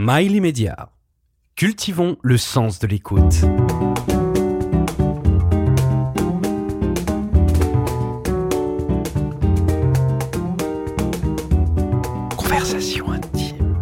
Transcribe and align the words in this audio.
Mail 0.00 0.36
immédiat. 0.36 0.90
Cultivons 1.56 2.18
le 2.22 2.36
sens 2.36 2.78
de 2.78 2.86
l'écoute. 2.86 3.40
Conversation 12.36 13.10
intime 13.10 13.74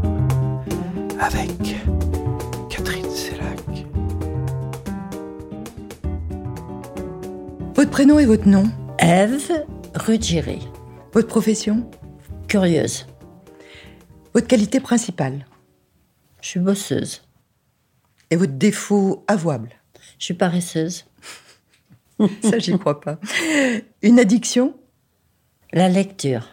avec 1.21 1.50
Catherine 2.71 3.10
Sellac. 3.10 3.87
Votre 7.74 7.90
prénom 7.90 8.19
et 8.19 8.24
votre 8.24 8.48
nom 8.48 8.64
Ève 8.98 9.53
Ruggieri, 9.94 10.67
Votre 11.12 11.28
profession 11.28 11.87
curieuse. 12.48 13.06
Votre 14.33 14.46
qualité 14.46 14.80
principale 14.80 15.44
Je 16.47 16.51
suis 16.52 16.60
bosseuse. 16.60 17.23
Et 18.30 18.36
votre 18.36 18.52
défaut 18.52 19.24
avouable 19.27 19.70
Je 20.16 20.27
suis 20.27 20.34
paresseuse. 20.34 21.05
Ça, 22.41 22.60
j'y 22.60 22.78
crois 22.78 23.00
pas. 23.00 23.19
Une 24.00 24.20
addiction 24.20 24.77
La 25.72 25.88
lecture. 25.88 26.46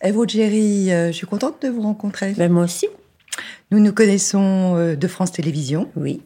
Eve 0.00 0.18
Ruggieri, 0.18 0.90
euh, 0.90 1.12
je 1.12 1.12
suis 1.12 1.26
contente 1.28 1.62
de 1.62 1.68
vous 1.68 1.82
rencontrer. 1.82 2.32
Ben 2.32 2.50
moi 2.50 2.64
aussi. 2.64 2.88
Nous 3.70 3.78
nous 3.78 3.92
connaissons 3.92 4.74
euh, 4.76 4.96
de 4.96 5.06
France 5.06 5.30
Télévisions. 5.30 5.88
Oui. 5.94 6.20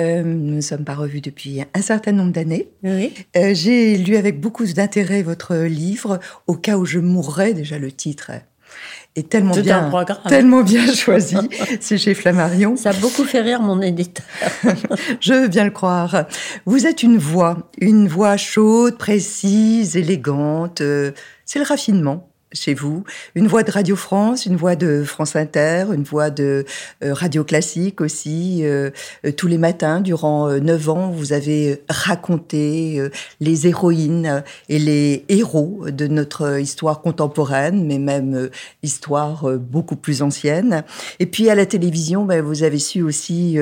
Euh, 0.00 0.22
nous 0.22 0.54
ne 0.54 0.60
sommes 0.62 0.86
pas 0.86 0.94
revus 0.94 1.20
depuis 1.20 1.60
un 1.74 1.82
certain 1.82 2.12
nombre 2.12 2.32
d'années. 2.32 2.70
Oui. 2.82 3.12
J'ai 3.34 3.98
lu 3.98 4.16
avec 4.16 4.40
beaucoup 4.40 4.64
d'intérêt 4.64 5.22
votre 5.22 5.54
livre, 5.54 6.18
Au 6.46 6.54
cas 6.54 6.78
où 6.78 6.86
je 6.86 6.98
mourrais, 6.98 7.52
déjà 7.52 7.78
le 7.78 7.92
titre 7.92 8.30
est- 9.16 9.28
tellement 9.28 9.54
Tout 9.54 9.62
bien, 9.62 9.90
tellement 10.28 10.62
bien 10.62 10.86
choisi. 10.94 11.36
C'est 11.80 11.98
chez 11.98 12.14
Flammarion. 12.14 12.76
Ça 12.76 12.90
a 12.90 12.92
beaucoup 12.94 13.24
fait 13.24 13.40
rire 13.40 13.60
mon 13.60 13.80
éditeur. 13.82 14.24
Je 15.20 15.34
veux 15.34 15.48
bien 15.48 15.64
le 15.64 15.70
croire. 15.70 16.24
Vous 16.66 16.86
êtes 16.86 17.02
une 17.02 17.18
voix, 17.18 17.70
une 17.78 18.08
voix 18.08 18.36
chaude, 18.36 18.96
précise, 18.98 19.96
élégante. 19.96 20.80
euh, 20.80 21.12
C'est 21.44 21.58
le 21.58 21.64
raffinement 21.64 22.28
chez 22.52 22.74
vous. 22.74 23.04
Une 23.34 23.46
voix 23.46 23.62
de 23.62 23.70
Radio 23.70 23.96
France, 23.96 24.46
une 24.46 24.56
voix 24.56 24.76
de 24.76 25.04
France 25.04 25.36
Inter, 25.36 25.86
une 25.92 26.02
voix 26.02 26.30
de 26.30 26.64
euh, 27.02 27.14
Radio 27.14 27.44
Classique 27.44 28.00
aussi. 28.00 28.60
euh, 28.62 28.90
euh, 29.24 29.32
tous 29.32 29.46
les 29.46 29.58
matins, 29.58 30.00
durant 30.00 30.48
neuf 30.48 30.88
ans, 30.88 31.10
vous 31.10 31.32
avez 31.32 31.82
raconté 31.88 33.00
les 33.40 33.66
héroïnes 33.66 34.42
et 34.68 34.78
les 34.78 35.24
héros 35.28 35.86
de 35.88 36.06
notre 36.06 36.58
histoire 36.58 37.00
contemporaine, 37.00 37.86
mais 37.86 37.98
même 37.98 38.50
histoire 38.82 39.50
beaucoup 39.58 39.96
plus 39.96 40.22
ancienne. 40.22 40.84
Et 41.18 41.26
puis 41.26 41.50
à 41.50 41.54
la 41.54 41.66
télévision, 41.66 42.24
ben, 42.24 42.42
vous 42.42 42.62
avez 42.62 42.78
su 42.78 43.02
aussi, 43.02 43.58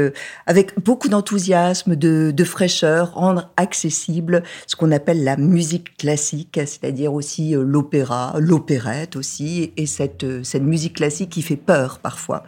avec 0.47 0.79
beaucoup 0.81 1.09
d'enthousiasme, 1.09 1.97
de, 1.97 2.33
de 2.35 2.45
fraîcheur, 2.45 3.15
rendre 3.15 3.51
accessible 3.57 4.43
ce 4.67 4.77
qu'on 4.77 4.93
appelle 4.93 5.25
la 5.25 5.37
musique 5.37 5.97
classique, 5.97 6.55
c'est-à-dire 6.55 7.13
aussi 7.13 7.55
euh, 7.55 7.63
l'opéra, 7.63 8.35
aussi, 9.17 9.73
et 9.77 9.87
cette, 9.87 10.25
euh, 10.25 10.43
cette 10.43 10.63
musique 10.63 10.97
classique 10.97 11.31
qui 11.31 11.43
fait 11.43 11.57
peur 11.57 11.99
parfois. 11.99 12.45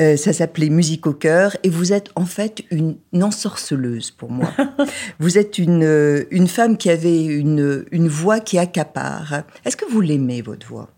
Euh, 0.00 0.16
ça 0.16 0.32
s'appelait 0.32 0.70
Musique 0.70 1.06
au 1.06 1.12
cœur, 1.12 1.56
et 1.62 1.68
vous 1.68 1.92
êtes 1.92 2.10
en 2.16 2.26
fait 2.26 2.64
une 2.70 2.96
ensorceleuse 3.20 4.10
pour 4.10 4.30
moi. 4.30 4.52
vous 5.18 5.38
êtes 5.38 5.58
une, 5.58 5.84
euh, 5.84 6.24
une 6.30 6.48
femme 6.48 6.76
qui 6.76 6.90
avait 6.90 7.24
une, 7.24 7.84
une 7.90 8.08
voix 8.08 8.40
qui 8.40 8.58
accapare. 8.58 9.42
Est-ce 9.64 9.76
que 9.76 9.90
vous 9.90 10.00
l'aimez, 10.00 10.42
votre 10.42 10.66
voix? 10.66 10.88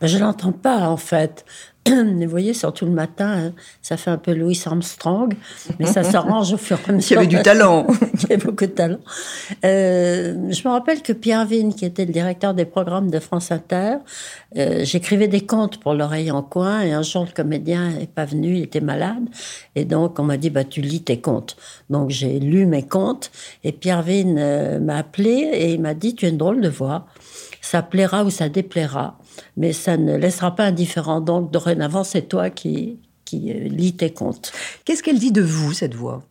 Ben, 0.00 0.08
je 0.08 0.18
l'entends 0.18 0.52
pas 0.52 0.88
en 0.88 0.96
fait. 0.96 1.44
Vous 1.88 2.28
voyez, 2.28 2.54
surtout 2.54 2.84
le 2.86 2.92
matin, 2.92 3.46
hein, 3.46 3.52
ça 3.80 3.96
fait 3.96 4.10
un 4.10 4.18
peu 4.18 4.32
Louis 4.32 4.60
Armstrong, 4.64 5.34
mais 5.78 5.86
ça 5.86 6.04
s'arrange 6.04 6.52
au 6.52 6.56
fur 6.56 6.78
et 6.86 6.90
à 6.90 6.92
mesure. 6.92 7.08
Qui 7.08 7.16
avait 7.16 7.26
du 7.26 7.42
talent. 7.42 7.86
qui 8.18 8.32
a 8.32 8.36
beaucoup 8.36 8.66
de 8.66 8.70
talent. 8.70 8.98
Euh, 9.64 10.50
je 10.50 10.68
me 10.68 10.72
rappelle 10.72 11.02
que 11.02 11.12
Pierre 11.12 11.44
Vigne, 11.44 11.72
qui 11.72 11.84
était 11.84 12.04
le 12.04 12.12
directeur 12.12 12.54
des 12.54 12.64
programmes 12.66 13.10
de 13.10 13.18
France 13.18 13.50
Inter, 13.50 13.96
euh, 14.56 14.84
j'écrivais 14.84 15.28
des 15.28 15.40
contes 15.40 15.78
pour 15.78 15.94
l'oreille 15.94 16.30
en 16.30 16.42
coin 16.42 16.82
et 16.82 16.92
un 16.92 17.02
jour 17.02 17.24
le 17.24 17.32
comédien 17.32 17.90
n'est 17.90 18.06
pas 18.06 18.26
venu, 18.26 18.56
il 18.56 18.62
était 18.62 18.80
malade 18.80 19.24
et 19.74 19.84
donc 19.84 20.18
on 20.18 20.24
m'a 20.24 20.36
dit 20.36 20.50
bah 20.50 20.64
tu 20.64 20.82
lis 20.82 21.02
tes 21.02 21.20
contes. 21.20 21.56
Donc 21.90 22.10
j'ai 22.10 22.38
lu 22.38 22.66
mes 22.66 22.86
contes 22.86 23.30
et 23.64 23.72
Pierre 23.72 24.02
Vigne 24.02 24.36
euh, 24.38 24.78
m'a 24.78 24.98
appelé 24.98 25.50
et 25.52 25.72
il 25.72 25.80
m'a 25.80 25.94
dit 25.94 26.14
tu 26.14 26.26
as 26.26 26.28
une 26.28 26.38
drôle 26.38 26.60
de 26.60 26.68
voix, 26.68 27.06
ça 27.62 27.80
plaira 27.80 28.24
ou 28.24 28.30
ça 28.30 28.50
déplaira, 28.50 29.18
mais 29.56 29.72
ça 29.72 29.96
ne 29.96 30.14
laissera 30.16 30.54
pas 30.54 30.64
indifférent. 30.66 31.22
Donc 31.22 31.50
dorénavant 31.50 32.04
c'est 32.04 32.28
toi 32.28 32.50
qui 32.50 33.00
qui 33.24 33.50
euh, 33.50 33.68
lis 33.68 33.96
tes 33.96 34.12
contes. 34.12 34.52
Qu'est-ce 34.84 35.02
qu'elle 35.02 35.18
dit 35.18 35.32
de 35.32 35.40
vous, 35.40 35.72
cette 35.72 35.94
voix? 35.94 36.22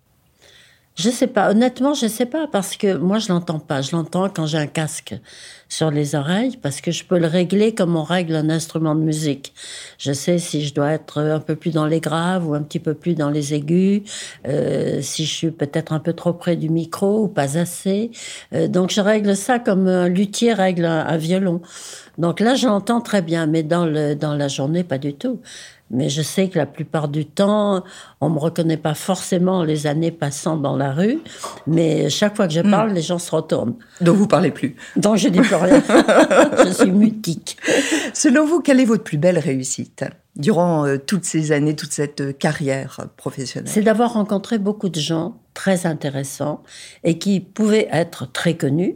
Je 0.95 1.09
sais 1.09 1.27
pas. 1.27 1.49
Honnêtement, 1.49 1.93
je 1.93 2.05
sais 2.07 2.25
pas 2.25 2.47
parce 2.47 2.75
que 2.75 2.97
moi, 2.97 3.17
je 3.17 3.29
l'entends 3.29 3.59
pas. 3.59 3.81
Je 3.81 3.95
l'entends 3.95 4.29
quand 4.29 4.45
j'ai 4.45 4.57
un 4.57 4.67
casque 4.67 5.15
sur 5.69 5.89
les 5.89 6.15
oreilles 6.15 6.57
parce 6.61 6.81
que 6.81 6.91
je 6.91 7.05
peux 7.05 7.17
le 7.17 7.27
régler 7.27 7.73
comme 7.73 7.95
on 7.95 8.03
règle 8.03 8.35
un 8.35 8.49
instrument 8.49 8.93
de 8.93 8.99
musique. 8.99 9.53
Je 9.97 10.11
sais 10.11 10.37
si 10.37 10.65
je 10.65 10.73
dois 10.73 10.91
être 10.91 11.21
un 11.21 11.39
peu 11.39 11.55
plus 11.55 11.71
dans 11.71 11.85
les 11.85 12.01
graves 12.01 12.45
ou 12.47 12.53
un 12.53 12.61
petit 12.61 12.79
peu 12.79 12.93
plus 12.93 13.15
dans 13.15 13.29
les 13.29 13.53
aigus, 13.53 14.01
euh, 14.45 15.01
si 15.01 15.25
je 15.25 15.33
suis 15.33 15.51
peut-être 15.51 15.93
un 15.93 15.99
peu 15.99 16.11
trop 16.11 16.33
près 16.33 16.57
du 16.57 16.69
micro 16.69 17.23
ou 17.23 17.27
pas 17.29 17.57
assez. 17.57 18.11
Euh, 18.53 18.67
donc, 18.67 18.91
je 18.91 18.99
règle 18.99 19.35
ça 19.37 19.59
comme 19.59 19.87
un 19.87 20.09
luthier 20.09 20.53
règle 20.53 20.83
un, 20.83 21.07
un 21.07 21.17
violon. 21.17 21.61
Donc 22.17 22.41
là, 22.41 22.55
je 22.55 22.67
l'entends 22.67 22.99
très 22.99 23.21
bien, 23.21 23.45
mais 23.47 23.63
dans, 23.63 23.85
le, 23.85 24.13
dans 24.15 24.35
la 24.35 24.49
journée, 24.49 24.83
pas 24.83 24.97
du 24.97 25.13
tout. 25.13 25.39
Mais 25.91 26.09
je 26.09 26.21
sais 26.21 26.47
que 26.47 26.57
la 26.57 26.65
plupart 26.65 27.09
du 27.09 27.25
temps, 27.25 27.83
on 28.21 28.29
me 28.29 28.39
reconnaît 28.39 28.77
pas 28.77 28.93
forcément 28.93 29.63
les 29.63 29.87
années 29.87 30.11
passant 30.11 30.55
dans 30.55 30.77
la 30.77 30.93
rue, 30.93 31.19
mais 31.67 32.09
chaque 32.09 32.35
fois 32.35 32.47
que 32.47 32.53
je 32.53 32.61
parle, 32.61 32.93
les 32.93 33.01
gens 33.01 33.19
se 33.19 33.29
retournent. 33.35 33.75
dont 33.99 34.13
vous 34.13 34.27
parlez 34.27 34.51
plus. 34.51 34.75
Donc 34.95 35.17
je 35.17 35.27
dis 35.27 35.41
plus 35.41 35.55
rien. 35.55 35.83
je 36.65 36.71
suis 36.71 36.91
mutique. 36.91 37.57
Selon 38.13 38.45
vous, 38.45 38.61
quelle 38.61 38.79
est 38.79 38.85
votre 38.85 39.03
plus 39.03 39.17
belle 39.17 39.37
réussite 39.37 40.05
durant 40.37 40.85
euh, 40.85 40.97
toutes 40.97 41.25
ces 41.25 41.51
années, 41.51 41.75
toute 41.75 41.91
cette 41.91 42.21
euh, 42.21 42.31
carrière 42.31 43.07
professionnelle? 43.17 43.69
C'est 43.69 43.81
d'avoir 43.81 44.13
rencontré 44.13 44.59
beaucoup 44.59 44.89
de 44.89 44.99
gens 44.99 45.41
très 45.53 45.85
intéressants 45.85 46.63
et 47.03 47.17
qui 47.17 47.41
pouvaient 47.41 47.89
être 47.91 48.31
très 48.31 48.55
connus 48.55 48.95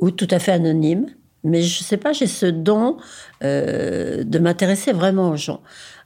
ou 0.00 0.10
tout 0.10 0.28
à 0.30 0.40
fait 0.40 0.52
anonymes. 0.52 1.06
Mais 1.44 1.62
je 1.62 1.82
sais 1.82 1.96
pas, 1.96 2.12
j'ai 2.12 2.26
ce 2.26 2.46
don 2.46 2.98
euh, 3.42 4.22
de 4.22 4.38
m'intéresser 4.38 4.92
vraiment 4.92 5.30
aux 5.30 5.36
gens. 5.36 5.60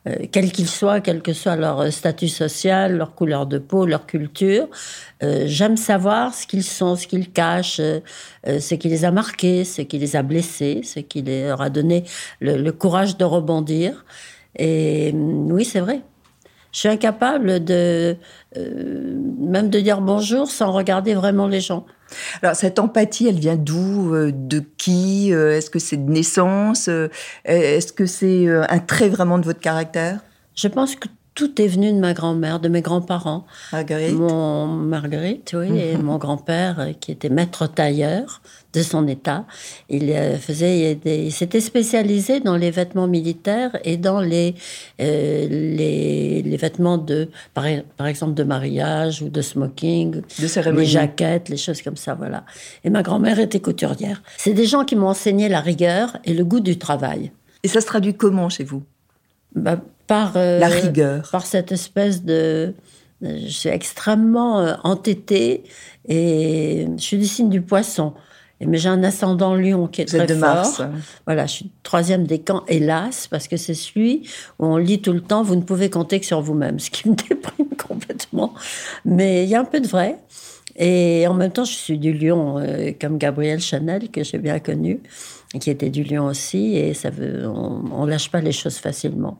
Euh, 0.06 0.26
quels 0.30 0.52
qu'ils 0.52 0.68
soient, 0.68 1.00
quel 1.00 1.20
que 1.22 1.32
soit 1.32 1.56
leur 1.56 1.92
statut 1.92 2.28
social, 2.28 2.96
leur 2.96 3.14
couleur 3.14 3.46
de 3.46 3.58
peau, 3.58 3.86
leur 3.86 4.06
culture. 4.06 4.68
Euh, 5.22 5.44
J'aime 5.46 5.76
savoir 5.76 6.34
ce 6.34 6.46
qu'ils 6.46 6.62
sont, 6.62 6.96
ce 6.96 7.06
qu'ils 7.06 7.32
cachent, 7.32 7.80
euh, 7.80 8.00
euh, 8.46 8.60
ce 8.60 8.74
qui 8.74 8.88
les 8.88 9.04
a 9.04 9.10
marqués, 9.10 9.64
ce 9.64 9.82
qui 9.82 9.98
les 9.98 10.16
a 10.16 10.22
blessés, 10.22 10.82
ce 10.84 11.00
qui 11.00 11.22
leur 11.22 11.60
a 11.60 11.70
donné 11.70 12.04
le, 12.40 12.70
courage 12.70 13.16
de 13.16 13.24
rebondir. 13.24 14.04
Et 14.58 15.10
hum, 15.12 15.50
oui, 15.50 15.64
c'est 15.64 15.80
vrai. 15.80 16.02
Je 16.72 16.80
suis 16.80 16.88
incapable 16.88 17.64
de 17.64 18.16
euh, 18.56 19.18
même 19.38 19.70
de 19.70 19.80
dire 19.80 20.02
bonjour 20.02 20.46
sans 20.46 20.72
regarder 20.72 21.14
vraiment 21.14 21.46
les 21.46 21.60
gens. 21.60 21.86
Alors, 22.42 22.56
cette 22.56 22.78
empathie, 22.78 23.28
elle 23.28 23.38
vient 23.38 23.56
d'où 23.56 24.14
euh, 24.14 24.30
De 24.32 24.62
qui 24.78 25.32
Euh, 25.32 25.56
Est-ce 25.56 25.70
que 25.70 25.78
c'est 25.78 25.96
de 25.96 26.10
naissance 26.10 26.88
Euh, 26.88 27.08
Est-ce 27.44 27.92
que 27.92 28.06
c'est 28.06 28.46
un 28.48 28.78
trait 28.78 29.08
vraiment 29.08 29.38
de 29.38 29.44
votre 29.44 29.60
caractère? 29.60 30.20
Je 30.54 30.68
pense 30.68 30.96
que 30.96 31.08
tout 31.36 31.60
est 31.60 31.68
venu 31.68 31.92
de 31.92 31.98
ma 31.98 32.14
grand-mère, 32.14 32.58
de 32.58 32.68
mes 32.68 32.80
grands-parents. 32.80 33.46
Marguerite 33.70 34.14
Mon 34.14 34.66
Marguerite, 34.66 35.54
oui, 35.56 35.68
et 35.78 35.96
mon 35.98 36.16
grand-père 36.16 36.80
euh, 36.80 36.92
qui 36.98 37.12
était 37.12 37.28
maître 37.28 37.66
tailleur 37.66 38.40
de 38.72 38.82
son 38.82 39.06
état. 39.06 39.44
Il 39.90 40.10
euh, 40.10 40.38
faisait 40.38 40.94
des, 40.94 41.24
il 41.24 41.32
s'était 41.32 41.60
spécialisé 41.60 42.40
dans 42.40 42.56
les 42.56 42.70
vêtements 42.70 43.06
militaires 43.06 43.76
et 43.84 43.98
dans 43.98 44.20
les 44.20 44.54
euh, 45.00 45.46
les, 45.48 46.42
les 46.42 46.56
vêtements 46.56 46.96
de 46.98 47.28
par, 47.52 47.64
par 47.98 48.06
exemple 48.06 48.32
de 48.34 48.42
mariage 48.42 49.20
ou 49.20 49.28
de 49.28 49.42
smoking, 49.42 50.22
De 50.40 50.46
cérémonie. 50.48 50.86
les 50.86 50.90
jaquettes, 50.90 51.50
les 51.50 51.58
choses 51.58 51.82
comme 51.82 51.96
ça, 51.96 52.14
voilà. 52.14 52.44
Et 52.82 52.88
ma 52.90 53.02
grand-mère 53.02 53.38
était 53.38 53.60
couturière. 53.60 54.22
C'est 54.38 54.54
des 54.54 54.66
gens 54.66 54.84
qui 54.86 54.96
m'ont 54.96 55.08
enseigné 55.08 55.50
la 55.50 55.60
rigueur 55.60 56.16
et 56.24 56.32
le 56.32 56.44
goût 56.46 56.60
du 56.60 56.78
travail. 56.78 57.30
Et 57.62 57.68
ça 57.68 57.82
se 57.82 57.86
traduit 57.86 58.14
comment 58.14 58.48
chez 58.48 58.64
vous? 58.64 58.82
Bah, 59.54 59.78
par 60.06 60.36
euh, 60.36 60.58
La 60.58 60.68
rigueur. 60.68 61.28
par 61.30 61.46
cette 61.46 61.72
espèce 61.72 62.24
de 62.24 62.74
je 63.22 63.48
suis 63.48 63.68
extrêmement 63.68 64.60
euh, 64.60 64.74
entêtée 64.84 65.64
et 66.08 66.86
je 66.96 67.02
suis 67.02 67.18
du 67.18 67.26
signe 67.26 67.48
du 67.48 67.62
poisson. 67.62 68.12
Mais 68.60 68.78
j'ai 68.78 68.88
un 68.88 69.02
ascendant 69.04 69.54
lion 69.54 69.86
qui 69.86 70.00
est 70.00 70.04
Vous 70.10 70.16
très 70.16 70.24
êtes 70.24 70.30
de 70.30 70.34
fort. 70.34 70.54
Mars. 70.54 70.82
Voilà, 71.26 71.44
je 71.44 71.52
suis 71.52 71.70
troisième 71.82 72.26
décan, 72.26 72.64
hélas, 72.68 73.26
parce 73.26 73.48
que 73.48 73.58
c'est 73.58 73.74
celui 73.74 74.22
où 74.58 74.66
on 74.66 74.76
lit 74.78 75.02
tout 75.02 75.12
le 75.12 75.20
temps, 75.20 75.42
vous 75.42 75.56
ne 75.56 75.60
pouvez 75.60 75.90
compter 75.90 76.20
que 76.20 76.26
sur 76.26 76.40
vous-même, 76.40 76.78
ce 76.78 76.90
qui 76.90 77.08
me 77.08 77.14
déprime 77.28 77.68
complètement. 77.76 78.54
Mais 79.04 79.44
il 79.44 79.50
y 79.50 79.54
a 79.54 79.60
un 79.60 79.66
peu 79.66 79.80
de 79.80 79.86
vrai. 79.86 80.16
Et 80.76 81.26
en 81.26 81.34
même 81.34 81.52
temps, 81.52 81.64
je 81.64 81.72
suis 81.72 81.98
du 81.98 82.14
lion, 82.14 82.58
euh, 82.58 82.92
comme 82.98 83.18
Gabriel 83.18 83.60
Chanel, 83.60 84.10
que 84.10 84.22
j'ai 84.24 84.38
bien 84.38 84.58
connu, 84.58 85.00
et 85.54 85.58
qui 85.58 85.70
était 85.70 85.90
du 85.90 86.02
lion 86.02 86.26
aussi, 86.26 86.76
et 86.76 86.94
ça 86.94 87.10
veut, 87.10 87.46
on, 87.46 87.84
on 87.92 88.06
lâche 88.06 88.30
pas 88.30 88.40
les 88.40 88.52
choses 88.52 88.76
facilement. 88.76 89.38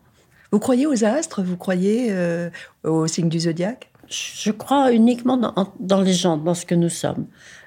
Vous 0.52 0.58
croyez 0.58 0.86
aux 0.86 1.04
astres? 1.04 1.42
Vous 1.42 1.56
croyez 1.56 2.08
euh, 2.10 2.50
au 2.84 3.06
signe 3.06 3.28
du 3.28 3.40
zodiaque? 3.40 3.90
Je 4.08 4.52
crois 4.52 4.92
uniquement 4.92 5.36
dans, 5.80 6.00
les 6.00 6.12
gens, 6.12 6.36
dans 6.36 6.54
ce 6.54 6.64
que 6.64 6.76
nous 6.76 6.88
sommes. 6.88 7.26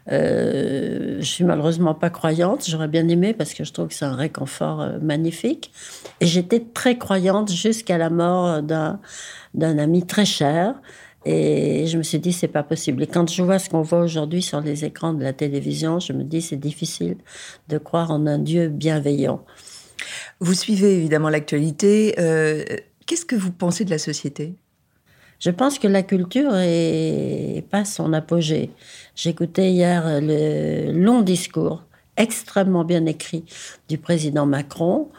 Euh, 0.09 1.17
je 1.19 1.25
suis 1.25 1.43
malheureusement 1.43 1.93
pas 1.93 2.09
croyante. 2.09 2.65
J'aurais 2.67 2.87
bien 2.87 3.07
aimé 3.09 3.33
parce 3.33 3.53
que 3.53 3.63
je 3.65 3.73
trouve 3.73 3.87
que 3.87 3.93
c'est 3.93 4.05
un 4.05 4.15
réconfort 4.15 4.81
euh, 4.81 4.99
magnifique. 5.01 5.71
Et 6.21 6.25
j'étais 6.25 6.61
très 6.61 6.97
croyante 6.97 7.51
jusqu'à 7.51 7.97
la 7.97 8.09
mort 8.09 8.61
d'un 8.63 8.99
d'un 9.53 9.77
ami 9.77 10.05
très 10.05 10.25
cher. 10.25 10.75
Et 11.25 11.85
je 11.87 11.97
me 11.97 12.03
suis 12.03 12.19
dit, 12.19 12.31
c'est 12.31 12.47
pas 12.47 12.63
possible. 12.63 13.03
Et 13.03 13.07
quand 13.07 13.29
je 13.29 13.43
vois 13.43 13.59
ce 13.59 13.69
qu'on 13.69 13.81
voit 13.81 13.99
aujourd'hui 13.99 14.41
sur 14.41 14.61
les 14.61 14.85
écrans 14.85 15.13
de 15.13 15.21
la 15.21 15.33
télévision, 15.33 15.99
je 15.99 16.13
me 16.13 16.23
dis, 16.23 16.41
c'est 16.41 16.55
difficile 16.55 17.17
de 17.67 17.77
croire 17.77 18.11
en 18.11 18.25
un 18.25 18.39
Dieu 18.39 18.69
bienveillant. 18.69 19.43
Vous 20.39 20.53
suivez 20.53 20.95
évidemment 20.95 21.29
l'actualité. 21.29 22.15
Euh, 22.19 22.63
qu'est-ce 23.05 23.25
que 23.25 23.35
vous 23.35 23.51
pensez 23.51 23.85
de 23.85 23.89
la 23.89 23.97
société? 23.97 24.55
Je 25.39 25.51
pense 25.51 25.79
que 25.79 25.87
la 25.87 26.03
culture 26.03 26.53
est 26.55 27.63
pas 27.69 27.85
son 27.85 28.11
apogée. 28.11 28.71
J'écoutais 29.15 29.71
hier 29.71 30.19
le 30.21 30.91
long 30.91 31.21
discours 31.21 31.83
extrêmement 32.17 32.83
bien 32.83 33.05
écrit 33.05 33.45
du 33.87 33.97
président 33.97 34.45
Macron 34.45 35.09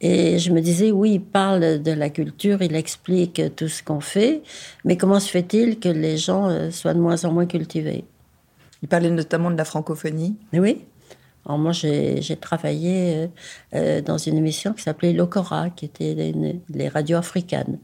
et 0.00 0.38
je 0.38 0.50
me 0.50 0.60
disais, 0.60 0.92
oui, 0.92 1.14
il 1.14 1.20
parle 1.20 1.82
de 1.82 1.92
la 1.92 2.08
culture, 2.08 2.62
il 2.62 2.74
explique 2.74 3.42
tout 3.54 3.68
ce 3.68 3.82
qu'on 3.82 4.00
fait, 4.00 4.42
mais 4.84 4.96
comment 4.96 5.20
se 5.20 5.30
fait-il 5.30 5.78
que 5.78 5.90
les 5.90 6.16
gens 6.16 6.48
euh, 6.48 6.70
soient 6.70 6.94
de 6.94 7.00
moins 7.00 7.24
en 7.24 7.32
moins 7.32 7.46
cultivés? 7.46 8.04
Il 8.82 8.88
parlait 8.88 9.10
notamment 9.10 9.50
de 9.50 9.58
la 9.58 9.66
francophonie. 9.66 10.36
Oui. 10.54 10.84
Moi, 11.58 11.72
j'ai 11.72 12.36
travaillé 12.40 13.14
euh, 13.14 13.26
euh, 13.74 14.00
dans 14.00 14.18
une 14.18 14.36
émission 14.36 14.72
qui 14.72 14.82
s'appelait 14.82 15.12
L'Ocora, 15.12 15.70
qui 15.70 15.84
était 15.86 16.32
les 16.68 16.88
radios 16.88 17.18
africaines. 17.18 17.78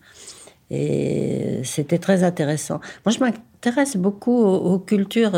Et 0.71 1.61
c'était 1.63 1.99
très 1.99 2.25
intéressant. 2.25 2.81
Moi, 3.05 3.13
je 3.13 3.21
m'intéresse 3.21 3.97
beaucoup 3.97 4.37
aux, 4.37 4.79
cultures. 4.81 5.33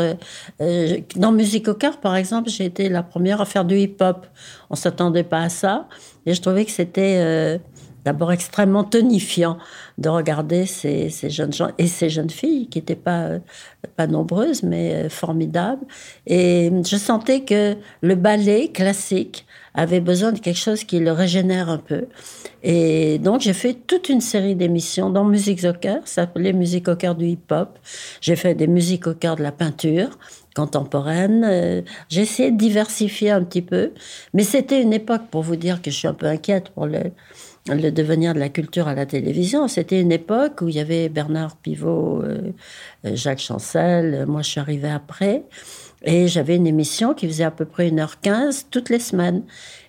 Euh, 0.61 0.97
dans 1.15 1.31
Musique 1.31 1.67
au 1.67 1.75
cœur, 1.75 1.99
par 1.99 2.15
exemple, 2.15 2.49
j'ai 2.49 2.65
été 2.65 2.89
la 2.89 3.03
première 3.03 3.39
à 3.39 3.45
faire 3.45 3.63
du 3.63 3.77
hip-hop. 3.77 4.25
On 4.71 4.75
s'attendait 4.75 5.23
pas 5.23 5.41
à 5.41 5.49
ça. 5.49 5.87
Et 6.25 6.33
je 6.33 6.41
trouvais 6.41 6.65
que 6.65 6.71
c'était 6.71 7.59
d'abord 8.05 8.31
extrêmement 8.31 8.83
tonifiant 8.83 9.57
de 9.97 10.09
regarder 10.09 10.65
ces, 10.65 11.09
jeunes 11.29 11.53
gens 11.53 11.71
et 11.77 11.87
ces 11.87 12.09
jeunes 12.09 12.29
filles 12.29 12.67
qui 12.67 12.79
n'étaient 12.79 12.95
pas, 12.95 13.31
pas 13.95 14.07
nombreuses, 14.07 14.63
mais 14.63 15.09
formidables. 15.09 15.85
Et 16.27 16.71
je 16.85 16.97
sentais 16.97 17.41
que 17.41 17.75
le 18.01 18.15
ballet 18.15 18.69
classique 18.69 19.45
avait 19.73 19.99
besoin 19.99 20.31
de 20.31 20.39
quelque 20.39 20.57
chose 20.57 20.83
qui 20.83 20.99
le 20.99 21.11
régénère 21.11 21.69
un 21.69 21.77
peu. 21.77 22.07
Et 22.63 23.19
donc, 23.19 23.41
j'ai 23.41 23.53
fait 23.53 23.73
toute 23.73 24.09
une 24.09 24.21
série 24.21 24.55
d'émissions 24.55 25.09
dans 25.09 25.23
Musique 25.23 25.63
au 25.63 25.73
cœur, 25.73 25.99
ça 26.05 26.23
s'appelait 26.23 26.53
Musique 26.53 26.87
au 26.87 26.95
cœur 26.95 27.15
du 27.15 27.25
hip-hop. 27.25 27.79
J'ai 28.19 28.35
fait 28.35 28.55
des 28.55 28.67
musiques 28.67 29.07
au 29.07 29.13
cœur 29.13 29.35
de 29.35 29.43
la 29.43 29.51
peinture 29.51 30.17
contemporaine. 30.55 31.45
Euh, 31.45 31.81
j'ai 32.09 32.21
essayé 32.21 32.51
de 32.51 32.57
diversifier 32.57 33.31
un 33.31 33.43
petit 33.43 33.61
peu. 33.61 33.93
Mais 34.33 34.43
c'était 34.43 34.81
une 34.81 34.93
époque, 34.93 35.27
pour 35.31 35.43
vous 35.43 35.55
dire 35.55 35.81
que 35.81 35.91
je 35.91 35.95
suis 35.95 36.07
un 36.07 36.13
peu 36.13 36.25
inquiète 36.25 36.69
pour 36.69 36.85
le, 36.85 37.11
le 37.75 37.91
devenir 37.91 38.33
de 38.33 38.39
la 38.39 38.49
culture 38.49 38.87
à 38.87 38.95
la 38.95 39.05
télévision. 39.05 39.67
C'était 39.67 40.01
une 40.01 40.11
époque 40.11 40.61
où 40.61 40.69
il 40.69 40.75
y 40.75 40.79
avait 40.79 41.09
Bernard 41.09 41.57
Pivot, 41.57 42.21
euh, 42.23 42.51
Jacques 43.03 43.39
Chancel. 43.39 44.25
Moi, 44.27 44.41
je 44.41 44.49
suis 44.49 44.59
arrivée 44.59 44.89
après. 44.89 45.43
Et 46.03 46.27
j'avais 46.27 46.55
une 46.55 46.67
émission 46.67 47.13
qui 47.13 47.27
faisait 47.27 47.43
à 47.43 47.51
peu 47.51 47.65
près 47.65 47.89
1h15 47.89 48.65
toutes 48.71 48.89
les 48.89 48.99
semaines. 48.99 49.43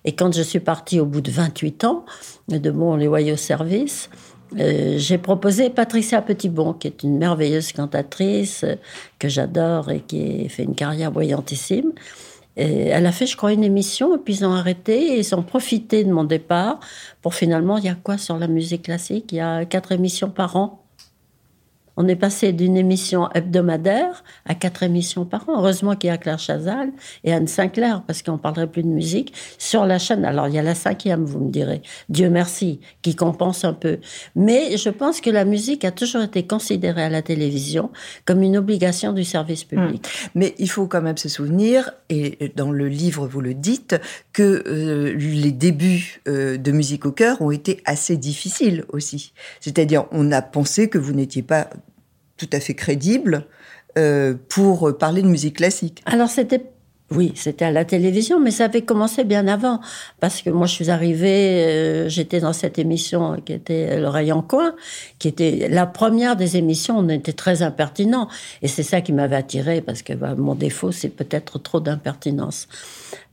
Et 0.04 0.12
quand 0.12 0.34
je 0.34 0.42
suis 0.42 0.60
partie 0.60 0.98
au 0.98 1.06
bout 1.06 1.20
de 1.20 1.30
28 1.30 1.84
ans 1.84 2.04
de 2.48 2.70
mon 2.70 2.96
Loyaux 2.96 3.36
Services, 3.36 4.10
euh, 4.58 4.98
j'ai 4.98 5.18
proposé 5.18 5.70
Patricia 5.70 6.20
Petitbon, 6.22 6.72
qui 6.72 6.88
est 6.88 7.04
une 7.04 7.18
merveilleuse 7.18 7.72
cantatrice 7.72 8.64
euh, 8.64 8.74
que 9.18 9.28
j'adore 9.28 9.90
et 9.90 10.00
qui 10.00 10.48
fait 10.48 10.64
une 10.64 10.74
carrière 10.74 11.12
brillantissime. 11.12 11.92
Elle 12.60 13.06
a 13.06 13.12
fait, 13.12 13.26
je 13.26 13.36
crois, 13.36 13.52
une 13.52 13.64
émission, 13.64 14.14
et 14.16 14.18
puis 14.18 14.34
ils 14.34 14.44
ont 14.44 14.52
arrêté, 14.52 15.14
et 15.14 15.18
ils 15.20 15.34
ont 15.34 15.42
profité 15.42 16.04
de 16.04 16.12
mon 16.12 16.24
départ 16.24 16.80
pour 17.22 17.34
finalement, 17.34 17.78
il 17.78 17.84
y 17.84 17.88
a 17.88 17.94
quoi 17.94 18.18
sur 18.18 18.38
la 18.38 18.48
musique 18.48 18.82
classique? 18.82 19.32
Il 19.32 19.36
y 19.36 19.40
a 19.40 19.64
quatre 19.64 19.92
émissions 19.92 20.30
par 20.30 20.56
an. 20.56 20.79
On 22.02 22.08
est 22.08 22.16
passé 22.16 22.54
d'une 22.54 22.78
émission 22.78 23.28
hebdomadaire 23.34 24.24
à 24.46 24.54
quatre 24.54 24.82
émissions 24.82 25.26
par 25.26 25.46
an. 25.50 25.58
Heureusement 25.58 25.96
qu'il 25.96 26.08
y 26.08 26.10
a 26.10 26.16
Claire 26.16 26.38
Chazal 26.38 26.92
et 27.24 27.32
Anne 27.34 27.46
Sinclair, 27.46 28.02
parce 28.06 28.22
qu'on 28.22 28.32
ne 28.32 28.38
parlerait 28.38 28.68
plus 28.68 28.82
de 28.82 28.88
musique 28.88 29.34
sur 29.58 29.84
la 29.84 29.98
chaîne. 29.98 30.24
Alors, 30.24 30.48
il 30.48 30.54
y 30.54 30.58
a 30.58 30.62
la 30.62 30.74
cinquième, 30.74 31.26
vous 31.26 31.40
me 31.40 31.50
direz. 31.50 31.82
Dieu 32.08 32.30
merci, 32.30 32.80
qui 33.02 33.14
compense 33.14 33.66
un 33.66 33.74
peu. 33.74 33.98
Mais 34.34 34.78
je 34.78 34.88
pense 34.88 35.20
que 35.20 35.28
la 35.28 35.44
musique 35.44 35.84
a 35.84 35.90
toujours 35.90 36.22
été 36.22 36.46
considérée 36.46 37.02
à 37.02 37.10
la 37.10 37.20
télévision 37.20 37.90
comme 38.24 38.42
une 38.42 38.56
obligation 38.56 39.12
du 39.12 39.24
service 39.24 39.64
public. 39.64 40.02
Hmm. 40.02 40.30
Mais 40.36 40.54
il 40.58 40.70
faut 40.70 40.86
quand 40.86 41.02
même 41.02 41.18
se 41.18 41.28
souvenir, 41.28 41.92
et 42.08 42.50
dans 42.56 42.70
le 42.70 42.88
livre 42.88 43.26
vous 43.26 43.42
le 43.42 43.52
dites, 43.52 44.00
que 44.32 44.62
euh, 44.66 45.12
les 45.18 45.52
débuts 45.52 46.22
euh, 46.28 46.56
de 46.56 46.72
Musique 46.72 47.04
au 47.04 47.12
cœur 47.12 47.42
ont 47.42 47.50
été 47.50 47.82
assez 47.84 48.16
difficiles 48.16 48.86
aussi. 48.88 49.34
C'est-à-dire, 49.60 50.06
on 50.12 50.32
a 50.32 50.40
pensé 50.40 50.88
que 50.88 50.96
vous 50.96 51.12
n'étiez 51.12 51.42
pas 51.42 51.68
tout 52.40 52.48
à 52.52 52.60
fait 52.60 52.74
crédible 52.74 53.46
euh, 53.98 54.34
pour 54.48 54.96
parler 54.96 55.20
de 55.20 55.28
musique 55.28 55.56
classique. 55.56 56.02
Alors 56.06 56.28
c'était 56.28 56.62
oui, 57.12 57.32
c'était 57.34 57.64
à 57.64 57.72
la 57.72 57.84
télévision, 57.84 58.38
mais 58.38 58.52
ça 58.52 58.66
avait 58.66 58.82
commencé 58.82 59.24
bien 59.24 59.48
avant. 59.48 59.80
Parce 60.20 60.42
que 60.42 60.50
moi, 60.50 60.68
je 60.68 60.74
suis 60.74 60.90
arrivée, 60.90 61.64
euh, 61.64 62.08
j'étais 62.08 62.38
dans 62.38 62.52
cette 62.52 62.78
émission 62.78 63.40
qui 63.44 63.52
était 63.52 63.98
L'oreille 63.98 64.30
en 64.30 64.42
coin, 64.42 64.76
qui 65.18 65.26
était 65.26 65.66
la 65.68 65.86
première 65.86 66.36
des 66.36 66.56
émissions. 66.56 66.96
On 66.98 67.08
était 67.08 67.32
très 67.32 67.62
impertinent. 67.62 68.28
Et 68.62 68.68
c'est 68.68 68.84
ça 68.84 69.00
qui 69.00 69.12
m'avait 69.12 69.34
attiré, 69.34 69.80
parce 69.80 70.02
que 70.02 70.12
bah, 70.12 70.36
mon 70.36 70.54
défaut, 70.54 70.92
c'est 70.92 71.08
peut-être 71.08 71.58
trop 71.58 71.80
d'impertinence. 71.80 72.68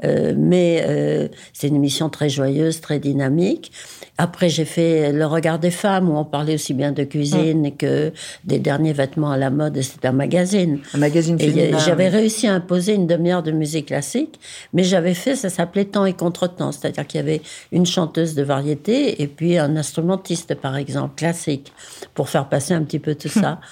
Euh, 0.04 0.34
mais 0.38 0.84
euh, 0.88 1.28
c'est 1.54 1.68
une 1.68 1.76
émission 1.76 2.10
très 2.10 2.30
joyeuse, 2.30 2.82
très 2.82 3.00
dynamique. 3.00 3.72
Après, 4.18 4.50
j'ai 4.50 4.66
fait 4.66 5.12
Le 5.12 5.26
Regard 5.26 5.60
des 5.60 5.72
femmes, 5.72 6.10
où 6.10 6.18
on 6.18 6.26
parlait 6.26 6.56
aussi 6.56 6.74
bien 6.74 6.92
de 6.92 7.04
cuisine 7.04 7.68
mm. 7.68 7.78
que 7.78 8.12
des 8.46 8.60
derniers 8.60 8.94
vêtements 8.94 9.32
à 9.32 9.38
la 9.38 9.50
mode. 9.50 9.80
C'était 9.82 10.08
un 10.08 10.14
magazine. 10.14 10.80
Un 10.94 10.98
magazine 10.98 11.40
féminin. 11.40 11.78
J'avais 11.78 12.10
réussi 12.10 12.48
à 12.48 12.54
imposer 12.54 12.94
une 12.94 13.08
demi-heure 13.08 13.44
de 13.44 13.52
musique 13.52 13.88
classique, 13.88 14.40
mais 14.74 14.84
j'avais 14.84 15.14
fait, 15.14 15.36
ça 15.36 15.50
s'appelait 15.50 15.86
Temps 15.86 16.06
et 16.06 16.14
Contretemps. 16.14 16.72
C'est-à-dire 16.72 17.06
qu'il 17.06 17.20
y 17.20 17.24
avait 17.24 17.42
une 17.72 17.86
chanteuse 17.86 18.34
de 18.34 18.44
variété 18.44 19.22
et 19.22 19.28
puis 19.28 19.58
un 19.58 19.76
instrumentiste, 19.76 20.56
par 20.56 20.76
exemple, 20.78 21.16
classique, 21.16 21.72
pour 22.14 22.30
faire 22.30 22.50
passer 22.50 22.74
un 22.74 22.84
petit 22.84 23.00
peu 23.00 23.16
tout 23.16 23.30
ça. 23.30 23.60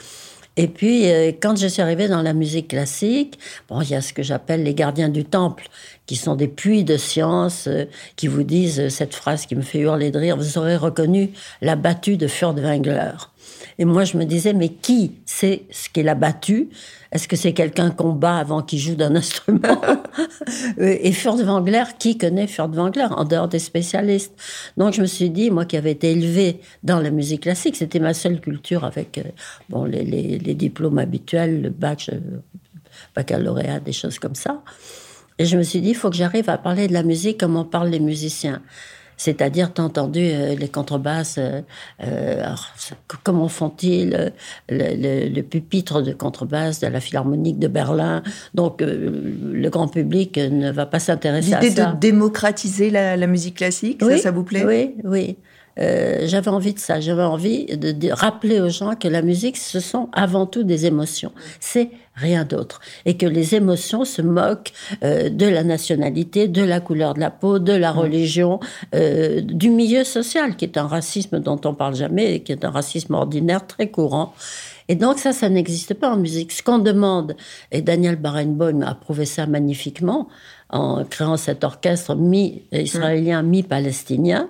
Et 0.58 0.68
puis, 0.68 1.12
euh, 1.12 1.32
quand 1.42 1.58
je 1.58 1.68
suis 1.68 1.82
arrivée 1.82 2.08
dans 2.08 2.22
la 2.22 2.34
musique 2.34 2.70
classique, 2.70 3.38
bon, 3.68 3.82
il 3.82 3.90
y 3.90 3.96
a 3.96 4.02
ce 4.02 4.14
que 4.14 4.24
j'appelle 4.24 4.64
les 4.64 4.74
gardiens 4.74 5.10
du 5.10 5.26
temple, 5.26 5.68
qui 6.06 6.16
sont 6.16 6.36
des 6.36 6.48
puits 6.48 6.84
de 6.84 6.98
science, 6.98 7.68
euh, 7.68 7.86
qui 8.16 8.28
vous 8.28 8.44
disent 8.44 8.80
euh, 8.80 8.90
cette 8.90 9.14
phrase 9.14 9.46
qui 9.46 9.56
me 9.56 9.62
fait 9.62 9.80
hurler 9.80 10.12
de 10.12 10.20
rire, 10.20 10.38
vous 10.38 10.58
aurez 10.58 10.78
reconnu 10.78 11.32
la 11.62 11.76
battue 11.76 12.18
de 12.18 12.28
Furtwängler. 12.28 13.12
Et 13.78 13.86
moi, 13.86 14.06
je 14.06 14.18
me 14.18 14.24
disais, 14.24 14.54
mais 14.54 14.70
qui 14.70 15.14
sait 15.26 15.64
ce 15.70 15.90
qu'est 15.90 16.04
la 16.04 16.16
battue? 16.16 16.70
Est-ce 17.12 17.28
que 17.28 17.36
c'est 17.36 17.54
quelqu'un 17.54 17.92
qu'on 17.92 18.14
bat 18.14 18.38
avant 18.38 18.62
qu'il 18.62 18.80
joue 18.80 18.96
d'un 18.96 19.16
instrument? 19.16 19.82
Et 20.78 21.12
Furtwängler, 21.12 21.84
qui 22.00 22.18
connaît 22.18 22.48
Furtwängler 22.48 23.08
en 23.12 23.26
dehors 23.26 23.48
des 23.48 23.60
spécialistes? 23.60 24.34
Donc, 24.78 24.94
je 24.94 25.02
me 25.02 25.08
suis 25.08 25.30
dit, 25.30 25.52
moi 25.52 25.66
qui 25.66 25.78
avais 25.78 25.92
été 25.92 26.12
élevée 26.12 26.62
dans 26.84 27.00
la 27.00 27.12
musique 27.12 27.44
classique, 27.44 27.76
c'était 27.76 28.00
ma 28.00 28.14
seule 28.14 28.40
culture 28.40 28.84
avec 28.86 29.20
bon, 29.70 29.84
les, 29.86 30.38
diplômes 30.56 31.00
habituels, 31.00 31.62
le 31.62 31.70
bac, 31.70 32.10
baccalauréat, 33.16 33.80
des 33.80 33.94
choses 33.94 34.20
comme 34.20 34.36
ça. 34.36 34.62
Et 35.38 35.46
je 35.46 35.58
me 35.58 35.64
suis 35.64 35.82
dit, 35.82 35.90
il 35.90 35.96
faut 35.96 36.10
que 36.10 36.16
j'arrive 36.16 36.50
à 36.50 36.58
parler 36.58 36.88
de 36.88 36.94
la 36.94 37.04
musique 37.04 37.40
comme 37.40 37.56
on 37.56 37.66
parle 37.66 37.90
les 37.90 38.00
musiciens. 38.00 38.62
C'est-à-dire, 39.18 39.74
t'as 39.74 39.84
entendu 39.84 40.20
euh, 40.20 40.56
les 40.56 40.68
contrebasses, 40.68 41.38
euh, 41.38 41.62
euh 42.04 42.44
comment 43.24 43.48
font-ils 43.48 44.34
le, 44.70 45.42
pupitre 45.42 46.02
de 46.02 46.12
contrebasse 46.12 46.82
de 46.82 46.88
la 46.88 47.00
Philharmonique 47.00 47.58
de 47.58 47.68
Berlin? 47.68 48.24
Donc, 48.54 48.82
euh, 48.82 49.34
le 49.54 49.70
grand 49.70 49.88
public 49.88 50.38
ne 50.38 50.70
va 50.72 50.86
pas 50.86 51.00
s'intéresser 51.00 51.54
à 51.54 51.62
ça. 51.62 51.68
L'idée 51.68 51.82
de 51.82 52.00
démocratiser 52.00 52.90
la, 52.90 53.16
la 53.16 53.28
musique 53.28 53.56
classique, 53.56 54.04
ça, 54.04 54.18
ça 54.18 54.32
vous 54.32 54.44
plaît? 54.44 54.66
Oui, 54.66 54.96
oui. 55.04 55.38
Euh, 55.80 56.22
j'avais 56.26 56.50
envie 56.50 56.74
de 56.74 56.80
ça. 56.80 57.00
J'avais 57.00 57.24
envie 57.24 57.66
de, 57.66 58.12
rappeler 58.12 58.62
aux 58.62 58.70
gens 58.70 58.96
que 58.96 59.08
la 59.08 59.22
musique, 59.22 59.58
ce 59.58 59.80
sont 59.80 60.10
avant 60.14 60.46
tout 60.46 60.64
des 60.64 60.86
émotions. 60.86 61.32
C'est 61.60 61.90
rien 62.16 62.46
d'autre. 62.46 62.80
Et 63.06 63.18
que 63.18 63.26
les 63.26 63.56
émotions 63.56 64.06
se 64.06 64.22
moquent 64.22 64.72
euh, 65.04 65.30
de 65.30 65.46
la 65.46 65.64
nationalité, 65.64 66.48
de 66.48 66.64
la 66.64 66.80
couleur 66.80 67.14
de 67.14 67.20
la 67.20 67.32
peau, 67.32 67.60
de 67.60 67.74
la 67.74 67.94
mm. 67.94 67.98
religion, 67.98 68.60
euh, 68.94 69.42
du 69.42 69.70
milieu 69.70 70.04
social, 70.04 70.56
qui 70.56 70.66
est 70.66 70.78
un 70.78 70.88
racisme 70.88 71.40
dont 71.40 71.60
on 71.66 71.74
parle 71.74 71.96
jamais, 71.96 72.36
et 72.36 72.44
qui 72.44 72.52
est 72.52 72.64
un 72.64 72.72
racisme 72.72 73.14
ordinaire 73.14 73.68
très 73.68 73.90
courant. 73.90 74.34
Et 74.88 74.96
donc 74.96 75.18
ça, 75.18 75.34
ça 75.34 75.50
n'existe 75.50 75.96
pas 75.96 76.12
en 76.12 76.18
musique. 76.18 76.52
Ce 76.52 76.62
qu'on 76.62 76.78
demande, 76.78 77.36
et 77.72 77.82
Daniel 77.82 78.18
Barenboim 78.18 78.82
a 78.82 78.94
prouvé 78.94 79.26
ça 79.26 79.48
magnifiquement, 79.48 80.28
en 80.70 81.04
créant 81.06 81.38
cet 81.38 81.64
orchestre 81.64 82.16
mi-israélien, 82.16 83.44
mm. 83.44 83.48
mi-palestinien. 83.48 84.50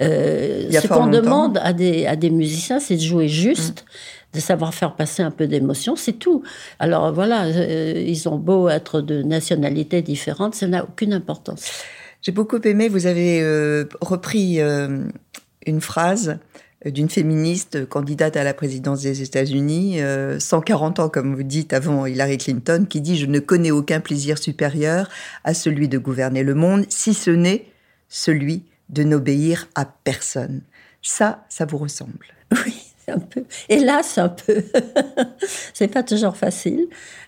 Euh, 0.00 0.70
ce 0.70 0.86
qu'on 0.86 1.06
demande 1.06 1.58
à 1.62 1.72
des, 1.72 2.06
à 2.06 2.16
des 2.16 2.30
musiciens, 2.30 2.80
c'est 2.80 2.96
de 2.96 3.00
jouer 3.00 3.28
juste. 3.28 3.82
Mm. 3.82 4.36
de 4.36 4.40
savoir 4.40 4.74
faire 4.74 4.94
passer 4.94 5.22
un 5.22 5.30
peu 5.30 5.46
d'émotion, 5.46 5.96
c'est 5.96 6.12
tout. 6.12 6.42
Alors 6.78 7.12
voilà, 7.12 7.44
euh, 7.46 8.04
ils 8.06 8.28
ont 8.28 8.36
beau 8.36 8.68
être 8.68 9.00
de 9.00 9.22
nationalités 9.22 10.02
différentes, 10.02 10.54
ça 10.54 10.66
n'a 10.66 10.84
aucune 10.84 11.14
importance. 11.14 11.72
J'ai 12.22 12.32
beaucoup 12.32 12.60
aimé, 12.60 12.88
vous 12.88 13.06
avez 13.06 13.40
euh, 13.40 13.84
repris 14.00 14.58
une 15.66 15.80
phrase 15.80 16.38
d'une 16.90 17.08
féministe 17.08 17.88
candidate 17.88 18.36
à 18.36 18.44
la 18.44 18.54
présidence 18.54 19.02
des 19.02 19.22
États-Unis, 19.22 19.98
140 20.38 21.00
ans, 21.00 21.08
comme 21.08 21.34
vous 21.34 21.42
dites, 21.42 21.72
avant 21.72 22.06
Hillary 22.06 22.38
Clinton, 22.38 22.86
qui 22.88 23.00
dit 23.00 23.16
Je 23.16 23.26
ne 23.26 23.38
connais 23.38 23.70
aucun 23.70 24.00
plaisir 24.00 24.38
supérieur 24.38 25.08
à 25.44 25.54
celui 25.54 25.88
de 25.88 25.98
gouverner 25.98 26.42
le 26.42 26.54
monde, 26.54 26.84
si 26.88 27.14
ce 27.14 27.30
n'est 27.30 27.66
celui 28.08 28.62
de 28.88 29.02
n'obéir 29.02 29.68
à 29.74 29.84
personne. 29.84 30.62
Ça, 31.02 31.44
ça 31.48 31.64
vous 31.64 31.78
ressemble. 31.78 32.26
Oui, 32.64 32.74
un 33.08 33.18
peu. 33.18 33.44
Hélas, 33.68 34.18
un 34.18 34.28
peu. 34.28 34.64
c'est 35.74 35.88
pas 35.88 36.02
toujours 36.02 36.36
facile. 36.36 36.86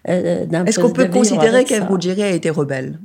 Euh, 0.09 0.47
Est-ce 0.67 0.81
qu'on 0.81 0.93
peut 0.93 1.09
considérer 1.09 1.65
Ruggieri 1.89 2.23
a 2.23 2.31
été 2.31 2.51
rebelle? 2.51 2.99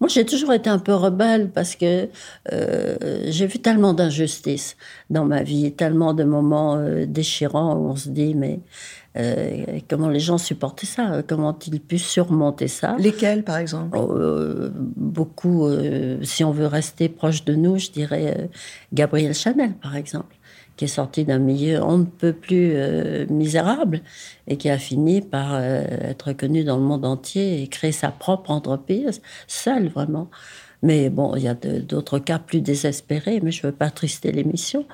Moi, 0.00 0.08
j'ai 0.08 0.24
toujours 0.24 0.54
été 0.54 0.70
un 0.70 0.78
peu 0.78 0.94
rebelle 0.94 1.50
parce 1.50 1.76
que 1.76 2.08
euh, 2.52 2.96
j'ai 3.28 3.46
vu 3.46 3.58
tellement 3.58 3.92
d'injustices 3.92 4.76
dans 5.10 5.26
ma 5.26 5.42
vie, 5.42 5.72
tellement 5.72 6.14
de 6.14 6.24
moments 6.24 6.76
euh, 6.76 7.04
déchirants 7.06 7.74
où 7.76 7.90
on 7.90 7.96
se 7.96 8.08
dit, 8.08 8.34
mais 8.34 8.60
euh, 9.18 9.80
comment 9.90 10.08
les 10.08 10.20
gens 10.20 10.38
supportaient 10.38 10.86
ça? 10.86 11.22
Comment 11.28 11.56
ils 11.66 11.80
pu 11.80 11.98
surmonter 11.98 12.66
ça? 12.66 12.96
Lesquels, 12.98 13.44
par 13.44 13.58
exemple? 13.58 13.98
Oh, 13.98 14.16
Beaucoup, 14.96 15.68
si 16.22 16.44
on 16.44 16.50
veut 16.50 16.66
rester 16.66 17.10
proche 17.10 17.44
de 17.44 17.54
nous, 17.54 17.76
je 17.76 17.90
dirais 17.90 18.48
Gabriel 18.94 19.34
Chanel, 19.34 19.74
par 19.74 19.96
exemple 19.96 20.36
qui 20.80 20.86
est 20.86 20.88
sorti 20.88 21.26
d'un 21.26 21.38
milieu 21.38 21.82
on 21.82 21.98
ne 21.98 22.04
peut 22.04 22.32
plus 22.32 22.72
euh, 22.74 23.26
misérable 23.28 24.00
et 24.48 24.56
qui 24.56 24.70
a 24.70 24.78
fini 24.78 25.20
par 25.20 25.52
euh, 25.52 25.84
être 25.84 26.32
connu 26.32 26.64
dans 26.64 26.78
le 26.78 26.82
monde 26.82 27.04
entier 27.04 27.62
et 27.62 27.68
créer 27.68 27.92
sa 27.92 28.08
propre 28.08 28.50
entreprise, 28.50 29.20
seul 29.46 29.88
vraiment. 29.88 30.30
Mais 30.82 31.10
bon, 31.10 31.36
il 31.36 31.42
y 31.42 31.48
a 31.48 31.54
d'autres 31.54 32.18
cas 32.18 32.38
plus 32.38 32.62
désespérés, 32.62 33.40
mais 33.42 33.50
je 33.50 33.60
ne 33.66 33.70
veux 33.70 33.76
pas 33.76 33.90
trister 33.90 34.32
l'émission. 34.32 34.86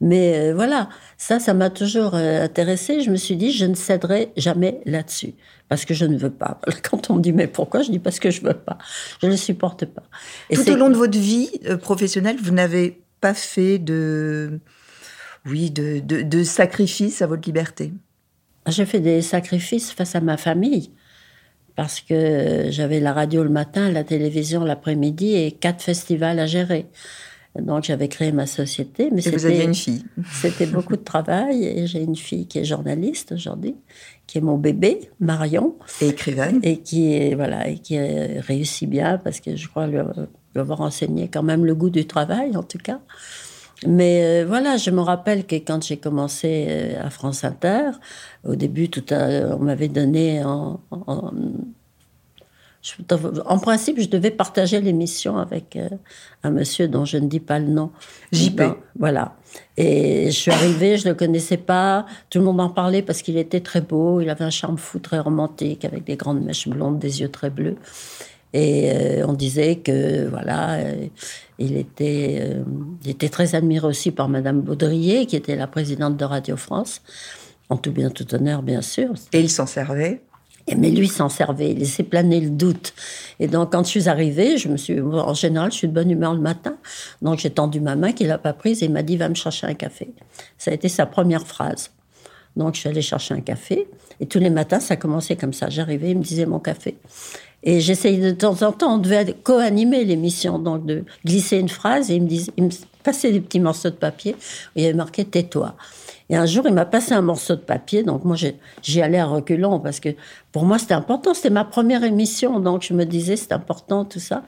Mais 0.00 0.38
euh, 0.38 0.54
voilà, 0.54 0.88
ça, 1.18 1.40
ça 1.40 1.52
m'a 1.52 1.68
toujours 1.68 2.14
intéressé. 2.14 3.00
Je 3.00 3.10
me 3.10 3.16
suis 3.16 3.34
dit, 3.34 3.50
je 3.50 3.66
ne 3.66 3.74
céderai 3.74 4.30
jamais 4.36 4.82
là-dessus. 4.86 5.34
Parce 5.68 5.84
que 5.84 5.94
je 5.94 6.04
ne 6.04 6.16
veux 6.16 6.30
pas. 6.30 6.60
Quand 6.88 7.10
on 7.10 7.16
me 7.16 7.20
dit, 7.20 7.32
mais 7.32 7.48
pourquoi? 7.48 7.82
Je 7.82 7.90
dis, 7.90 7.98
parce 7.98 8.20
que 8.20 8.30
je 8.30 8.40
ne 8.42 8.50
veux 8.50 8.54
pas. 8.54 8.78
Je 9.20 9.26
ne 9.26 9.32
le 9.32 9.36
supporte 9.36 9.84
pas. 9.84 10.04
Et 10.48 10.54
Tout 10.54 10.70
au 10.70 10.76
long 10.76 10.90
de 10.90 10.94
votre 10.94 11.18
vie 11.18 11.50
professionnelle, 11.82 12.36
vous 12.40 12.52
n'avez 12.52 13.02
pas 13.20 13.34
fait 13.34 13.80
de 13.80 14.60
oui, 15.46 15.70
de, 15.70 16.00
de, 16.00 16.42
sacrifice 16.42 17.20
à 17.20 17.26
votre 17.26 17.46
liberté 17.46 17.92
J'ai 18.66 18.86
fait 18.86 19.00
des 19.00 19.20
sacrifices 19.22 19.92
face 19.92 20.14
à 20.14 20.20
ma 20.20 20.36
famille, 20.36 20.90
parce 21.76 22.00
que 22.00 22.66
j'avais 22.70 23.00
la 23.00 23.12
radio 23.12 23.42
le 23.42 23.50
matin, 23.50 23.90
la 23.90 24.04
télévision 24.04 24.64
l'après-midi 24.64 25.34
et 25.34 25.52
quatre 25.52 25.82
festivals 25.82 26.38
à 26.38 26.46
gérer. 26.46 26.86
Donc 27.60 27.84
j'avais 27.84 28.08
créé 28.08 28.32
ma 28.32 28.46
société. 28.46 29.10
Mais 29.12 29.24
et 29.24 29.30
vous 29.30 29.46
aviez 29.46 29.64
une 29.64 29.74
fille 29.74 30.04
C'était 30.32 30.66
beaucoup 30.66 30.96
de 30.96 31.04
travail 31.04 31.64
et 31.64 31.86
j'ai 31.86 32.02
une 32.02 32.16
fille 32.16 32.46
qui 32.46 32.58
est 32.58 32.64
journaliste 32.64 33.32
aujourd'hui, 33.32 33.76
qui 34.26 34.38
est 34.38 34.40
mon 34.40 34.58
bébé, 34.58 35.10
Marion. 35.20 35.76
Et 36.00 36.08
écrivaine. 36.08 36.58
Et 36.62 36.78
qui, 36.78 37.12
est, 37.12 37.34
voilà, 37.34 37.68
et 37.68 37.78
qui 37.78 37.98
réussit 37.98 38.88
bien 38.88 39.18
parce 39.18 39.40
que 39.40 39.54
je 39.54 39.68
crois 39.68 39.86
lui 39.86 39.98
avoir 40.56 40.80
enseigné 40.80 41.28
quand 41.28 41.44
même 41.44 41.64
le 41.64 41.74
goût 41.74 41.90
du 41.90 42.06
travail 42.06 42.56
en 42.56 42.62
tout 42.62 42.78
cas. 42.78 43.00
Mais 43.86 44.22
euh, 44.22 44.44
voilà, 44.46 44.76
je 44.76 44.90
me 44.90 45.00
rappelle 45.00 45.46
que 45.46 45.56
quand 45.56 45.82
j'ai 45.84 45.96
commencé 45.96 46.66
euh, 46.68 47.04
à 47.04 47.10
France 47.10 47.44
Inter, 47.44 47.90
au 48.44 48.56
début, 48.56 48.88
tout 48.88 49.04
on 49.12 49.58
m'avait 49.58 49.88
donné 49.88 50.42
en, 50.44 50.80
en, 53.46 53.58
principe, 53.58 53.98
je 53.98 54.08
devais 54.08 54.30
partager 54.30 54.80
l'émission 54.80 55.38
avec 55.38 55.76
euh, 55.76 55.88
un 56.42 56.50
monsieur 56.50 56.86
dont 56.86 57.04
je 57.04 57.16
ne 57.16 57.28
dis 57.28 57.40
pas 57.40 57.58
le 57.58 57.68
nom. 57.68 57.90
JP. 58.32 58.60
voilà. 58.98 59.36
Et 59.76 60.26
je 60.26 60.36
suis 60.36 60.50
arrivée, 60.50 60.98
je 60.98 61.06
ne 61.06 61.12
le 61.12 61.16
connaissais 61.16 61.56
pas. 61.56 62.04
Tout 62.28 62.40
le 62.40 62.44
monde 62.44 62.60
en 62.60 62.68
parlait 62.68 63.02
parce 63.02 63.22
qu'il 63.22 63.38
était 63.38 63.60
très 63.60 63.80
beau. 63.80 64.20
Il 64.20 64.28
avait 64.28 64.44
un 64.44 64.50
charme 64.50 64.76
fou, 64.76 64.98
très 64.98 65.18
romantique, 65.18 65.84
avec 65.84 66.04
des 66.04 66.16
grandes 66.16 66.42
mèches 66.42 66.68
blondes, 66.68 66.98
des 66.98 67.22
yeux 67.22 67.30
très 67.30 67.50
bleus. 67.50 67.76
Et 68.54 68.92
euh, 68.92 69.26
on 69.26 69.32
disait 69.32 69.76
que 69.76 70.28
voilà, 70.28 70.74
euh, 70.74 71.08
il 71.58 71.76
était, 71.76 72.38
euh, 72.40 72.62
il 73.02 73.10
était 73.10 73.28
très 73.28 73.56
admiré 73.56 73.84
aussi 73.84 74.12
par 74.12 74.28
Madame 74.28 74.60
Baudrier, 74.60 75.26
qui 75.26 75.34
était 75.34 75.56
la 75.56 75.66
présidente 75.66 76.16
de 76.16 76.24
Radio 76.24 76.56
France, 76.56 77.02
en 77.68 77.76
tout 77.76 77.90
bien 77.90 78.10
tout 78.10 78.32
honneur 78.32 78.62
bien 78.62 78.80
sûr. 78.80 79.12
Et 79.32 79.40
il 79.40 79.50
s'en 79.50 79.66
servait? 79.66 80.22
Et, 80.68 80.76
mais 80.76 80.90
lui 80.90 81.08
s'en 81.08 81.28
servait, 81.28 81.72
il 81.72 81.80
laissait 81.80 82.04
planer 82.04 82.40
le 82.40 82.50
doute. 82.50 82.94
Et 83.40 83.48
donc 83.48 83.72
quand 83.72 83.82
je 83.82 83.88
suis 83.88 84.08
arrivée, 84.08 84.56
je 84.56 84.68
me 84.68 84.76
suis, 84.76 85.00
en 85.00 85.34
général, 85.34 85.72
je 85.72 85.78
suis 85.78 85.88
de 85.88 85.92
bonne 85.92 86.12
humeur 86.12 86.32
le 86.32 86.40
matin, 86.40 86.76
donc 87.22 87.40
j'ai 87.40 87.50
tendu 87.50 87.80
ma 87.80 87.96
main 87.96 88.12
qu'il 88.12 88.28
n'a 88.28 88.38
pas 88.38 88.52
prise 88.52 88.84
et 88.84 88.86
il 88.86 88.92
m'a 88.92 89.02
dit 89.02 89.16
va 89.16 89.28
me 89.28 89.34
chercher 89.34 89.66
un 89.66 89.74
café. 89.74 90.10
Ça 90.58 90.70
a 90.70 90.74
été 90.74 90.88
sa 90.88 91.06
première 91.06 91.44
phrase. 91.44 91.90
Donc 92.56 92.76
je 92.76 92.80
suis 92.80 92.88
allée 92.88 93.02
chercher 93.02 93.34
un 93.34 93.40
café 93.40 93.88
et 94.20 94.26
tous 94.26 94.38
les 94.38 94.50
matins 94.50 94.78
ça 94.78 94.94
commençait 94.94 95.34
comme 95.34 95.52
ça. 95.52 95.68
J'arrivais, 95.70 96.12
il 96.12 96.18
me 96.18 96.22
disait 96.22 96.46
mon 96.46 96.60
café. 96.60 96.96
Et 97.64 97.80
j'essayais 97.80 98.18
de 98.18 98.30
temps 98.30 98.62
en 98.62 98.72
temps, 98.72 98.96
on 98.96 98.98
devait 98.98 99.34
co-animer 99.42 100.04
l'émission, 100.04 100.58
donc 100.58 100.84
de 100.84 101.04
glisser 101.24 101.58
une 101.58 101.70
phrase 101.70 102.10
et 102.10 102.16
il 102.16 102.22
me, 102.22 102.28
disait, 102.28 102.52
il 102.58 102.64
me 102.64 102.70
passait 103.02 103.32
des 103.32 103.40
petits 103.40 103.58
morceaux 103.58 103.88
de 103.88 103.94
papier 103.94 104.34
où 104.34 104.76
il 104.76 104.82
y 104.82 104.84
avait 104.84 104.94
marqué 104.94 105.24
Tais-toi. 105.24 105.74
Et 106.28 106.36
un 106.36 106.46
jour, 106.46 106.64
il 106.66 106.74
m'a 106.74 106.84
passé 106.84 107.12
un 107.14 107.22
morceau 107.22 107.54
de 107.54 107.60
papier, 107.60 108.02
donc 108.02 108.24
moi 108.24 108.36
j'y 108.82 109.02
allais 109.02 109.18
à 109.18 109.26
reculons 109.26 109.80
parce 109.80 110.00
que 110.00 110.10
pour 110.52 110.64
moi 110.64 110.78
c'était 110.78 110.94
important, 110.94 111.34
c'était 111.34 111.50
ma 111.50 111.64
première 111.64 112.04
émission, 112.04 112.60
donc 112.60 112.82
je 112.82 112.94
me 112.94 113.04
disais 113.04 113.36
c'est 113.36 113.52
important 113.52 114.04
tout 114.04 114.20
ça. 114.20 114.42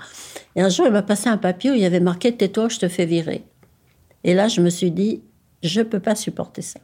Et 0.54 0.62
un 0.62 0.68
jour, 0.68 0.86
il 0.86 0.92
m'a 0.92 1.02
passé 1.02 1.28
un 1.28 1.36
papier 1.38 1.70
où 1.70 1.74
il 1.74 1.80
y 1.80 1.86
avait 1.86 2.00
marqué 2.00 2.34
Tais-toi, 2.36 2.68
je 2.68 2.78
te 2.78 2.88
fais 2.88 3.06
virer. 3.06 3.44
Et 4.24 4.34
là, 4.34 4.48
je 4.48 4.60
me 4.60 4.68
suis 4.68 4.90
dit 4.90 5.22
je 5.62 5.80
peux 5.80 6.00
pas 6.00 6.14
supporter 6.14 6.62
ça. 6.62 6.80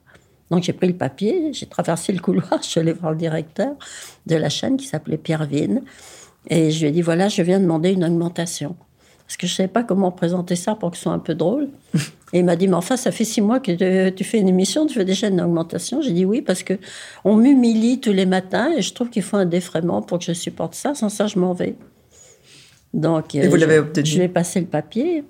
Donc 0.50 0.62
j'ai 0.62 0.74
pris 0.74 0.88
le 0.88 0.94
papier, 0.94 1.52
j'ai 1.52 1.66
traversé 1.66 2.12
le 2.12 2.20
couloir, 2.20 2.58
je 2.62 2.68
suis 2.68 2.80
allée 2.80 2.92
voir 2.92 3.12
le 3.12 3.18
directeur 3.18 3.74
de 4.26 4.36
la 4.36 4.50
chaîne 4.50 4.76
qui 4.76 4.86
s'appelait 4.86 5.16
Pierre 5.18 5.46
Vigne. 5.46 5.82
Et 6.48 6.70
je 6.70 6.80
lui 6.80 6.88
ai 6.88 6.90
dit, 6.90 7.02
voilà, 7.02 7.28
je 7.28 7.42
viens 7.42 7.60
demander 7.60 7.92
une 7.92 8.04
augmentation. 8.04 8.76
Parce 9.26 9.36
que 9.36 9.46
je 9.46 9.52
ne 9.52 9.56
savais 9.56 9.68
pas 9.68 9.82
comment 9.82 10.10
présenter 10.10 10.56
ça 10.56 10.74
pour 10.74 10.90
que 10.90 10.96
ce 10.96 11.04
soit 11.04 11.12
un 11.12 11.18
peu 11.18 11.34
drôle. 11.34 11.68
Et 12.34 12.38
il 12.38 12.44
m'a 12.44 12.56
dit, 12.56 12.66
mais 12.66 12.74
enfin, 12.74 12.96
ça 12.96 13.12
fait 13.12 13.24
six 13.24 13.40
mois 13.40 13.60
que 13.60 14.10
tu 14.10 14.24
fais 14.24 14.38
une 14.38 14.48
émission, 14.48 14.86
tu 14.86 14.98
veux 14.98 15.04
déjà 15.04 15.28
une 15.28 15.40
augmentation 15.40 16.00
J'ai 16.00 16.12
dit 16.12 16.24
oui, 16.24 16.40
parce 16.40 16.62
que 16.62 16.74
on 17.24 17.36
m'humilie 17.36 18.00
tous 18.00 18.12
les 18.12 18.24
matins 18.24 18.72
et 18.76 18.80
je 18.80 18.94
trouve 18.94 19.10
qu'il 19.10 19.22
faut 19.22 19.36
un 19.36 19.44
défraiement 19.44 20.00
pour 20.00 20.18
que 20.18 20.24
je 20.24 20.32
supporte 20.32 20.74
ça. 20.74 20.94
Sans 20.94 21.10
ça, 21.10 21.26
je 21.26 21.38
m'en 21.38 21.52
vais. 21.52 21.76
Donc, 22.94 23.34
et 23.34 23.48
vous 23.48 23.56
l'avez 23.56 23.78
obtenu 23.78 24.06
Je 24.06 24.16
lui 24.16 24.24
ai 24.24 24.28
passé 24.28 24.60
le 24.60 24.66
papier. 24.66 25.24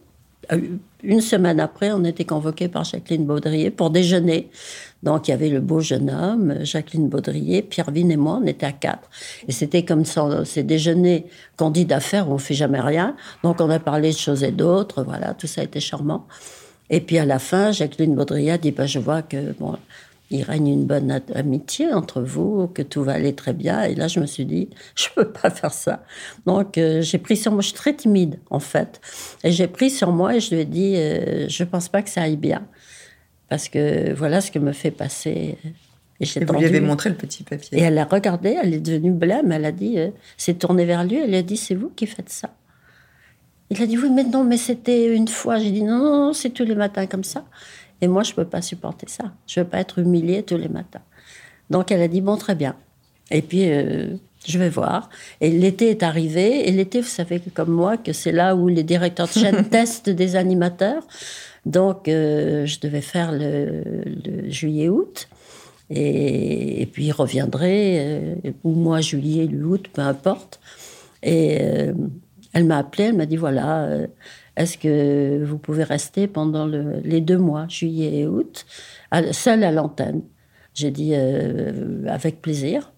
Euh, 0.52 0.61
une 1.02 1.21
semaine 1.21 1.61
après, 1.61 1.92
on 1.92 2.04
était 2.04 2.25
convoqués 2.25 2.69
par 2.69 2.85
Jacqueline 2.85 3.26
Baudrier 3.26 3.71
pour 3.71 3.90
déjeuner. 3.90 4.49
Donc, 5.02 5.28
il 5.28 5.32
y 5.32 5.35
avait 5.35 5.49
le 5.49 5.61
beau 5.61 5.80
jeune 5.80 6.11
homme, 6.11 6.64
Jacqueline 6.64 7.09
Baudrier, 7.09 7.62
Pierre 7.62 7.90
Vine 7.90 8.11
et 8.11 8.16
moi, 8.16 8.40
on 8.42 8.47
était 8.47 8.66
à 8.66 8.73
quatre. 8.73 9.11
Et 9.49 9.52
c'était 9.52 9.85
comme 9.85 10.04
ça, 10.04 10.44
ces 10.44 10.62
déjeuners 10.62 11.26
qu'on 11.56 11.71
dit 11.71 11.85
d'affaires 11.85 12.30
on 12.30 12.38
fait 12.38 12.54
jamais 12.54 12.80
rien. 12.80 13.16
Donc, 13.42 13.61
on 13.61 13.71
a 13.71 13.78
parlé 13.78 14.12
de 14.12 14.16
choses 14.16 14.44
et 14.44 14.52
d'autres, 14.52 15.02
voilà, 15.02 15.35
tout 15.35 15.47
ça 15.47 15.62
été 15.62 15.80
charmant. 15.80 16.26
Et 16.90 17.00
puis, 17.00 17.18
à 17.18 17.25
la 17.25 17.38
fin, 17.38 17.73
Jacqueline 17.73 18.14
Baudrier 18.14 18.52
a 18.52 18.59
dit, 18.59 18.71
bah, 18.71 18.87
je 18.87 18.99
vois 18.99 19.23
que, 19.23 19.52
bon, 19.59 19.76
il 20.32 20.42
règne 20.42 20.68
une 20.68 20.87
bonne 20.87 21.21
amitié 21.35 21.92
entre 21.92 22.23
vous, 22.23 22.66
que 22.68 22.82
tout 22.82 23.04
va 23.04 23.12
aller 23.12 23.35
très 23.35 23.52
bien. 23.52 23.82
Et 23.82 23.94
là, 23.94 24.09
je 24.09 24.18
me 24.18 24.26
suis 24.26 24.44
dit, 24.44 24.71
je 24.94 25.09
ne 25.16 25.25
peux 25.25 25.32
pas 25.32 25.50
faire 25.50 25.73
ça. 25.73 26.04
Donc, 26.47 26.78
euh, 26.78 27.02
j'ai 27.02 27.18
pris 27.18 27.37
sur 27.37 27.52
moi, 27.52 27.61
je 27.61 27.68
suis 27.68 27.76
très 27.76 27.94
timide, 27.94 28.38
en 28.50 28.61
fait. 28.61 29.00
Et 29.44 29.52
j'ai 29.52 29.68
pris 29.68 29.90
sur 29.90 30.12
moi 30.12 30.37
et 30.37 30.40
je 30.40 30.54
lui 30.54 30.62
ai 30.62 30.64
dit, 30.64 30.94
euh, 30.97 31.49
je 31.49 31.62
ne 31.62 31.68
pense 31.68 31.88
pas 31.88 32.02
que 32.02 32.11
ça 32.11 32.23
aille 32.23 32.37
bien. 32.37 32.62
Parce 33.52 33.68
que 33.68 34.14
voilà 34.14 34.40
ce 34.40 34.50
que 34.50 34.59
me 34.59 34.73
fait 34.73 34.90
passer. 34.90 35.59
Et, 36.21 36.25
et 36.25 36.44
vous 36.47 36.54
lui 36.54 36.64
avez 36.64 36.80
montré 36.80 37.11
le 37.11 37.16
petit 37.16 37.42
papier. 37.42 37.78
Et 37.78 37.82
elle 37.82 37.99
a 37.99 38.06
regardé, 38.06 38.56
elle 38.59 38.73
est 38.73 38.80
devenue 38.80 39.11
blême, 39.11 39.52
elle 39.52 39.66
a 39.66 39.73
dit, 39.73 39.99
euh, 39.99 40.09
s'est 40.38 40.54
tournée 40.54 40.87
vers 40.87 41.04
lui, 41.04 41.16
elle 41.16 41.35
a 41.35 41.42
dit, 41.42 41.59
c'est 41.59 41.75
vous 41.75 41.90
qui 41.90 42.06
faites 42.06 42.30
ça. 42.30 42.49
Il 43.68 43.82
a 43.82 43.87
dit, 43.87 43.99
oui, 43.99 44.09
mais 44.11 44.25
non, 44.25 44.42
mais 44.42 44.56
c'était 44.56 45.14
une 45.14 45.28
fois. 45.28 45.59
J'ai 45.59 45.71
dit, 45.71 45.82
non, 45.82 45.99
non, 45.99 46.32
c'est 46.32 46.49
tous 46.49 46.64
les 46.64 46.75
matins 46.75 47.06
comme 47.06 47.25
ça. 47.25 47.44
Et 48.00 48.09
moi, 48.09 48.23
je 48.23 48.30
ne 48.30 48.37
peux 48.37 48.47
pas 48.47 48.62
supporter 48.62 49.06
ça. 49.11 49.25
Je 49.47 49.61
ne 49.61 49.64
veux 49.64 49.71
pas 49.71 49.80
être 49.80 49.99
humiliée 49.99 50.42
tous 50.42 50.56
les 50.56 50.71
matins. 50.71 51.02
Donc 51.68 51.92
elle 51.92 52.00
a 52.00 52.09
dit, 52.09 52.23
bon, 52.23 52.38
très 52.38 52.54
bien. 52.54 52.75
Et 53.30 53.42
puis, 53.42 53.71
euh, 53.71 54.16
je 54.47 54.59
vais 54.59 54.71
voir. 54.71 55.11
Et 55.42 55.50
l'été 55.50 55.90
est 55.90 56.02
arrivé. 56.02 56.66
Et 56.66 56.73
l'été, 56.73 57.02
vous 57.02 57.06
savez 57.06 57.38
comme 57.52 57.71
moi 57.71 57.99
que 57.99 58.14
c'est 58.14 58.32
là 58.32 58.56
où 58.56 58.68
les 58.68 58.82
directeurs 58.82 59.28
de 59.28 59.32
chaîne 59.32 59.68
testent 59.68 60.09
des 60.09 60.37
animateurs. 60.37 61.06
Donc, 61.66 62.09
euh, 62.09 62.66
je 62.66 62.81
devais 62.81 63.00
faire 63.00 63.33
le, 63.33 64.50
juillet-août. 64.50 65.28
Et, 65.90 66.88
puis, 66.92 67.07
il 67.07 67.12
reviendrait, 67.12 67.99
euh, 68.00 68.35
ou 68.64 68.73
moi, 68.73 69.00
juillet, 69.00 69.47
lui, 69.47 69.62
août, 69.64 69.88
peu 69.92 70.02
importe. 70.02 70.61
Et 71.23 71.61
Elle 72.52 72.64
m'a 72.64 72.78
appelé, 72.78 73.04
elle 73.04 73.16
m'a 73.16 73.26
dit 73.26 73.37
voilà, 73.37 73.85
euh, 73.85 74.07
est-ce 74.57 74.76
que 74.76 75.42
vous 75.45 75.59
pouvez 75.59 75.85
rester 75.85 76.26
pendant 76.26 76.66
les 76.66 77.21
deux 77.21 77.38
mois, 77.38 77.66
juillet 77.69 78.19
et 78.19 78.26
août, 78.26 78.66
seule 79.33 79.64
à 79.64 79.73
l'antenne? 79.73 80.23
J'ai 80.75 80.90
dit 80.90 81.12
euh, 81.14 82.07
avec 82.09 82.40
plaisir. 82.42 82.92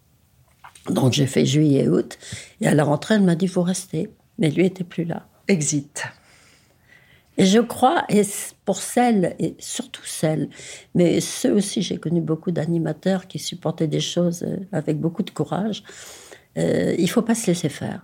Donc 0.90 1.12
j'ai 1.12 1.26
fait 1.26 1.46
juillet 1.46 1.84
et 1.84 1.88
août. 1.88 2.18
Et 2.60 2.66
à 2.66 2.74
la 2.74 2.84
rentrée, 2.84 3.14
elle 3.14 3.22
m'a 3.22 3.34
dit 3.34 3.46
vous 3.46 3.62
restez. 3.62 4.10
Mais 4.38 4.50
lui 4.50 4.66
était 4.66 4.84
plus 4.84 5.04
là. 5.04 5.26
Exit. 5.48 6.04
Et 7.36 7.46
je 7.46 7.58
crois, 7.58 8.04
et 8.08 8.22
pour 8.64 8.76
celles, 8.76 9.34
et 9.38 9.56
surtout 9.58 10.04
celles, 10.04 10.48
mais 10.94 11.20
ceux 11.20 11.52
aussi, 11.52 11.82
j'ai 11.82 11.98
connu 11.98 12.20
beaucoup 12.20 12.52
d'animateurs 12.52 13.26
qui 13.26 13.38
supportaient 13.38 13.88
des 13.88 14.00
choses 14.00 14.44
euh, 14.44 14.56
avec 14.72 15.00
beaucoup 15.00 15.24
de 15.24 15.30
courage, 15.30 15.82
euh, 16.58 16.94
il 16.98 17.10
faut 17.10 17.22
pas 17.22 17.34
se 17.34 17.48
laisser 17.48 17.68
faire. 17.68 18.00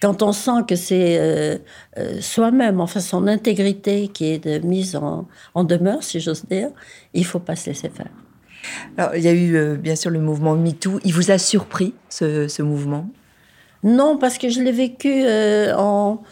Quand 0.00 0.22
on 0.22 0.32
sent 0.32 0.64
que 0.68 0.74
c'est 0.74 1.18
euh, 1.20 1.58
euh, 1.98 2.20
soi-même, 2.20 2.80
enfin 2.80 3.00
son 3.00 3.28
intégrité 3.28 4.08
qui 4.08 4.26
est 4.26 4.44
de, 4.44 4.66
mise 4.66 4.96
en, 4.96 5.28
en, 5.54 5.62
demeure, 5.64 6.02
si 6.02 6.18
j'ose 6.18 6.44
dire, 6.46 6.70
il 7.14 7.24
faut 7.24 7.38
pas 7.38 7.54
se 7.54 7.70
laisser 7.70 7.88
faire. 7.88 8.10
Alors, 8.96 9.14
il 9.14 9.22
y 9.22 9.28
a 9.28 9.34
eu 9.34 9.76
bien 9.76 9.96
sûr 9.96 10.10
le 10.10 10.20
mouvement 10.20 10.54
MeToo. 10.56 11.00
Il 11.04 11.14
vous 11.14 11.30
a 11.30 11.38
surpris, 11.38 11.94
ce, 12.08 12.48
ce 12.48 12.62
mouvement? 12.62 13.08
Non, 13.84 14.18
parce 14.18 14.38
que 14.38 14.48
je 14.48 14.60
l'ai 14.60 14.70
vécu 14.70 15.24
en 15.76 16.22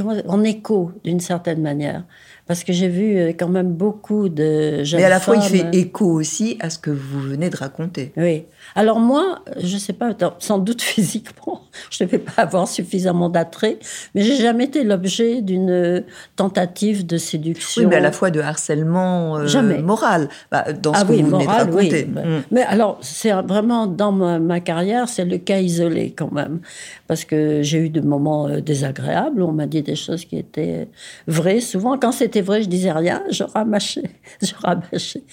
en 0.00 0.42
écho 0.44 0.92
d'une 1.04 1.20
certaine 1.20 1.60
manière. 1.60 2.04
Parce 2.52 2.64
que 2.64 2.74
j'ai 2.74 2.88
vu 2.88 3.16
euh, 3.16 3.28
quand 3.28 3.48
même 3.48 3.72
beaucoup 3.72 4.28
de 4.28 4.84
jeunes 4.84 5.00
Mais 5.00 5.06
à 5.06 5.08
la 5.08 5.20
fois, 5.20 5.36
il 5.36 5.42
fait 5.42 5.74
écho 5.74 6.04
aussi 6.04 6.58
à 6.60 6.68
ce 6.68 6.78
que 6.78 6.90
vous 6.90 7.18
venez 7.18 7.48
de 7.48 7.56
raconter. 7.56 8.12
Oui. 8.18 8.44
Alors 8.74 9.00
moi, 9.00 9.38
je 9.58 9.72
ne 9.72 9.78
sais 9.78 9.94
pas, 9.94 10.10
sans 10.38 10.58
doute 10.58 10.82
physiquement, 10.92 11.62
je 11.88 12.04
ne 12.04 12.08
vais 12.10 12.18
pas 12.18 12.42
avoir 12.42 12.68
suffisamment 12.68 13.30
d'attrait, 13.30 13.78
mais 14.14 14.20
j'ai 14.20 14.36
jamais 14.36 14.64
été 14.64 14.84
l'objet 14.84 15.40
d'une 15.40 16.04
tentative 16.36 17.06
de 17.06 17.16
séduction. 17.16 17.82
Oui, 17.82 17.88
mais 17.88 17.96
à 17.96 18.00
la 18.00 18.12
fois 18.12 18.30
de 18.30 18.40
harcèlement 18.40 19.38
euh, 19.38 19.82
moral, 19.82 20.28
bah, 20.50 20.74
dans 20.74 20.92
ce 20.92 21.00
ah 21.00 21.04
que 21.04 21.12
vous 21.14 21.30
venez 21.30 21.44
de 21.46 21.48
raconter. 21.48 22.06
Oui. 22.14 22.22
Mm. 22.22 22.42
Mais 22.50 22.62
alors, 22.64 22.98
c'est 23.00 23.32
vraiment 23.32 23.86
dans 23.86 24.12
ma, 24.12 24.60
carrière, 24.60 25.08
c'est 25.08 25.24
le 25.24 25.38
cas 25.38 25.60
isolé 25.60 26.12
quand 26.14 26.30
même, 26.32 26.60
parce 27.08 27.24
que 27.24 27.62
j'ai 27.62 27.78
eu 27.78 27.88
des 27.88 28.02
moments 28.02 28.46
euh, 28.46 28.60
désagréables. 28.60 29.40
On 29.40 29.52
m'a 29.52 29.66
dit 29.66 29.80
des 29.80 29.96
choses 29.96 30.26
qui 30.26 30.36
étaient 30.36 30.88
vraies. 31.26 31.60
Souvent, 31.60 31.98
quand 31.98 32.12
c'était 32.12 32.41
vrai, 32.42 32.62
je 32.62 32.68
disais 32.68 32.92
rien, 32.92 33.22
je 33.30 33.44
ramachais, 33.44 34.10
je 34.42 34.54
ramachais 34.54 35.24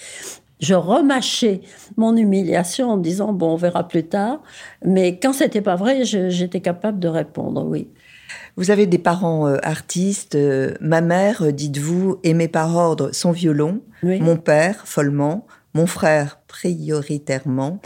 je 0.60 0.74
remâchais 0.74 1.62
mon 1.96 2.16
humiliation 2.16 2.90
en 2.90 2.96
disant 2.96 3.32
bon, 3.32 3.52
on 3.52 3.56
verra 3.56 3.88
plus 3.88 4.04
tard. 4.04 4.42
Mais 4.84 5.18
quand 5.18 5.32
c'était 5.32 5.62
pas 5.62 5.76
vrai, 5.76 6.04
j'étais 6.04 6.60
capable 6.60 7.00
de 7.00 7.08
répondre 7.08 7.64
oui. 7.64 7.88
Vous 8.56 8.70
avez 8.70 8.86
des 8.86 8.98
parents 8.98 9.48
euh, 9.48 9.56
artistes. 9.62 10.34
Euh, 10.34 10.74
ma 10.80 11.00
mère, 11.00 11.42
euh, 11.42 11.52
dites-vous, 11.52 12.20
aimait 12.22 12.48
par 12.48 12.76
ordre 12.76 13.10
son 13.12 13.32
violon. 13.32 13.80
Mon 14.02 14.36
père, 14.36 14.86
follement. 14.86 15.46
Mon 15.74 15.86
frère, 15.86 16.40
prioritairement. 16.46 17.80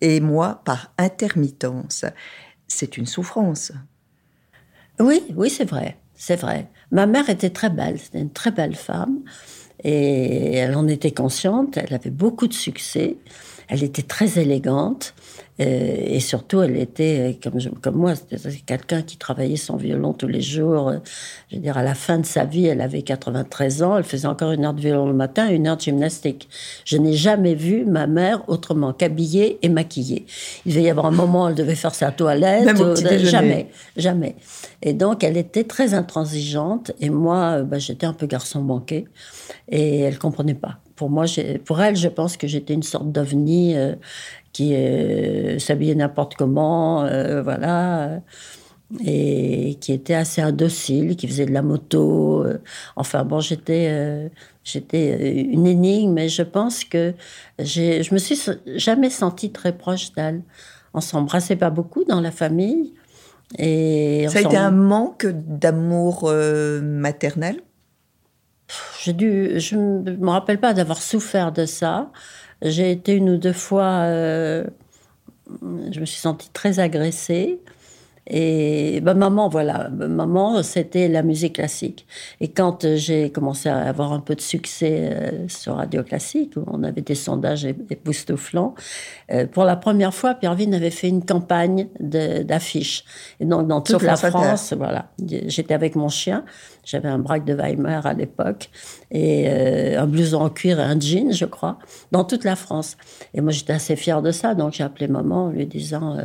Et 0.00 0.20
moi, 0.20 0.62
par 0.64 0.92
intermittence. 0.98 2.04
C'est 2.66 2.96
une 2.96 3.06
souffrance. 3.06 3.72
Oui, 4.98 5.22
oui, 5.36 5.50
c'est 5.50 5.68
vrai. 5.68 5.96
C'est 6.22 6.36
vrai. 6.36 6.68
Ma 6.90 7.06
mère 7.06 7.30
était 7.30 7.48
très 7.48 7.70
belle. 7.70 7.98
C'était 7.98 8.20
une 8.20 8.30
très 8.30 8.50
belle 8.50 8.76
femme. 8.76 9.20
Et 9.82 10.56
elle 10.56 10.76
en 10.76 10.86
était 10.86 11.12
consciente, 11.12 11.78
elle 11.78 11.94
avait 11.94 12.10
beaucoup 12.10 12.46
de 12.46 12.52
succès, 12.52 13.16
elle 13.68 13.82
était 13.82 14.02
très 14.02 14.38
élégante, 14.38 15.14
euh, 15.60 15.96
et 16.06 16.20
surtout, 16.20 16.62
elle 16.62 16.76
était, 16.76 17.32
euh, 17.32 17.32
comme, 17.42 17.60
comme 17.82 17.96
moi, 17.96 18.14
c'était 18.14 18.50
quelqu'un 18.64 19.02
qui 19.02 19.18
travaillait 19.18 19.56
son 19.56 19.76
violon 19.76 20.14
tous 20.14 20.26
les 20.26 20.40
jours. 20.40 20.88
Euh, 20.88 20.96
je 21.50 21.56
veux 21.56 21.62
dire, 21.62 21.76
à 21.76 21.82
la 21.82 21.94
fin 21.94 22.18
de 22.18 22.24
sa 22.24 22.44
vie, 22.44 22.66
elle 22.66 22.80
avait 22.80 23.02
93 23.02 23.82
ans, 23.82 23.98
elle 23.98 24.04
faisait 24.04 24.26
encore 24.26 24.52
une 24.52 24.64
heure 24.64 24.72
de 24.72 24.80
violon 24.80 25.06
le 25.06 25.12
matin 25.12 25.50
et 25.50 25.54
une 25.54 25.66
heure 25.66 25.76
de 25.76 25.82
gymnastique. 25.82 26.48
Je 26.84 26.96
n'ai 26.96 27.12
jamais 27.12 27.54
vu 27.54 27.84
ma 27.84 28.06
mère 28.06 28.42
autrement 28.48 28.94
qu'habillée 28.94 29.58
et 29.62 29.68
maquillée. 29.68 30.24
Il 30.64 30.72
devait 30.72 30.84
y 30.84 30.90
avoir 30.90 31.06
un 31.06 31.10
moment 31.10 31.44
où 31.44 31.48
elle 31.48 31.54
devait 31.54 31.74
faire 31.74 31.94
sa 31.94 32.10
toilette. 32.10 32.76
jamais, 33.24 33.68
jamais. 33.96 34.36
Et 34.82 34.94
donc, 34.94 35.22
elle 35.24 35.36
était 35.36 35.64
très 35.64 35.92
intransigeante, 35.92 36.92
et 37.00 37.10
moi, 37.10 37.62
bah, 37.62 37.78
j'étais 37.78 38.06
un 38.06 38.14
peu 38.14 38.26
garçon 38.26 38.62
manqué, 38.62 39.04
et 39.68 40.00
elle 40.00 40.18
comprenait 40.18 40.54
pas. 40.54 40.78
Pour 40.96 41.10
moi, 41.10 41.24
pour 41.64 41.80
elle, 41.80 41.96
je 41.96 42.08
pense 42.08 42.36
que 42.36 42.46
j'étais 42.46 42.74
une 42.74 42.82
sorte 42.82 43.10
d'ovni 43.10 43.74
qui 44.52 44.74
euh, 44.74 45.58
s'habillait 45.58 45.94
n'importe 45.94 46.34
comment, 46.34 47.04
euh, 47.04 47.42
voilà, 47.42 48.20
et 49.04 49.76
qui 49.80 49.92
était 49.92 50.14
assez 50.14 50.40
indocile, 50.40 51.16
qui 51.16 51.28
faisait 51.28 51.46
de 51.46 51.52
la 51.52 51.62
moto. 51.62 52.44
Euh. 52.44 52.58
enfin 52.96 53.24
bon, 53.24 53.40
j'étais 53.40 54.30
j'étais 54.64 55.42
une 55.42 55.66
énigme, 55.66 56.12
mais 56.12 56.28
je 56.28 56.42
pense 56.42 56.84
que 56.84 57.14
je 57.58 58.12
me 58.12 58.18
suis 58.18 58.40
jamais 58.76 59.10
sentie 59.10 59.52
très 59.52 59.76
proche 59.76 60.12
d'elle. 60.12 60.42
On 60.92 61.00
s'embrassait 61.00 61.56
pas 61.56 61.70
beaucoup 61.70 62.04
dans 62.04 62.20
la 62.20 62.32
famille. 62.32 62.92
Et 63.58 64.26
Ça 64.28 64.38
a 64.38 64.42
été 64.42 64.56
un 64.56 64.70
manque 64.70 65.26
d'amour 65.26 66.32
maternel? 66.82 67.60
Dû, 69.06 69.58
je 69.58 69.76
ne 69.76 70.16
me 70.16 70.30
rappelle 70.30 70.60
pas 70.60 70.74
d'avoir 70.74 71.02
souffert 71.02 71.52
de 71.52 71.64
ça. 71.64 72.10
J'ai 72.62 72.90
été 72.90 73.14
une 73.14 73.30
ou 73.30 73.36
deux 73.38 73.52
fois, 73.52 74.02
euh, 74.04 74.64
je 75.90 76.00
me 76.00 76.04
suis 76.04 76.20
sentie 76.20 76.50
très 76.50 76.78
agressée. 76.78 77.60
Et 78.26 79.00
bah, 79.00 79.14
maman, 79.14 79.48
voilà, 79.48 79.88
maman, 79.88 80.62
c'était 80.62 81.08
la 81.08 81.22
musique 81.22 81.54
classique. 81.54 82.06
Et 82.40 82.48
quand 82.48 82.86
j'ai 82.94 83.30
commencé 83.30 83.68
à 83.68 83.78
avoir 83.78 84.12
un 84.12 84.20
peu 84.20 84.34
de 84.34 84.40
succès 84.40 85.10
euh, 85.12 85.48
sur 85.48 85.76
Radio 85.76 86.02
Classique, 86.02 86.52
où 86.56 86.64
on 86.66 86.82
avait 86.82 87.00
des 87.00 87.14
sondages 87.14 87.64
époustouflants, 87.64 88.74
euh, 89.32 89.46
pour 89.46 89.64
la 89.64 89.76
première 89.76 90.14
fois, 90.14 90.34
Pierre-Vine 90.34 90.74
avait 90.74 90.90
fait 90.90 91.08
une 91.08 91.24
campagne 91.24 91.88
d'affiches. 91.98 93.04
Et 93.40 93.46
donc, 93.46 93.66
dans 93.66 93.80
toute 93.80 94.02
la 94.02 94.16
France, 94.16 94.74
voilà, 94.76 95.10
j'étais 95.26 95.74
avec 95.74 95.96
mon 95.96 96.08
chien. 96.08 96.44
J'avais 96.84 97.08
un 97.08 97.18
braque 97.18 97.44
de 97.44 97.54
Weimar 97.54 98.06
à 98.06 98.14
l'époque 98.14 98.70
et 99.10 99.48
euh, 99.48 100.00
un 100.00 100.06
blouson 100.06 100.40
en 100.40 100.50
cuir 100.50 100.78
et 100.78 100.84
un 100.84 100.98
jean, 100.98 101.32
je 101.32 101.44
crois, 101.44 101.78
dans 102.12 102.24
toute 102.24 102.44
la 102.44 102.56
France. 102.56 102.96
Et 103.34 103.40
moi, 103.40 103.50
j'étais 103.50 103.72
assez 103.72 103.96
fière 103.96 104.22
de 104.22 104.30
ça, 104.30 104.54
donc 104.54 104.74
j'ai 104.74 104.84
appelé 104.84 105.08
maman 105.08 105.46
en 105.46 105.50
lui 105.50 105.66
disant 105.66 106.16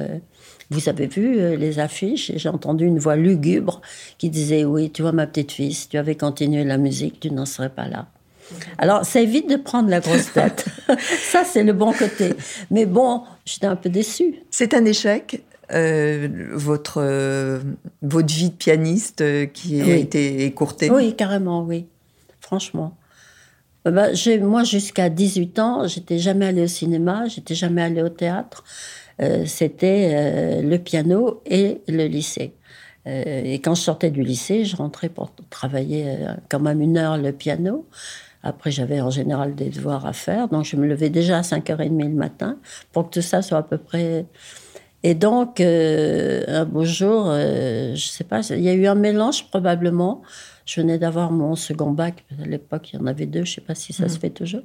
vous 0.70 0.90
avez 0.90 1.08
vu 1.08 1.40
euh, 1.40 1.56
les 1.56 1.80
affiches? 1.80 2.30
Et 2.30 2.40
j'ai 2.40 2.50
entendu 2.50 2.86
une 2.86 3.00
voix 3.00 3.16
lugubre 3.16 3.82
qui 4.18 4.30
disait 4.30 4.66
oui, 4.66 4.92
tu 4.92 5.02
vois 5.02 5.12
ma 5.12 5.28
petite 5.28 5.52
fille, 5.52 5.74
si 5.74 5.90
tu 5.90 5.98
avais 5.98 6.16
continué 6.16 6.64
la 6.64 6.78
musique, 6.78 7.20
tu 7.20 7.32
n'en 7.32 7.46
serais 7.46 7.70
pas 7.70 7.88
là. 7.88 8.08
Alors, 8.78 9.06
ça 9.06 9.22
évite 9.22 9.50
de 9.50 9.56
prendre 9.56 9.90
la 9.90 10.00
grosse 10.00 10.32
tête. 10.32 10.66
ça, 11.32 11.44
c'est 11.44 11.64
le 11.64 11.74
bon 11.74 11.94
côté. 11.94 12.34
Mais 12.70 12.86
bon, 12.86 13.24
j'étais 13.44 13.66
un 13.66 13.76
peu 13.76 13.90
déçue. 13.90 14.36
C'est 14.52 14.76
un 14.76 14.86
échec, 14.86 15.44
euh, 15.72 16.50
votre, 16.54 17.02
euh, 17.02 17.60
votre 18.04 18.34
vie 18.34 18.52
de 18.52 18.56
pianiste 18.56 19.24
qui 19.54 19.82
a 19.82 19.96
été 19.96 20.46
écourtée 20.46 20.92
Oui, 20.92 21.16
carrément, 21.16 21.64
oui. 21.64 21.88
Franchement. 22.40 22.96
Bah, 23.86 24.10
moi, 24.42 24.64
jusqu'à 24.64 25.10
18 25.10 25.60
ans, 25.60 25.88
j'étais 25.88 26.18
jamais 26.18 26.48
allée 26.48 26.64
au 26.64 26.68
cinéma, 26.68 27.28
j'étais 27.28 27.54
jamais 27.54 27.84
allée 27.84 28.02
au 28.02 28.10
théâtre. 28.10 28.64
Euh, 29.22 29.46
c'était 29.46 30.12
euh, 30.14 30.62
le 30.62 30.78
piano 30.78 31.42
et 31.46 31.82
le 31.88 32.06
lycée. 32.06 32.54
Euh, 33.08 33.42
et 33.44 33.60
quand 33.60 33.76
je 33.76 33.82
sortais 33.82 34.12
du 34.12 34.24
lycée, 34.24 34.66
je 34.66 34.76
rentrais 34.76 35.10
pour 35.10 35.32
travailler 35.50 36.18
quand 36.50 36.60
même 36.60 36.82
une 36.82 36.98
heure 36.98 37.18
le 37.18 37.32
piano. 37.32 37.88
Après, 38.44 38.72
j'avais 38.72 39.02
en 39.02 39.10
général 39.10 39.56
des 39.56 39.70
devoirs 39.70 40.06
à 40.06 40.14
faire, 40.14 40.50
donc 40.50 40.66
je 40.66 40.76
me 40.76 40.86
levais 40.86 41.10
déjà 41.10 41.40
à 41.40 41.42
5h30 41.42 42.04
le 42.04 42.10
matin 42.10 42.60
pour 42.92 43.10
que 43.10 43.16
tout 43.16 43.22
ça 43.22 43.42
soit 43.42 43.60
à 43.60 43.64
peu 43.64 43.78
près. 43.78 44.26
Et 45.02 45.16
donc, 45.16 45.60
un 45.60 46.66
beau 46.66 46.84
jour, 46.84 47.26
je 47.32 47.92
ne 47.92 47.96
sais 47.96 48.24
pas, 48.24 48.42
il 48.52 48.62
y 48.62 48.70
a 48.70 48.74
eu 48.74 48.86
un 48.86 48.96
mélange 48.96 49.50
probablement. 49.50 50.22
Je 50.66 50.82
venais 50.82 50.98
d'avoir 50.98 51.32
mon 51.32 51.56
second 51.56 51.92
bac, 51.92 52.24
à 52.42 52.46
l'époque 52.46 52.92
il 52.92 53.00
y 53.00 53.02
en 53.02 53.06
avait 53.06 53.28
deux, 53.28 53.46
je 53.46 53.52
ne 53.52 53.56
sais 53.56 53.62
pas 53.62 53.76
si 53.76 53.94
ça 53.94 54.10
se 54.10 54.18
mmh. 54.18 54.20
fait 54.20 54.30
toujours. 54.32 54.64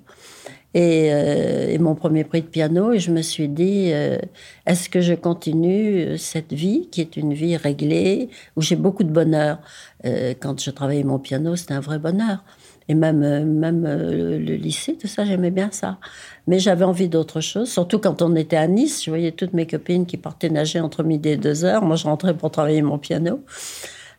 Euh, 0.76 1.68
et, 1.68 1.78
mon 1.78 1.94
premier 1.94 2.24
prix 2.24 2.42
de 2.42 2.46
piano. 2.46 2.92
Et 2.92 2.98
je 2.98 3.10
me 3.10 3.22
suis 3.22 3.48
dit, 3.48 3.90
euh, 3.92 4.18
est-ce 4.66 4.88
que 4.88 5.00
je 5.00 5.14
continue 5.14 6.16
cette 6.18 6.52
vie 6.52 6.88
qui 6.90 7.00
est 7.00 7.16
une 7.16 7.34
vie 7.34 7.56
réglée, 7.56 8.28
où 8.56 8.62
j'ai 8.62 8.76
beaucoup 8.76 9.04
de 9.04 9.10
bonheur? 9.10 9.58
Euh, 10.04 10.34
Quand 10.38 10.60
je 10.60 10.70
travaillais 10.70 11.02
mon 11.02 11.18
piano, 11.18 11.56
c'était 11.56 11.74
un 11.74 11.80
vrai 11.80 11.98
bonheur. 11.98 12.44
Et 12.88 12.94
même, 12.94 13.20
même 13.44 13.84
le, 13.84 14.56
lycée, 14.56 14.96
tout 14.96 15.06
ça, 15.06 15.24
j'aimais 15.24 15.50
bien 15.52 15.70
ça. 15.70 15.98
Mais 16.46 16.58
j'avais 16.58 16.84
envie 16.84 17.08
d'autre 17.08 17.40
chose, 17.40 17.70
surtout 17.70 18.00
quand 18.00 18.20
on 18.22 18.34
était 18.34 18.56
à 18.56 18.66
Nice. 18.66 19.04
Je 19.04 19.10
voyais 19.10 19.32
toutes 19.32 19.52
mes 19.52 19.66
copines 19.66 20.06
qui 20.06 20.16
partaient 20.16 20.50
nager 20.50 20.80
entre 20.80 21.04
midi 21.04 21.30
et 21.30 21.36
deux 21.36 21.64
heures. 21.64 21.82
Moi, 21.82 21.96
je 21.96 22.04
rentrais 22.04 22.34
pour 22.34 22.50
travailler 22.50 22.82
mon 22.82 22.98
piano. 22.98 23.42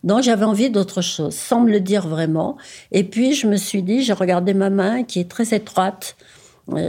Donc 0.04 0.24
j'avais 0.24 0.46
envie 0.46 0.70
d'autre 0.70 1.02
chose, 1.02 1.36
sans 1.36 1.62
me 1.62 1.72
le 1.72 1.80
dire 1.80 2.08
vraiment. 2.08 2.58
Et 2.92 3.04
puis 3.04 3.34
je 3.34 3.46
me 3.46 3.56
suis 3.56 3.84
dit, 3.84 4.02
j'ai 4.04 4.14
regardé 4.14 4.54
ma 4.54 4.70
main 4.70 5.04
qui 5.04 5.20
est 5.20 5.30
très 5.30 5.54
étroite 5.54 6.16
euh, 6.20 6.41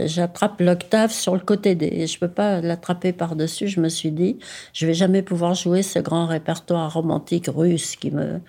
j'attrape 0.05 0.59
l'octave 0.61 1.11
sur 1.11 1.33
le 1.33 1.41
côté 1.41 1.75
des. 1.75 2.07
Je 2.07 2.19
peux 2.19 2.29
pas 2.29 2.61
l'attraper 2.61 3.13
par-dessus. 3.13 3.67
Je 3.67 3.79
me 3.79 3.89
suis 3.89 4.11
dit, 4.11 4.37
je 4.73 4.85
vais 4.85 4.93
jamais 4.93 5.21
pouvoir 5.21 5.53
jouer 5.55 5.83
ce 5.83 5.99
grand 5.99 6.25
répertoire 6.25 6.93
romantique 6.93 7.47
russe 7.47 7.95
qui 7.95 8.11
me, 8.11 8.39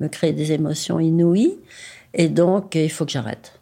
me 0.00 0.08
crée 0.08 0.32
des 0.32 0.52
émotions 0.52 1.00
inouïes. 1.00 1.58
Et 2.14 2.28
donc, 2.28 2.74
il 2.74 2.90
faut 2.90 3.04
que 3.04 3.12
j'arrête. 3.12 3.60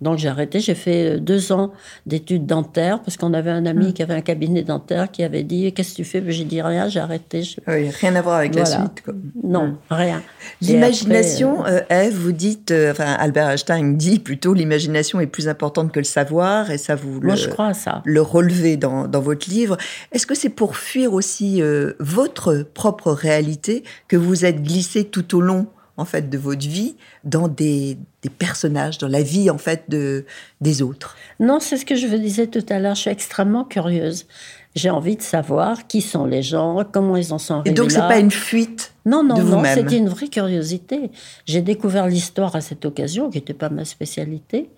Donc 0.00 0.18
j'ai 0.18 0.28
arrêté, 0.28 0.60
j'ai 0.60 0.74
fait 0.76 1.16
euh, 1.16 1.18
deux 1.18 1.50
ans 1.50 1.72
d'études 2.06 2.46
dentaires 2.46 3.00
parce 3.00 3.16
qu'on 3.16 3.34
avait 3.34 3.50
un 3.50 3.66
ami 3.66 3.88
hmm. 3.88 3.92
qui 3.92 4.02
avait 4.02 4.14
un 4.14 4.20
cabinet 4.20 4.62
dentaire 4.62 5.10
qui 5.10 5.24
avait 5.24 5.42
dit 5.42 5.72
Qu'est-ce 5.72 5.90
que 5.90 5.96
tu 5.96 6.04
fais? 6.04 6.22
J'ai 6.28 6.44
dit 6.44 6.62
rien, 6.62 6.88
j'ai 6.88 7.00
arrêté. 7.00 7.42
Oui, 7.66 7.90
rien 7.90 8.14
à 8.14 8.22
voir 8.22 8.36
avec 8.36 8.54
la 8.54 8.64
suite. 8.64 9.02
Non, 9.42 9.66
hmm. 9.66 9.76
rien. 9.90 10.22
L'imagination, 10.60 11.66
euh, 11.66 11.80
Eve, 11.90 12.14
vous 12.14 12.32
dites, 12.32 12.70
euh, 12.70 12.92
enfin 12.92 13.12
Albert 13.18 13.48
Einstein 13.48 13.96
dit 13.96 14.20
plutôt 14.20 14.54
l'imagination 14.54 15.20
est 15.20 15.26
plus 15.26 15.48
importante 15.48 15.90
que 15.90 15.98
le 15.98 16.04
savoir 16.04 16.70
et 16.70 16.78
ça 16.78 16.94
vous 16.94 17.20
Moi, 17.20 17.34
le, 17.34 17.40
je 17.40 17.48
crois 17.48 17.74
ça. 17.74 18.02
le 18.04 18.22
relevez 18.22 18.76
dans, 18.76 19.08
dans 19.08 19.20
votre 19.20 19.50
livre. 19.50 19.76
Est-ce 20.12 20.26
que 20.26 20.34
c'est 20.34 20.48
pour 20.48 20.76
fuir 20.76 21.12
aussi 21.12 21.60
votre 21.98 22.62
propre 22.74 23.10
réalité 23.10 23.82
que 24.06 24.16
vous 24.16 24.44
êtes 24.44 24.62
glissé 24.62 25.04
tout 25.04 25.36
au 25.36 25.40
long 25.40 25.66
en 25.98 26.04
fait 26.04 26.30
de 26.30 26.38
votre 26.38 26.66
vie 26.66 26.96
dans 27.24 27.48
des, 27.48 27.98
personnages, 28.38 28.96
dans 28.98 29.08
la 29.08 29.22
vie 29.22 29.50
en 29.50 29.58
fait 29.58 29.84
de 29.88 30.24
des 30.60 30.80
autres. 30.80 31.16
Non, 31.40 31.58
c'est 31.60 31.76
ce 31.76 31.84
que 31.84 31.96
je 31.96 32.06
vous 32.06 32.16
disais 32.16 32.46
tout 32.46 32.64
à 32.70 32.78
l'heure. 32.78 32.94
Je 32.94 33.02
suis 33.02 33.10
extrêmement 33.10 33.64
curieuse. 33.64 34.26
J'ai 34.74 34.90
envie 34.90 35.16
de 35.16 35.22
savoir 35.22 35.88
qui 35.88 36.00
sont 36.00 36.24
les 36.24 36.42
gens, 36.42 36.84
comment 36.90 37.16
ils 37.16 37.32
en 37.32 37.38
sont 37.38 37.54
arrivés 37.54 37.70
Et 37.70 37.74
donc 37.74 37.90
c'est 37.90 37.98
pas 37.98 38.18
une 38.18 38.30
fuite. 38.30 38.94
Non, 39.04 39.24
non, 39.24 39.42
non, 39.42 39.62
c'était 39.64 39.98
une 39.98 40.08
vraie 40.08 40.28
curiosité. 40.28 41.10
J'ai 41.46 41.62
découvert 41.62 42.06
l'histoire 42.06 42.54
à 42.54 42.60
cette 42.60 42.84
occasion, 42.84 43.28
qui 43.30 43.38
n'était 43.38 43.54
pas 43.54 43.70
ma 43.70 43.84
spécialité. 43.84 44.70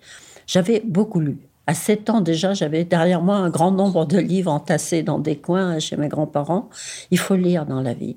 J'avais 0.47 0.81
beaucoup 0.83 1.19
lu. 1.19 1.37
À 1.67 1.75
7 1.75 2.09
ans 2.09 2.21
déjà, 2.21 2.53
j'avais 2.53 2.83
derrière 2.83 3.21
moi 3.21 3.35
un 3.35 3.49
grand 3.49 3.71
nombre 3.71 4.05
de 4.05 4.17
livres 4.17 4.51
entassés 4.51 5.03
dans 5.03 5.19
des 5.19 5.35
coins 5.35 5.77
chez 5.77 5.97
mes 5.97 6.07
grands-parents. 6.07 6.69
Il 7.11 7.19
faut 7.19 7.35
lire 7.35 7.67
dans 7.67 7.81
la 7.81 7.93
vie 7.93 8.15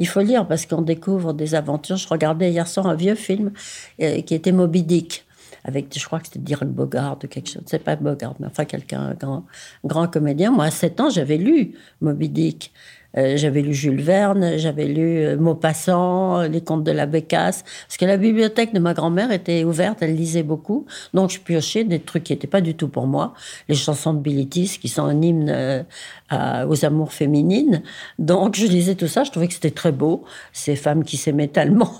il 0.00 0.08
faut 0.08 0.20
lire 0.20 0.48
parce 0.48 0.64
qu'on 0.66 0.80
découvre 0.80 1.34
des 1.34 1.54
aventures. 1.54 1.96
Je 1.96 2.08
regardais 2.08 2.50
hier 2.50 2.66
soir 2.66 2.86
un 2.86 2.94
vieux 2.94 3.14
film 3.14 3.52
euh, 4.00 4.22
qui 4.22 4.34
était 4.34 4.50
Moby 4.50 4.82
Dick 4.82 5.26
avec, 5.62 5.96
je 5.96 6.04
crois 6.06 6.20
que 6.20 6.26
c'était 6.26 6.38
Dirk 6.38 6.64
Bogart 6.64 7.18
ou 7.22 7.26
quelque 7.26 7.50
chose. 7.50 7.62
C'est 7.66 7.84
pas 7.84 7.94
Bogart, 7.96 8.34
mais 8.40 8.46
enfin 8.46 8.64
quelqu'un, 8.64 9.00
un 9.00 9.14
grand, 9.14 9.44
grand 9.84 10.08
comédien. 10.08 10.50
Moi, 10.50 10.64
à 10.64 10.70
7 10.70 11.00
ans, 11.00 11.10
j'avais 11.10 11.36
lu 11.36 11.74
Moby 12.00 12.30
Dick. 12.30 12.72
Euh, 13.16 13.36
j'avais 13.36 13.62
lu 13.62 13.74
Jules 13.74 14.00
Verne, 14.00 14.56
j'avais 14.56 14.86
lu 14.86 15.18
euh, 15.18 15.36
Maupassant, 15.36 16.42
les 16.42 16.60
contes 16.60 16.84
de 16.84 16.92
la 16.92 17.06
Bécasse, 17.06 17.64
parce 17.86 17.96
que 17.96 18.04
la 18.04 18.16
bibliothèque 18.16 18.72
de 18.72 18.78
ma 18.78 18.94
grand-mère 18.94 19.32
était 19.32 19.64
ouverte, 19.64 19.98
elle 20.02 20.14
lisait 20.14 20.44
beaucoup, 20.44 20.86
donc 21.12 21.30
je 21.30 21.40
piochais 21.40 21.82
des 21.84 21.98
trucs 21.98 22.24
qui 22.24 22.32
n'étaient 22.32 22.46
pas 22.46 22.60
du 22.60 22.74
tout 22.74 22.88
pour 22.88 23.06
moi, 23.06 23.34
les 23.68 23.74
chansons 23.74 24.14
de 24.14 24.20
Bilitis, 24.20 24.78
qui 24.80 24.88
sont 24.88 25.02
un 25.02 25.20
hymne 25.20 25.50
euh, 25.50 26.66
aux 26.68 26.84
amours 26.84 27.12
féminines, 27.12 27.82
donc 28.18 28.54
je 28.54 28.66
lisais 28.66 28.94
tout 28.94 29.08
ça, 29.08 29.24
je 29.24 29.30
trouvais 29.30 29.48
que 29.48 29.54
c'était 29.54 29.72
très 29.72 29.92
beau, 29.92 30.24
ces 30.52 30.76
femmes 30.76 31.02
qui 31.02 31.16
s'aimaient 31.16 31.48
tellement, 31.48 31.92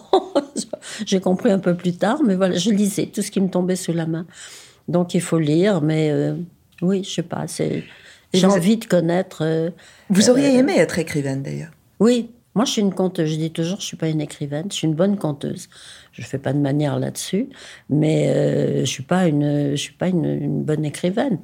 j'ai 1.07 1.20
compris 1.20 1.51
un 1.51 1.59
peu 1.59 1.75
plus 1.75 1.96
tard, 1.96 2.20
mais 2.25 2.37
voilà, 2.37 2.57
je 2.57 2.70
lisais 2.70 3.07
tout 3.07 3.23
ce 3.23 3.33
qui 3.33 3.40
me 3.40 3.49
tombait 3.49 3.77
sous 3.77 3.92
la 3.92 4.07
main. 4.07 4.27
Donc 4.87 5.14
il 5.14 5.20
faut 5.20 5.38
lire, 5.38 5.83
mais 5.83 6.12
oui, 6.83 7.05
je 7.05 7.11
sais 7.11 7.23
pas, 7.23 7.46
c'est 7.46 7.85
j'ai 8.32 8.46
envie 8.46 8.76
de 8.76 8.84
connaître. 8.84 9.42
Euh, 9.42 9.70
vous 10.08 10.30
auriez 10.30 10.56
euh, 10.56 10.60
aimé 10.60 10.74
être 10.76 10.98
écrivaine 10.98 11.42
d'ailleurs. 11.42 11.72
Oui, 11.98 12.30
moi 12.54 12.64
je 12.64 12.72
suis 12.72 12.80
une 12.80 12.94
conteuse. 12.94 13.30
Je 13.30 13.36
dis 13.36 13.50
toujours, 13.50 13.80
je 13.80 13.86
suis 13.86 13.96
pas 13.96 14.08
une 14.08 14.20
écrivaine, 14.20 14.66
je 14.70 14.76
suis 14.76 14.86
une 14.86 14.94
bonne 14.94 15.16
conteuse. 15.16 15.68
Je 16.12 16.22
fais 16.22 16.38
pas 16.38 16.52
de 16.52 16.58
manière 16.58 16.98
là-dessus, 16.98 17.48
mais 17.88 18.28
euh, 18.28 18.80
je 18.80 18.90
suis 18.90 19.02
pas 19.02 19.26
une, 19.26 19.70
je 19.70 19.80
suis 19.80 19.92
pas 19.92 20.08
une, 20.08 20.62
bonne 20.62 20.84
écrivaine. 20.84 21.38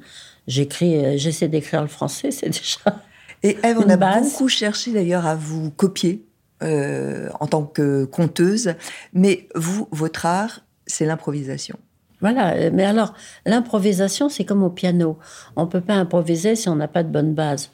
J'écris, 0.47 1.17
j'essaie 1.17 1.47
d'écrire 1.47 1.81
le 1.81 1.87
français, 1.87 2.31
c'est 2.31 2.49
déjà. 2.49 3.01
Et 3.43 3.57
Eve, 3.63 3.79
on 3.79 3.89
a 3.89 3.97
beaucoup 3.97 4.47
cherché 4.47 4.91
d'ailleurs 4.91 5.25
à 5.25 5.35
vous 5.35 5.71
copier 5.71 6.23
en 6.61 7.47
tant 7.47 7.63
que 7.63 8.05
conteuse, 8.05 8.73
mais 9.13 9.47
vous, 9.53 9.87
votre 9.91 10.25
art, 10.25 10.61
c'est 10.87 11.05
l'improvisation. 11.05 11.77
Voilà, 12.21 12.55
euh, 12.55 12.69
mais 12.73 12.85
alors, 12.85 13.13
l'improvisation, 13.45 14.29
c'est 14.29 14.45
comme 14.45 14.63
au 14.63 14.69
piano. 14.69 15.17
On 15.55 15.63
ne 15.63 15.69
peut 15.69 15.81
pas 15.81 15.95
improviser 15.95 16.55
si 16.55 16.67
on 16.69 16.75
n'a 16.75 16.87
pas 16.87 17.03
de 17.03 17.09
bonne 17.09 17.33
base. 17.33 17.69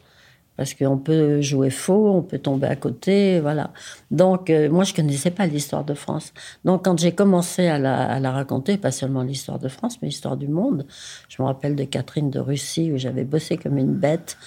Parce 0.58 0.76
qu'on 0.76 0.98
peut 0.98 1.42
jouer 1.42 1.72
faux, 1.72 2.12
on 2.12 2.22
peut 2.22 2.38
tomber 2.38 2.68
à 2.68 2.76
côté, 2.76 3.40
voilà. 3.40 3.72
Donc, 4.12 4.52
euh, 4.52 4.70
moi, 4.70 4.84
je 4.84 4.94
connaissais 4.94 5.32
pas 5.32 5.48
l'histoire 5.48 5.84
de 5.84 5.96
France. 5.96 6.32
Donc, 6.64 6.86
quand 6.86 7.00
j'ai 7.00 7.12
commencé 7.12 7.68
à 7.68 7.80
la, 7.80 8.32
raconter, 8.32 8.78
pas 8.78 8.92
seulement 8.92 9.24
l'histoire 9.24 9.58
de 9.58 9.68
France, 9.68 9.98
mais 10.02 10.10
l'histoire 10.10 10.38
du 10.38 10.48
monde, 10.48 10.86
je 11.28 11.42
me 11.42 11.48
rappelle 11.48 11.76
de 11.76 11.86
Catherine 11.86 12.30
de 12.30 12.40
Russie, 12.40 12.92
où 12.92 12.98
j'avais 12.98 13.24
bossé 13.24 13.58
comme 13.58 13.80
une 13.80 13.96
bête. 13.96 14.38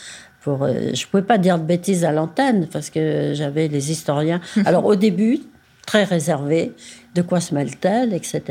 Pour, 0.43 0.63
euh, 0.63 0.93
je 0.95 1.07
pouvais 1.09 1.25
pas 1.25 1.39
dire 1.39 1.59
de 1.59 1.65
bêtises 1.65 2.05
à 2.05 2.13
l'antenne, 2.13 2.69
parce 2.73 2.91
que 2.91 3.33
j'avais 3.35 3.67
les 3.67 3.91
historiens. 3.91 4.41
Alors, 4.65 4.85
au 4.85 4.95
début, 4.95 5.41
très 5.87 6.05
réservé, 6.05 6.73
de 7.15 7.23
quoi 7.23 7.41
se 7.41 7.55
mêle-t-elle, 7.55 8.13
etc. 8.13 8.43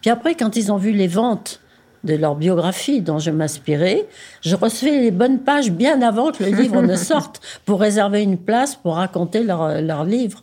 Puis 0.00 0.10
après, 0.10 0.34
quand 0.34 0.56
ils 0.56 0.70
ont 0.70 0.76
vu 0.76 0.92
les 0.92 1.08
ventes 1.08 1.60
de 2.04 2.14
leur 2.14 2.36
biographie 2.36 3.00
dont 3.00 3.18
je 3.18 3.30
m'inspirais, 3.30 4.06
je 4.42 4.54
recevais 4.54 5.00
les 5.00 5.10
bonnes 5.10 5.40
pages 5.40 5.72
bien 5.72 6.02
avant 6.02 6.30
que 6.30 6.44
le 6.44 6.50
livre 6.60 6.82
ne 6.82 6.96
sorte 6.96 7.40
pour 7.64 7.80
réserver 7.80 8.22
une 8.22 8.38
place 8.38 8.76
pour 8.76 8.96
raconter 8.96 9.42
leur, 9.42 9.80
leur 9.80 10.04
livre. 10.04 10.42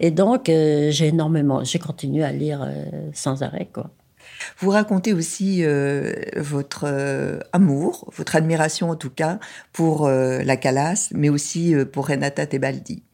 Et 0.00 0.10
donc, 0.10 0.48
euh, 0.48 0.90
j'ai 0.90 1.08
énormément, 1.08 1.62
j'ai 1.64 1.78
continué 1.78 2.24
à 2.24 2.32
lire 2.32 2.62
euh, 2.62 3.10
sans 3.12 3.42
arrêt, 3.42 3.68
quoi. 3.72 3.90
Vous 4.58 4.70
racontez 4.70 5.12
aussi 5.12 5.62
euh, 5.62 6.14
votre 6.36 6.88
amour, 7.52 8.10
votre 8.16 8.34
admiration 8.34 8.90
en 8.90 8.96
tout 8.96 9.10
cas 9.10 9.38
pour 9.72 10.08
la 10.08 10.56
Calas, 10.56 11.10
mais 11.12 11.28
aussi 11.28 11.74
pour 11.92 12.08
Renata 12.08 12.44
Tebaldi. 12.46 13.04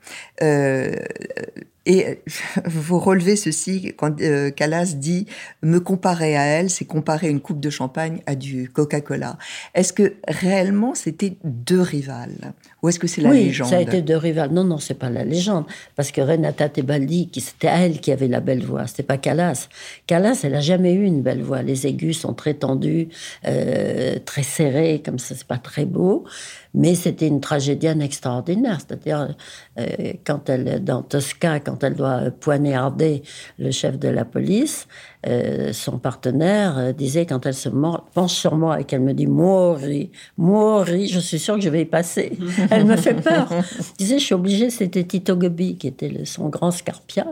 Et 1.88 2.06
euh, 2.06 2.14
vous 2.66 3.00
relevez 3.00 3.34
ceci 3.34 3.94
quand 3.96 4.20
euh, 4.20 4.50
Calas 4.50 4.94
dit 4.94 5.26
me 5.62 5.80
comparer 5.80 6.36
à 6.36 6.44
elle, 6.44 6.70
c'est 6.70 6.84
comparer 6.84 7.28
une 7.28 7.40
coupe 7.40 7.58
de 7.58 7.70
champagne 7.70 8.20
à 8.26 8.36
du 8.36 8.70
Coca-Cola. 8.70 9.38
Est-ce 9.74 9.92
que 9.92 10.14
réellement 10.28 10.94
c'était 10.94 11.36
deux 11.42 11.80
rivales? 11.80 12.52
Ou 12.82 12.90
est-ce 12.90 12.98
que 12.98 13.06
c'est 13.08 13.22
la 13.22 13.30
oui, 13.30 13.46
légende? 13.46 13.70
ça 13.70 13.78
a 13.78 13.80
été 13.80 14.02
deux 14.02 14.16
rivales. 14.16 14.52
Non, 14.52 14.64
non, 14.64 14.78
c'est 14.78 14.94
pas 14.94 15.10
la 15.10 15.24
légende 15.24 15.64
parce 15.96 16.12
que 16.12 16.20
Renata 16.20 16.68
Tebaldi, 16.68 17.28
qui 17.30 17.40
c'était 17.40 17.68
elle 17.68 18.00
qui 18.00 18.12
avait 18.12 18.28
la 18.28 18.40
belle 18.40 18.62
voix, 18.62 18.86
c'était 18.86 19.02
pas 19.02 19.16
Calas. 19.16 19.68
Calas, 20.06 20.40
elle 20.44 20.54
a 20.54 20.60
jamais 20.60 20.92
eu 20.92 21.04
une 21.04 21.22
belle 21.22 21.42
voix. 21.42 21.62
Les 21.62 21.86
aigus 21.86 22.20
sont 22.20 22.34
très 22.34 22.54
tendus, 22.54 23.08
euh, 23.46 24.18
très 24.24 24.42
serrés, 24.42 25.02
comme 25.04 25.18
ça, 25.18 25.34
c'est 25.34 25.46
pas 25.46 25.58
très 25.58 25.86
beau. 25.86 26.24
Mais 26.74 26.94
c'était 26.94 27.26
une 27.26 27.40
tragédienne 27.40 28.02
extraordinaire. 28.02 28.78
C'est-à-dire, 28.80 29.34
euh, 29.78 29.86
quand 30.24 30.48
elle, 30.48 30.82
dans 30.84 31.02
Tosca, 31.02 31.60
quand 31.60 31.82
elle 31.82 31.94
doit 31.94 32.30
poignarder 32.30 33.22
le 33.58 33.70
chef 33.70 33.98
de 33.98 34.08
la 34.08 34.24
police, 34.24 34.86
euh, 35.26 35.72
son 35.72 35.98
partenaire 35.98 36.78
euh, 36.78 36.92
disait, 36.92 37.26
quand 37.26 37.44
elle 37.46 37.54
se 37.54 37.68
penche 37.68 38.34
sur 38.34 38.56
moi 38.56 38.80
et 38.80 38.84
qu'elle 38.84 39.00
me 39.00 39.14
dit 39.14 39.26
Mori, 39.26 40.10
Mori, 40.36 41.08
je 41.08 41.18
suis 41.18 41.38
sûre 41.38 41.56
que 41.56 41.60
je 41.60 41.68
vais 41.68 41.82
y 41.82 41.86
passer. 41.86 42.38
elle 42.70 42.84
me 42.84 42.96
fait 42.96 43.14
peur. 43.14 43.50
disait, 43.98 44.18
je 44.18 44.24
suis 44.24 44.34
obligée, 44.34 44.70
c'était 44.70 45.04
Tito 45.04 45.36
Gobi, 45.36 45.76
qui 45.76 45.88
était 45.88 46.24
son 46.24 46.48
grand 46.48 46.70
Scarpia. 46.70 47.26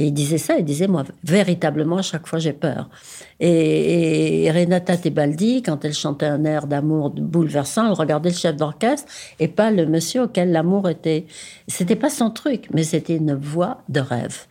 Et 0.00 0.06
il 0.06 0.12
disait 0.14 0.38
ça, 0.38 0.56
il 0.56 0.64
disait, 0.64 0.86
moi, 0.86 1.04
véritablement, 1.24 1.98
à 1.98 2.02
chaque 2.02 2.26
fois, 2.26 2.38
j'ai 2.38 2.54
peur. 2.54 2.88
Et, 3.38 4.50
Renata 4.50 4.96
Tebaldi, 4.96 5.62
quand 5.62 5.84
elle 5.84 5.92
chantait 5.92 6.24
un 6.24 6.42
air 6.46 6.66
d'amour 6.66 7.10
bouleversant, 7.10 7.86
elle 7.86 7.92
regardait 7.92 8.30
le 8.30 8.34
chef 8.34 8.56
d'orchestre 8.56 9.12
et 9.40 9.46
pas 9.46 9.70
le 9.70 9.84
monsieur 9.84 10.22
auquel 10.22 10.52
l'amour 10.52 10.88
était. 10.88 11.26
C'était 11.68 11.96
pas 11.96 12.08
son 12.08 12.30
truc, 12.30 12.68
mais 12.72 12.82
c'était 12.82 13.16
une 13.16 13.34
voix 13.34 13.82
de 13.90 14.00
rêve. 14.00 14.46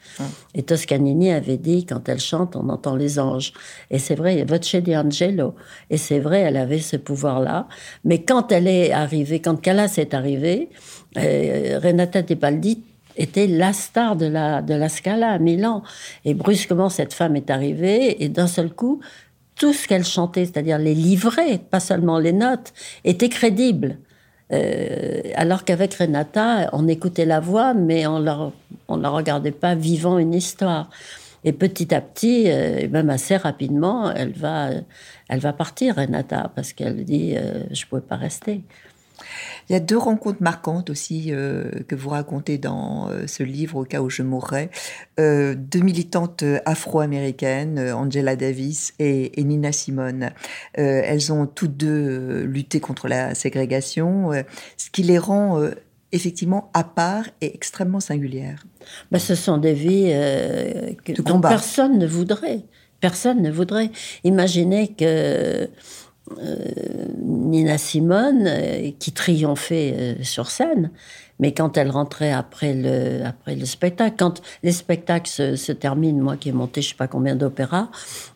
Et 0.54 0.62
Toscanini 0.62 1.32
avait 1.32 1.58
dit, 1.58 1.84
quand 1.84 2.08
elle 2.10 2.20
chante, 2.20 2.56
on 2.56 2.70
entend 2.70 2.96
les 2.96 3.18
anges. 3.18 3.52
Et 3.90 3.98
c'est 3.98 4.14
vrai, 4.14 4.44
Voce 4.44 4.76
di 4.76 4.96
Angelo. 4.96 5.56
Et 5.90 5.98
c'est 5.98 6.20
vrai, 6.20 6.42
elle 6.42 6.58
avait 6.58 6.78
ce 6.78 6.96
pouvoir-là. 6.96 7.68
Mais 8.06 8.22
quand 8.22 8.52
elle 8.52 8.68
est 8.68 8.92
arrivée, 8.92 9.40
quand 9.40 9.60
Callas 9.60 9.96
est 9.98 10.14
arrivée, 10.14 10.70
euh, 11.18 11.80
Renata 11.82 12.22
Tebaldi 12.22 12.84
était 13.20 13.46
la 13.46 13.74
star 13.74 14.16
de 14.16 14.26
la, 14.26 14.62
de 14.62 14.74
la 14.74 14.90
Scala 14.90 15.30
à 15.32 15.38
Milan. 15.38 15.84
Et 16.26 16.34
brusquement, 16.34 16.90
cette 16.90 17.14
femme 17.14 17.36
est 17.36 17.50
arrivée 17.50 18.24
et 18.24 18.30
d'un 18.30 18.48
seul 18.48 18.72
coup, 18.72 19.02
tout 19.56 19.74
ce 19.74 19.88
qu'elle 19.88 20.06
chantait, 20.06 20.46
c'est-à-dire 20.46 20.80
les 20.80 20.96
livrets, 20.96 21.60
pas 21.60 21.82
seulement 21.82 22.18
les 22.18 22.34
notes, 22.34 22.74
était 23.04 23.30
crédible. 23.30 23.98
Euh, 24.52 25.22
alors 25.36 25.64
qu'avec 25.64 25.94
Renata, 25.94 26.70
on 26.74 26.88
écoutait 26.88 27.26
la 27.26 27.40
voix, 27.40 27.74
mais 27.74 28.08
on 28.08 28.20
ne 28.20 29.02
la 29.02 29.10
regardait 29.10 29.52
pas 29.52 29.76
vivant 29.76 30.18
une 30.18 30.34
histoire. 30.34 30.90
Et 31.44 31.54
petit 31.54 31.94
à 31.94 32.02
petit, 32.02 32.46
euh, 32.48 32.88
même 32.90 33.10
assez 33.10 33.38
rapidement, 33.38 34.12
elle 34.12 34.34
va, 34.34 34.70
elle 35.30 35.40
va 35.40 35.54
partir, 35.54 35.96
Renata, 35.96 36.52
parce 36.56 36.74
qu'elle 36.74 37.04
dit 37.06 37.36
euh, 37.38 37.64
Je 37.72 37.86
ne 37.86 37.90
pouvais 37.90 38.02
pas 38.02 38.18
rester. 38.18 38.62
Il 39.70 39.74
y 39.74 39.76
a 39.76 39.80
deux 39.80 39.98
rencontres 39.98 40.42
marquantes 40.42 40.90
aussi 40.90 41.28
euh, 41.30 41.70
que 41.88 41.96
vous 41.96 42.10
racontez 42.10 42.58
dans 42.58 43.10
euh, 43.10 43.28
ce 43.28 43.44
livre, 43.44 43.78
Au 43.78 43.84
cas 43.84 44.02
où 44.02 44.10
je 44.10 44.24
mourrais. 44.24 44.70
Euh, 45.20 45.56
deux 45.56 45.80
militantes 45.80 46.44
afro-américaines, 46.66 47.80
Angela 47.80 48.36
Davis 48.36 48.94
et, 49.00 49.32
Nina 49.44 49.72
Simone. 49.72 50.32
elles 50.74 51.32
ont 51.34 51.46
toutes 51.46 51.78
deux 51.78 52.44
lutté 52.44 52.80
contre 52.80 53.08
la 53.08 53.36
ségrégation, 53.36 54.32
ce 54.78 54.90
qui 54.92 55.04
les 55.04 55.18
rend 55.18 55.62
effectivement 56.12 56.70
à 56.74 56.84
part 56.84 57.26
et 57.42 57.54
extrêmement 57.54 58.00
singulières. 58.00 58.66
Ben, 59.12 59.20
ce 59.20 59.36
sont 59.36 59.58
des 59.58 59.74
vies 59.74 60.12
que, 61.04 61.22
dont 61.22 61.42
personne 61.42 61.98
ne 61.98 62.08
voudrait. 62.08 62.64
Personne 63.00 63.42
ne 63.42 63.52
voudrait. 63.52 63.92
imaginer 64.24 64.90
que 64.90 65.70
Nina 67.50 67.78
Simone, 67.78 68.46
euh, 68.48 68.92
qui 69.00 69.12
triomphait 69.12 69.94
euh, 69.98 70.24
sur 70.24 70.52
scène, 70.52 70.92
mais 71.40 71.54
quand 71.54 71.78
elle 71.78 71.90
rentrait 71.90 72.32
après 72.32 72.74
le, 72.74 73.26
après 73.26 73.56
le 73.56 73.66
spectacle, 73.66 74.16
quand 74.18 74.42
les 74.64 74.72
spectacles 74.72 75.30
se, 75.30 75.72
terminent, 75.72 76.22
moi 76.22 76.38
qui 76.38 76.50
ai 76.50 76.52
monté 76.52 76.82
je 76.82 76.90
sais 76.90 76.96
pas 76.96 77.08
combien 77.08 77.36
d'opéras, 77.36 77.90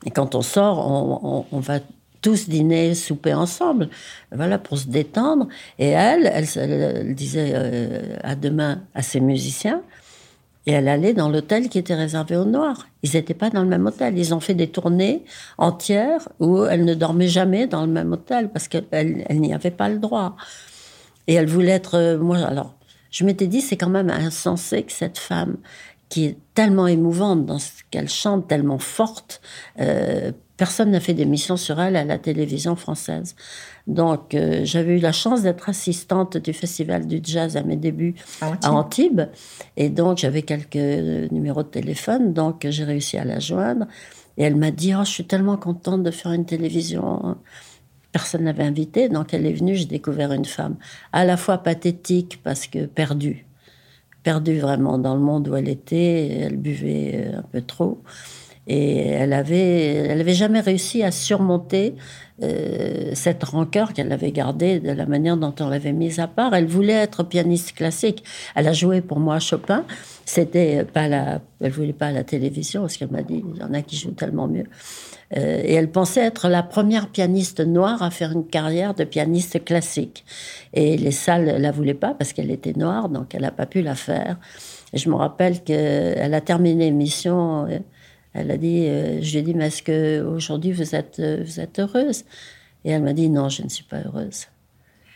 et 0.06 0.12
quand 0.12 0.36
on 0.36 0.42
sort, 0.42 1.46
on, 1.52 1.60
va 1.60 1.80
tous 2.22 2.48
dîner, 2.48 2.96
souper 2.96 3.34
ensemble, 3.34 3.90
voilà, 4.32 4.58
pour 4.58 4.78
se 4.78 4.88
détendre. 4.88 5.50
Et 5.78 5.90
elle, 5.90 6.26
elle, 6.56 7.14
disait 7.14 7.54
à 8.24 8.36
demain 8.36 8.82
à 8.96 9.02
ses 9.02 9.20
musiciens, 9.20 9.82
et 10.66 10.72
elle 10.72 10.88
allait 10.88 11.14
dans 11.14 11.30
l'hôtel 11.30 11.68
qui 11.70 11.78
était 11.78 11.96
réservé 11.96 12.38
aux 12.38 12.46
Noirs. 12.46 12.88
Ils 13.04 13.12
n'étaient 13.14 13.34
pas 13.34 13.50
dans 13.50 13.62
le 13.64 13.68
même 13.68 13.86
hôtel. 13.86 14.18
Ils 14.18 14.34
ont 14.34 14.40
fait 14.40 14.54
des 14.54 14.68
tournées 14.68 15.24
entières 15.58 16.30
où 16.40 16.64
elle 16.64 16.86
ne 16.86 16.94
dormait 16.94 17.28
jamais 17.28 17.68
dans 17.68 17.82
le 17.82 17.92
même 17.92 18.14
hôtel 18.14 18.50
parce 18.50 18.68
qu'elle 18.68 18.86
elle, 18.92 19.40
n'y 19.42 19.54
avait 19.54 19.72
pas 19.72 19.90
le 19.90 20.00
droit. 20.00 20.36
Et 21.28 21.34
elle 21.34 21.48
voulait 21.48 21.72
être. 21.72 21.96
Euh, 21.96 22.18
moi, 22.18 22.38
alors, 22.38 22.76
je 23.12 23.26
m'étais 23.26 23.48
dit, 23.48 23.62
c'est 23.62 23.78
quand 23.78 23.90
même 23.90 24.10
insensé 24.10 24.84
que 24.84 24.92
cette 24.92 25.18
femme, 25.18 25.58
qui 26.08 26.26
est 26.26 26.38
tellement 26.54 26.88
émouvante 26.88 27.46
dans 27.46 27.60
ce 27.60 27.72
qu'elle 27.92 28.10
chante, 28.10 28.48
tellement 28.48 28.80
forte, 28.80 29.42
euh, 29.82 30.32
personne 30.58 30.92
n'a 30.92 31.00
fait 31.00 31.14
d'émission 31.14 31.58
sur 31.58 31.82
elle 31.82 31.96
à 31.96 32.06
la 32.06 32.18
télévision 32.18 32.76
française. 32.76 33.36
Donc, 33.88 34.34
euh, 34.34 34.62
j'avais 34.64 34.98
eu 34.98 35.00
la 35.00 35.12
chance 35.12 35.42
d'être 35.42 35.68
assistante 35.68 36.38
du 36.38 36.54
Festival 36.54 37.06
du 37.06 37.20
Jazz 37.22 37.58
à 37.58 37.64
mes 37.64 37.76
débuts 37.76 38.16
à 38.42 38.72
Antibes. 38.72 39.24
Et 39.76 39.90
donc, 39.90 40.20
j'avais 40.20 40.42
quelques 40.42 40.76
numéros 41.32 41.64
de 41.64 41.68
téléphone. 41.68 42.34
Donc, 42.34 42.66
j'ai 42.70 42.86
réussi 42.86 43.18
à 43.18 43.26
la 43.26 43.40
joindre. 43.40 43.86
Et 44.38 44.44
elle 44.44 44.56
m'a 44.56 44.72
dit 44.72 44.94
Oh, 44.96 45.04
je 45.04 45.10
suis 45.10 45.26
tellement 45.26 45.58
contente 45.58 46.02
de 46.02 46.12
faire 46.12 46.32
une 46.32 46.46
télévision. 46.46 47.38
Personne 48.14 48.44
n'avait 48.44 48.64
invité. 48.64 49.10
Donc, 49.10 49.34
elle 49.34 49.46
est 49.46 49.54
venue. 49.54 49.76
J'ai 49.76 49.86
découvert 49.86 50.32
une 50.32 50.46
femme 50.46 50.78
à 51.12 51.26
la 51.26 51.36
fois 51.36 51.58
pathétique 51.58 52.40
parce 52.42 52.68
que 52.68 52.86
perdue. 52.86 53.46
Perdue 54.24 54.60
vraiment 54.60 54.98
dans 54.98 55.16
le 55.16 55.22
monde 55.22 55.50
où 55.50 55.56
elle 55.58 55.68
était. 55.68 56.28
Elle 56.28 56.56
buvait 56.56 57.32
un 57.36 57.42
peu 57.42 57.62
trop. 57.62 58.02
Et 58.68 59.08
elle 59.08 59.34
avait, 59.34 59.96
elle 59.96 60.22
avait 60.22 60.34
jamais 60.34 60.62
réussi 60.62 61.04
à 61.04 61.12
surmonter 61.12 61.96
euh, 62.42 63.12
cette 63.14 63.44
rancœur 63.44 63.94
qu'elle 63.94 64.12
avait 64.12 64.32
gardée 64.32 64.80
de 64.80 64.92
la 64.92 65.06
manière 65.06 65.38
dont 65.38 65.54
on 65.60 65.68
l'avait 65.68 65.92
mise 65.92 66.20
à 66.20 66.28
part. 66.28 66.56
Elle 66.56 66.66
voulait 66.66 66.94
être 66.94 67.24
pianiste 67.24 67.74
classique. 67.74 68.24
Elle 68.56 68.68
a 68.68 68.74
joué 68.74 69.02
pour 69.02 69.20
moi 69.20 69.40
Chopin. 69.40 69.86
C'était 70.26 70.86
pas 70.86 71.08
la, 71.10 71.42
elle 71.62 71.72
voulait 71.72 71.94
pas 71.94 72.12
la 72.12 72.24
télévision 72.24 72.82
parce 72.82 72.96
qu'elle 72.96 73.12
m'a 73.12 73.22
dit, 73.22 73.44
il 73.54 73.60
y 73.60 73.64
en 73.64 73.74
a 73.74 73.82
qui 73.82 73.98
jouent 73.98 74.12
tellement 74.12 74.48
mieux. 74.48 74.66
Euh, 75.36 75.62
et 75.64 75.74
elle 75.74 75.92
pensait 75.92 76.22
être 76.22 76.48
la 76.48 76.64
première 76.64 77.10
pianiste 77.10 77.60
noire 77.60 78.02
à 78.02 78.12
faire 78.12 78.32
une 78.32 78.48
carrière 78.48 78.94
de 78.94 79.04
pianiste 79.04 79.64
classique. 79.64 80.24
Et 80.74 80.98
les 80.98 81.12
salles 81.12 81.58
la 81.60 81.72
voulaient 81.72 81.94
pas 81.94 82.14
parce 82.14 82.34
qu'elle 82.34 82.52
était 82.52 82.74
noire, 82.74 83.10
donc 83.10 83.36
elle 83.36 83.42
n'a 83.42 83.52
pas 83.52 83.66
pu 83.66 83.82
la 83.82 83.96
faire. 83.96 84.38
Et 84.94 84.98
je 84.98 85.10
me 85.10 85.16
rappelle 85.16 85.62
qu'elle 85.62 86.34
a 86.34 86.42
terminé 86.42 86.86
l'émission. 86.86 87.68
Euh, 87.68 87.80
elle 88.34 88.52
a 88.52 88.58
dit, 88.58 88.88
euh, 88.88 89.22
je 89.22 89.32
lui 89.32 89.38
ai 89.38 89.42
dit, 89.44 89.54
mais 89.54 89.68
est-ce 89.68 89.84
qu'aujourd'hui 89.84 90.72
vous 90.72 90.96
êtes, 90.96 91.20
euh, 91.20 91.44
vous 91.46 91.60
êtes 91.60 91.80
heureuse? 91.80 92.24
Et 92.86 92.92
elle 92.92 93.04
m'a 93.04 93.14
dit, 93.14 93.30
non, 93.30 93.50
je 93.50 93.64
ne 93.64 93.70
suis 93.70 93.84
pas 93.84 94.02
heureuse. 94.04 94.48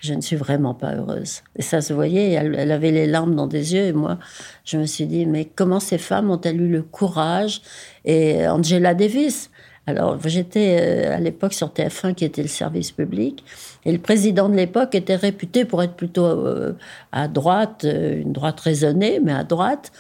Je 0.02 0.14
ne 0.14 0.22
suis 0.22 0.36
vraiment 0.36 0.76
pas 0.76 0.96
heureuse. 0.96 1.42
Et 1.56 1.64
ça 1.64 1.82
se 1.82 1.92
voyait, 1.92 2.32
elle, 2.32 2.56
elle, 2.58 2.72
avait 2.72 2.92
les 2.92 3.08
larmes 3.08 3.36
dans 3.36 3.48
des 3.48 3.74
yeux. 3.74 3.86
Et 3.86 3.94
moi, 3.94 4.20
je 4.64 4.78
me 4.78 4.86
suis 4.86 5.08
dit, 5.08 5.26
mais 5.26 5.46
comment 5.46 5.80
ces 5.80 5.98
femmes 5.98 6.30
ont-elles 6.30 6.62
eu 6.62 6.70
le 6.70 6.84
courage? 6.84 7.62
Et 8.06 8.48
Angela 8.48 8.94
Davis, 8.94 9.50
alors, 9.88 10.18
j'étais 10.26 10.78
euh, 10.82 11.16
à 11.16 11.20
l'époque 11.20 11.54
sur 11.54 11.70
TF1, 11.70 12.14
qui 12.14 12.26
était 12.26 12.42
le 12.42 12.50
service 12.50 12.92
public, 12.92 13.42
et 13.86 13.94
le 13.94 14.00
président 14.00 14.50
de 14.50 14.56
l'époque 14.56 14.94
était 14.96 15.16
réputé 15.16 15.64
pour 15.64 15.82
être 15.82 15.94
plutôt 15.94 16.26
euh, 16.26 16.74
à 17.14 17.30
droite, 17.30 17.86
euh, 17.86 18.22
une 18.22 18.34
droite 18.34 18.60
raisonnée, 18.60 19.22
mais 19.24 19.32
à 19.32 19.46
droite, 19.46 19.94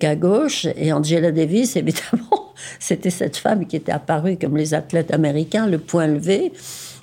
qu'à 0.00 0.16
gauche. 0.16 0.66
Et 0.76 0.94
Angela 0.94 1.30
Davis, 1.30 1.76
évidemment, 1.76 2.54
c'était 2.80 3.10
cette 3.10 3.36
femme 3.36 3.66
qui 3.66 3.76
était 3.76 3.92
apparue 3.92 4.38
comme 4.38 4.56
les 4.56 4.72
athlètes 4.72 5.12
américains, 5.12 5.66
le 5.66 5.78
point 5.78 6.06
levé, 6.06 6.50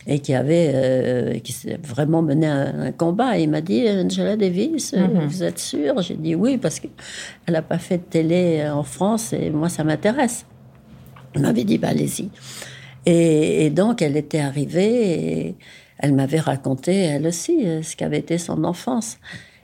et 0.07 0.17
qui 0.17 0.33
avait 0.33 1.41
qui 1.43 1.55
vraiment 1.83 2.23
mené 2.23 2.47
un, 2.47 2.91
combat. 2.91 3.37
Et 3.37 3.43
il 3.43 3.51
m'a 3.51 3.61
dit, 3.61 3.87
Angela 3.87 4.35
Davis, 4.35 4.93
mm-hmm. 4.93 5.27
vous 5.27 5.43
êtes 5.43 5.59
sûre? 5.59 6.01
J'ai 6.01 6.15
dit 6.15 6.33
oui, 6.33 6.57
parce 6.57 6.79
qu'elle 6.79 6.91
n'a 7.49 7.61
pas 7.61 7.77
fait 7.77 7.99
de 7.99 8.03
télé 8.03 8.67
en 8.67 8.83
France, 8.83 9.31
et 9.31 9.51
moi, 9.51 9.69
ça 9.69 9.83
m'intéresse. 9.83 10.45
Elle 11.35 11.41
m'avait 11.41 11.63
dit, 11.63 11.77
bah, 11.77 11.89
allez-y. 11.89 12.29
Et, 13.05 13.69
donc, 13.69 14.01
elle 14.01 14.17
était 14.17 14.39
arrivée 14.39 15.47
et 15.47 15.55
elle 15.99 16.13
m'avait 16.13 16.39
raconté, 16.39 16.95
elle 16.95 17.27
aussi, 17.27 17.65
euh, 17.65 17.83
ce 17.83 17.95
qu'avait 17.95 18.19
été 18.19 18.37
son 18.37 18.63
enfance. 18.63 19.17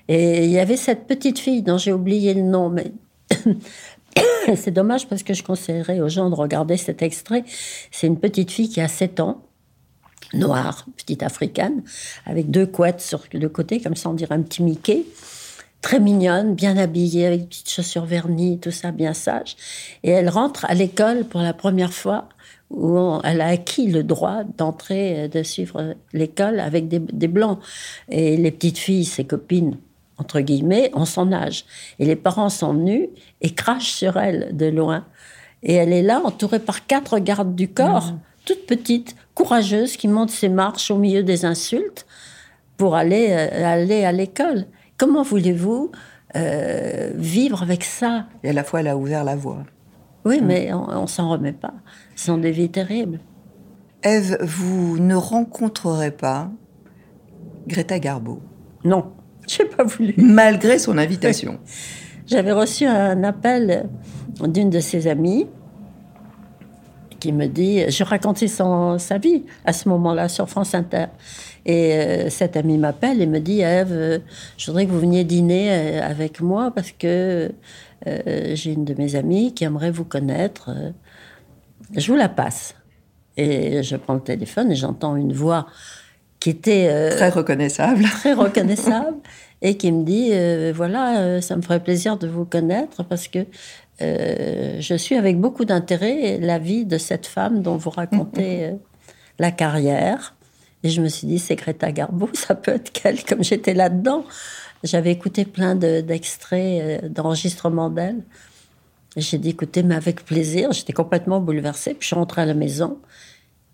Et 0.08 0.46
il 0.46 0.52
y 0.52 0.60
avait 0.60 0.78
cette 0.78 1.08
petite 1.08 1.40
fille 1.40 1.64
dont 1.64 1.78
j'ai 1.78 1.94
oublié 1.94 2.34
le 2.34 2.42
nom, 2.42 2.70
mais 2.70 2.92
c'est 4.56 4.72
dommage 4.72 5.08
parce 5.08 5.24
que 5.24 5.34
je 5.34 5.44
conseillerais 5.44 6.02
aux 6.02 6.10
gens 6.10 6.30
de 6.30 6.36
regarder 6.36 6.78
cet 6.78 7.02
extrait. 7.02 7.44
C'est 7.92 8.08
une 8.08 8.20
petite 8.20 8.52
fille 8.52 8.70
qui 8.70 8.82
a 8.82 8.88
7 8.88 9.20
ans, 9.20 9.44
noire, 10.34 10.86
petite 10.98 11.24
africaine, 11.24 11.84
avec 12.26 12.52
deux 12.52 12.66
couettes 12.66 13.02
sur 13.02 13.24
le 13.34 13.50
côté, 13.50 13.82
comme 13.82 13.96
ça 13.96 14.10
on 14.10 14.14
dirait 14.14 14.36
un 14.36 14.42
petit 14.42 14.64
Mickey 14.64 15.06
très 15.82 16.00
mignonne, 16.00 16.56
bien 16.56 16.78
habillée, 16.78 17.26
avec 17.26 17.42
des 17.42 17.48
petites 17.48 17.70
chaussures 17.70 18.06
vernies, 18.06 18.60
tout 18.60 18.72
ça, 18.72 18.92
bien 18.92 19.14
sage. 19.14 19.56
Et 20.04 20.12
elle 20.12 20.30
rentre 20.30 20.66
à 20.66 20.74
l'école 20.74 21.26
pour 21.26 21.42
la 21.42 21.54
première 21.54 21.94
fois 21.94 22.30
où 22.70 23.20
elle 23.24 23.42
a 23.42 23.48
acquis 23.48 23.88
le 23.88 24.04
droit 24.04 24.44
d'entrer, 24.58 25.24
euh, 25.24 25.28
de 25.28 25.44
suivre 25.44 25.96
l'école 26.14 26.60
avec 26.60 26.88
des, 26.88 27.28
blancs. 27.28 27.60
Et 28.10 28.38
les 28.38 28.52
petites 28.52 28.78
filles, 28.78 29.06
ses 29.06 29.26
copines, 29.26 29.78
entre 30.18 30.40
guillemets, 30.40 30.90
ont 30.94 31.06
son 31.06 31.34
âge. 31.34 31.66
Et 32.00 32.06
les 32.06 32.16
parents 32.16 32.50
sont 32.50 32.74
venus 32.74 33.10
et 33.42 33.50
crachent 33.54 33.92
sur 33.92 34.18
elle 34.18 34.56
de 34.56 34.68
loin. 34.68 35.06
Et 35.64 35.74
elle 35.74 35.92
est 35.92 36.02
là, 36.02 36.22
entourée 36.24 36.60
par 36.60 36.88
quatre 36.88 37.20
gardes 37.20 37.56
du 37.56 37.68
corps, 37.68 38.14
mmh. 38.14 38.20
toute 38.46 38.66
petite, 38.66 39.16
courageuse, 39.36 39.98
qui 39.98 40.08
monte 40.08 40.32
ses 40.32 40.50
marches 40.50 40.92
au 40.92 40.98
milieu 40.98 41.24
des 41.24 41.46
insultes 41.46 42.06
pour 42.78 42.96
aller, 42.96 43.28
euh, 43.32 43.66
aller 43.66 44.06
à 44.06 44.12
l'école. 44.12 44.66
Comment 45.02 45.24
voulez-vous 45.24 45.92
euh, 46.36 47.10
vivre 47.16 47.64
avec 47.64 47.84
ça? 47.84 48.28
Et 48.44 48.50
à 48.50 48.54
la 48.54 48.64
fois, 48.64 48.82
elle 48.82 48.88
a 48.88 48.96
ouvert 48.96 49.24
la 49.24 49.36
voie. 49.36 49.64
Oui, 50.26 50.40
mm. 50.40 50.46
mais 50.46 50.72
on, 50.74 51.02
ne 51.02 51.08
s'en 51.08 51.28
remet 51.28 51.54
pas. 51.54 51.74
Ce 52.16 52.26
sont 52.26 52.38
des 52.38 52.52
vies 52.52 52.70
terribles. 52.70 53.20
Eve, 54.04 54.38
vous 54.42 55.00
ne 55.00 55.16
rencontrerez 55.16 56.12
pas 56.12 56.52
Greta 57.66 57.98
Garbo? 57.98 58.44
Non, 58.84 59.14
je 59.50 59.64
n'ai 59.64 59.70
pas 59.70 59.84
voulu. 59.84 60.14
Malgré 60.18 60.78
son 60.78 61.00
invitation. 61.00 61.58
J'avais 62.28 62.52
reçu 62.52 62.86
un 62.86 63.24
appel 63.24 63.90
d'une 64.40 64.70
de 64.70 64.80
ses 64.80 65.08
amies 65.08 65.48
qui 67.22 67.32
me 67.32 67.46
dit, 67.46 67.90
je 67.90 68.04
racontais 68.04 68.48
son, 68.48 68.98
sa 68.98 69.18
vie 69.18 69.44
à 69.64 69.72
ce 69.72 69.88
moment-là 69.88 70.28
sur 70.28 70.50
France 70.50 70.76
Inter. 70.76 71.06
Et 71.66 71.94
euh, 71.94 72.30
cet 72.30 72.58
ami 72.58 72.78
m'appelle 72.78 73.22
et 73.22 73.28
me 73.28 73.40
dit 73.40 73.62
Eve, 73.62 73.92
euh, 73.92 74.20
je 74.58 74.66
voudrais 74.66 74.86
que 74.86 74.92
vous 74.92 75.00
veniez 75.00 75.24
dîner 75.24 75.72
euh, 75.72 76.02
avec 76.04 76.42
moi 76.42 76.72
parce 76.72 76.92
que 76.92 77.52
j'ai 78.04 78.74
une 78.74 78.84
de 78.84 78.96
mes 78.96 79.16
amies 79.16 79.54
qui 79.54 79.64
aimerait 79.64 79.92
vous 79.92 80.06
connaître. 80.06 80.72
je 81.96 82.12
vous 82.12 82.18
la 82.18 82.30
passe. 82.30 82.74
Et 83.38 83.84
je 83.84 83.96
prends 83.96 84.16
le 84.16 84.22
téléphone 84.22 84.72
et 84.72 84.76
j'entends 84.76 85.16
une 85.16 85.34
voix 85.34 85.68
qui 86.40 86.50
était 86.50 87.12
très 87.12 87.30
reconnaissable, 87.30 88.04
très 88.20 88.34
reconnaissable, 88.34 89.18
et 89.62 89.78
qui 89.78 89.92
me 89.92 90.04
dit 90.04 90.32
voilà, 90.74 91.40
ça 91.42 91.56
me 91.56 91.62
ferait 91.62 91.80
plaisir 91.80 92.18
de 92.18 92.28
vous 92.28 92.44
connaître 92.44 93.04
parce 93.04 93.28
que 93.28 93.46
je 94.02 94.96
suis 94.98 95.16
avec 95.16 95.40
beaucoup 95.40 95.66
d'intérêt 95.66 96.38
la 96.40 96.60
vie 96.60 96.86
de 96.86 96.98
cette 96.98 97.28
femme 97.28 97.62
dont 97.62 97.78
vous 97.78 97.92
racontez 97.92 98.72
la 99.40 99.52
carrière. 99.52 100.36
Et 100.84 100.90
je 100.90 101.02
me 101.02 101.10
suis 101.10 101.28
dit, 101.28 101.40
c'est 101.40 101.56
Greta 101.56 101.92
Garbo, 101.92 102.30
ça 102.34 102.56
peut 102.56 102.72
être 102.72 102.92
qu'elle, 102.92 103.24
comme 103.24 103.44
j'étais 103.44 103.74
là-dedans. 103.74 104.26
J'avais 104.84 105.12
écouté 105.12 105.46
plein 105.46 105.76
d'extraits, 105.76 107.04
euh, 107.04 107.10
d'enregistrements 107.10 107.90
d'elle. 107.90 108.24
J'ai 109.16 109.38
dit, 109.38 109.50
écoutez, 109.50 109.84
mais 109.84 109.96
avec 109.96 110.26
plaisir. 110.26 110.72
J'étais 110.72 110.94
complètement 110.94 111.40
bouleversée. 111.40 111.92
Puis 111.92 112.02
je 112.02 112.08
suis 112.08 112.16
rentrée 112.16 112.42
à 112.42 112.46
la 112.46 112.54
maison 112.54 112.98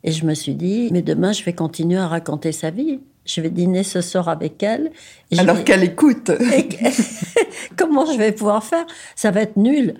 et 0.04 0.12
je 0.12 0.26
me 0.26 0.34
suis 0.34 0.56
dit, 0.56 0.90
mais 0.92 1.02
demain, 1.02 1.32
je 1.32 1.44
vais 1.44 1.54
continuer 1.54 1.98
à 1.98 2.08
raconter 2.08 2.52
sa 2.52 2.72
vie. 2.72 3.00
Je 3.28 3.42
vais 3.42 3.50
dîner 3.50 3.84
ce 3.84 4.02
soir 4.02 4.30
avec 4.30 4.64
elle. 4.64 4.92
Alors 5.38 5.64
qu'elle 5.64 5.84
écoute. 5.84 6.32
comment 7.78 8.06
je 8.06 8.18
vais 8.18 8.32
pouvoir 8.32 8.64
faire? 8.64 8.86
Ça 9.16 9.32
va 9.32 9.42
être 9.42 9.58
nul. 9.58 9.96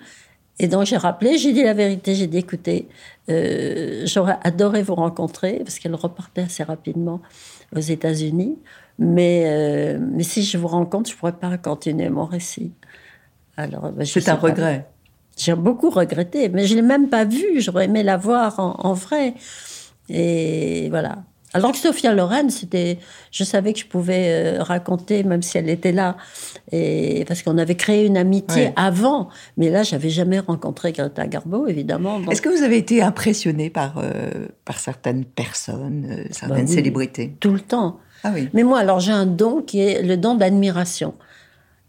Et 0.58 0.66
donc 0.66 0.86
j'ai 0.86 0.96
rappelé, 0.96 1.38
j'ai 1.38 1.52
dit 1.52 1.62
la 1.62 1.74
vérité, 1.74 2.14
j'ai 2.14 2.26
dit 2.26 2.38
écoutez, 2.38 2.88
euh, 3.30 4.02
j'aurais 4.06 4.38
adoré 4.42 4.82
vous 4.82 4.96
rencontrer 4.96 5.60
parce 5.64 5.78
qu'elle 5.78 5.94
repartait 5.94 6.42
assez 6.42 6.64
rapidement 6.64 7.20
aux 7.76 7.80
États-Unis, 7.80 8.58
mais, 8.98 9.44
euh, 9.46 9.98
mais 10.00 10.24
si 10.24 10.42
je 10.42 10.58
vous 10.58 10.66
rencontre, 10.66 11.10
je 11.10 11.14
ne 11.14 11.18
pourrais 11.18 11.32
pas 11.32 11.56
continuer 11.58 12.08
mon 12.08 12.24
récit. 12.24 12.72
Alors, 13.56 13.92
ben, 13.92 14.04
c'est 14.04 14.28
un 14.28 14.34
regret. 14.34 14.88
J'ai 15.36 15.54
beaucoup 15.54 15.90
regretté, 15.90 16.48
mais 16.48 16.66
je 16.66 16.74
l'ai 16.74 16.82
même 16.82 17.08
pas 17.08 17.24
vue. 17.24 17.60
J'aurais 17.60 17.84
aimé 17.84 18.02
la 18.02 18.16
voir 18.16 18.58
en, 18.58 18.74
en 18.80 18.92
vrai. 18.94 19.34
Et 20.08 20.88
voilà. 20.90 21.18
Alors 21.54 21.72
que 21.72 21.78
Sophia 21.78 22.12
Loren, 22.12 22.50
c'était, 22.50 22.98
je 23.30 23.42
savais 23.42 23.72
que 23.72 23.78
je 23.78 23.86
pouvais 23.86 24.58
euh, 24.58 24.62
raconter, 24.62 25.22
même 25.22 25.40
si 25.40 25.56
elle 25.56 25.70
était 25.70 25.92
là, 25.92 26.16
et 26.72 27.24
parce 27.26 27.42
qu'on 27.42 27.56
avait 27.56 27.74
créé 27.74 28.04
une 28.04 28.18
amitié 28.18 28.72
avant. 28.76 29.28
Mais 29.56 29.70
là, 29.70 29.82
j'avais 29.82 30.10
jamais 30.10 30.40
rencontré 30.40 30.92
Greta 30.92 31.26
Garbo, 31.26 31.66
évidemment. 31.66 32.20
Est-ce 32.30 32.42
que 32.42 32.50
vous 32.50 32.62
avez 32.62 32.76
été 32.76 33.02
impressionné 33.02 33.70
par 33.70 33.94
euh, 33.96 34.48
par 34.66 34.78
certaines 34.78 35.24
personnes, 35.24 36.06
euh, 36.10 36.24
certaines 36.30 36.66
bah 36.66 36.72
célébrités? 36.72 37.34
Tout 37.40 37.52
le 37.52 37.60
temps. 37.60 37.98
Ah 38.24 38.32
oui. 38.34 38.50
Mais 38.52 38.62
moi, 38.62 38.80
alors 38.80 39.00
j'ai 39.00 39.12
un 39.12 39.26
don 39.26 39.62
qui 39.62 39.80
est 39.80 40.02
le 40.02 40.18
don 40.18 40.34
d'admiration. 40.34 41.14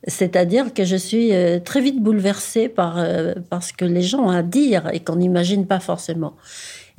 C'est-à-dire 0.08 0.74
que 0.74 0.86
je 0.86 0.96
suis 0.96 1.34
très 1.66 1.82
vite 1.82 2.02
bouleversée 2.02 2.70
par, 2.70 3.04
par 3.50 3.62
ce 3.62 3.74
que 3.74 3.84
les 3.84 4.02
gens 4.02 4.28
ont 4.28 4.30
à 4.30 4.44
dire 4.44 4.90
et 4.94 5.02
qu'on 5.02 5.18
n'imagine 5.18 5.68
pas 5.68 5.82
forcément. 5.82 6.36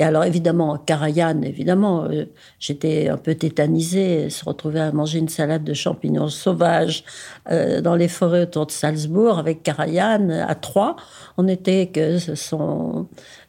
Et 0.00 0.02
alors, 0.02 0.24
évidemment, 0.24 0.78
Karajan, 0.78 1.42
évidemment, 1.42 2.04
euh, 2.04 2.24
j'étais 2.58 3.08
un 3.08 3.18
peu 3.18 3.34
tétanisée, 3.34 4.30
se 4.30 4.46
retrouver 4.46 4.80
à 4.80 4.92
manger 4.92 5.18
une 5.18 5.28
salade 5.28 5.62
de 5.62 5.74
champignons 5.74 6.28
sauvages 6.28 7.04
euh, 7.50 7.82
dans 7.82 7.96
les 7.96 8.08
forêts 8.08 8.44
autour 8.44 8.64
de 8.64 8.70
Salzbourg 8.70 9.38
avec 9.38 9.62
Karajan 9.62 10.30
à 10.30 10.54
trois. 10.54 10.96
On 11.36 11.46
était 11.48 11.88
que 11.88 12.16
son, 12.18 13.08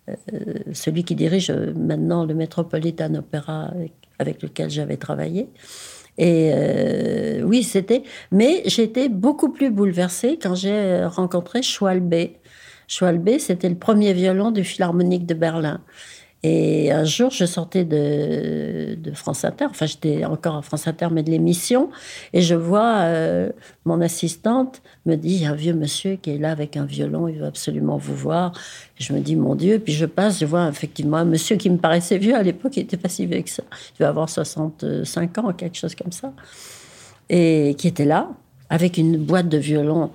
euh, 0.09 0.13
celui 0.73 1.05
qui 1.05 1.15
dirige 1.15 1.51
maintenant 1.51 2.25
le 2.25 2.33
Metropolitan 2.33 3.15
Opera 3.15 3.67
avec, 3.67 3.93
avec 4.19 4.43
lequel 4.43 4.69
j'avais 4.69 4.97
travaillé. 4.97 5.47
Et 6.17 6.51
oui, 7.45 7.63
c'était. 7.63 8.03
Mais 8.31 8.61
j'étais 8.65 9.07
beaucoup 9.07 9.49
plus 9.53 9.71
bouleversée 9.71 10.37
quand 10.39 10.53
j'ai 10.53 11.05
rencontré 11.05 11.61
Schwalbe. 11.61 12.31
Schwalbe, 12.89 13.37
c'était 13.39 13.69
le 13.69 13.77
premier 13.77 14.11
violon 14.11 14.51
du 14.51 14.65
Philharmonique 14.65 15.25
de 15.25 15.33
Berlin. 15.33 15.79
Et 16.43 16.91
un 16.91 17.03
jour, 17.03 17.29
je 17.29 17.45
sortais 17.45 17.85
de, 17.85 18.97
France 19.13 19.45
Inter, 19.45 19.65
enfin 19.69 19.85
j'étais 19.85 20.25
encore 20.25 20.55
à 20.55 20.61
France 20.63 20.87
Inter, 20.87 21.09
mais 21.11 21.21
de 21.21 21.29
l'émission, 21.29 21.91
et 22.33 22.41
je 22.41 22.55
vois 22.55 23.01
euh, 23.01 23.51
mon 23.85 24.01
assistante 24.01 24.81
me 25.05 25.15
dit, 25.15 25.35
il 25.35 25.41
y 25.43 25.45
a 25.45 25.51
un 25.51 25.55
vieux 25.55 25.73
monsieur 25.73 26.15
qui 26.15 26.31
est 26.31 26.37
là 26.39 26.51
avec 26.51 26.77
un 26.77 26.85
violon, 26.85 27.27
il 27.27 27.37
veut 27.37 27.45
absolument 27.45 27.97
vous 27.97 28.15
voir. 28.15 28.53
Je 28.95 29.13
me 29.13 29.19
dis, 29.19 29.35
mon 29.35 29.53
Dieu, 29.53 29.77
puis 29.77 29.93
je 29.93 30.07
passe, 30.07 30.39
je 30.39 30.45
vois 30.45 30.67
effectivement 30.67 31.17
un 31.17 31.25
monsieur 31.25 31.57
qui 31.57 31.69
me 31.69 31.77
paraissait 31.77 32.17
vieux 32.17 32.35
à 32.35 32.41
l'époque, 32.41 32.75
il 32.75 32.81
n'était 32.81 32.97
pas 32.97 33.09
si 33.09 33.27
vieux 33.27 33.41
que 33.43 33.49
ça, 33.49 33.63
il 33.71 33.99
devait 33.99 34.09
avoir 34.09 34.27
65 34.27 35.37
ans, 35.37 35.53
quelque 35.53 35.77
chose 35.77 35.93
comme 35.93 36.11
ça, 36.11 36.33
et 37.29 37.75
qui 37.77 37.87
était 37.87 38.05
là, 38.05 38.29
avec 38.71 38.97
une 38.97 39.17
boîte 39.17 39.47
de 39.47 39.57
violon 39.59 40.09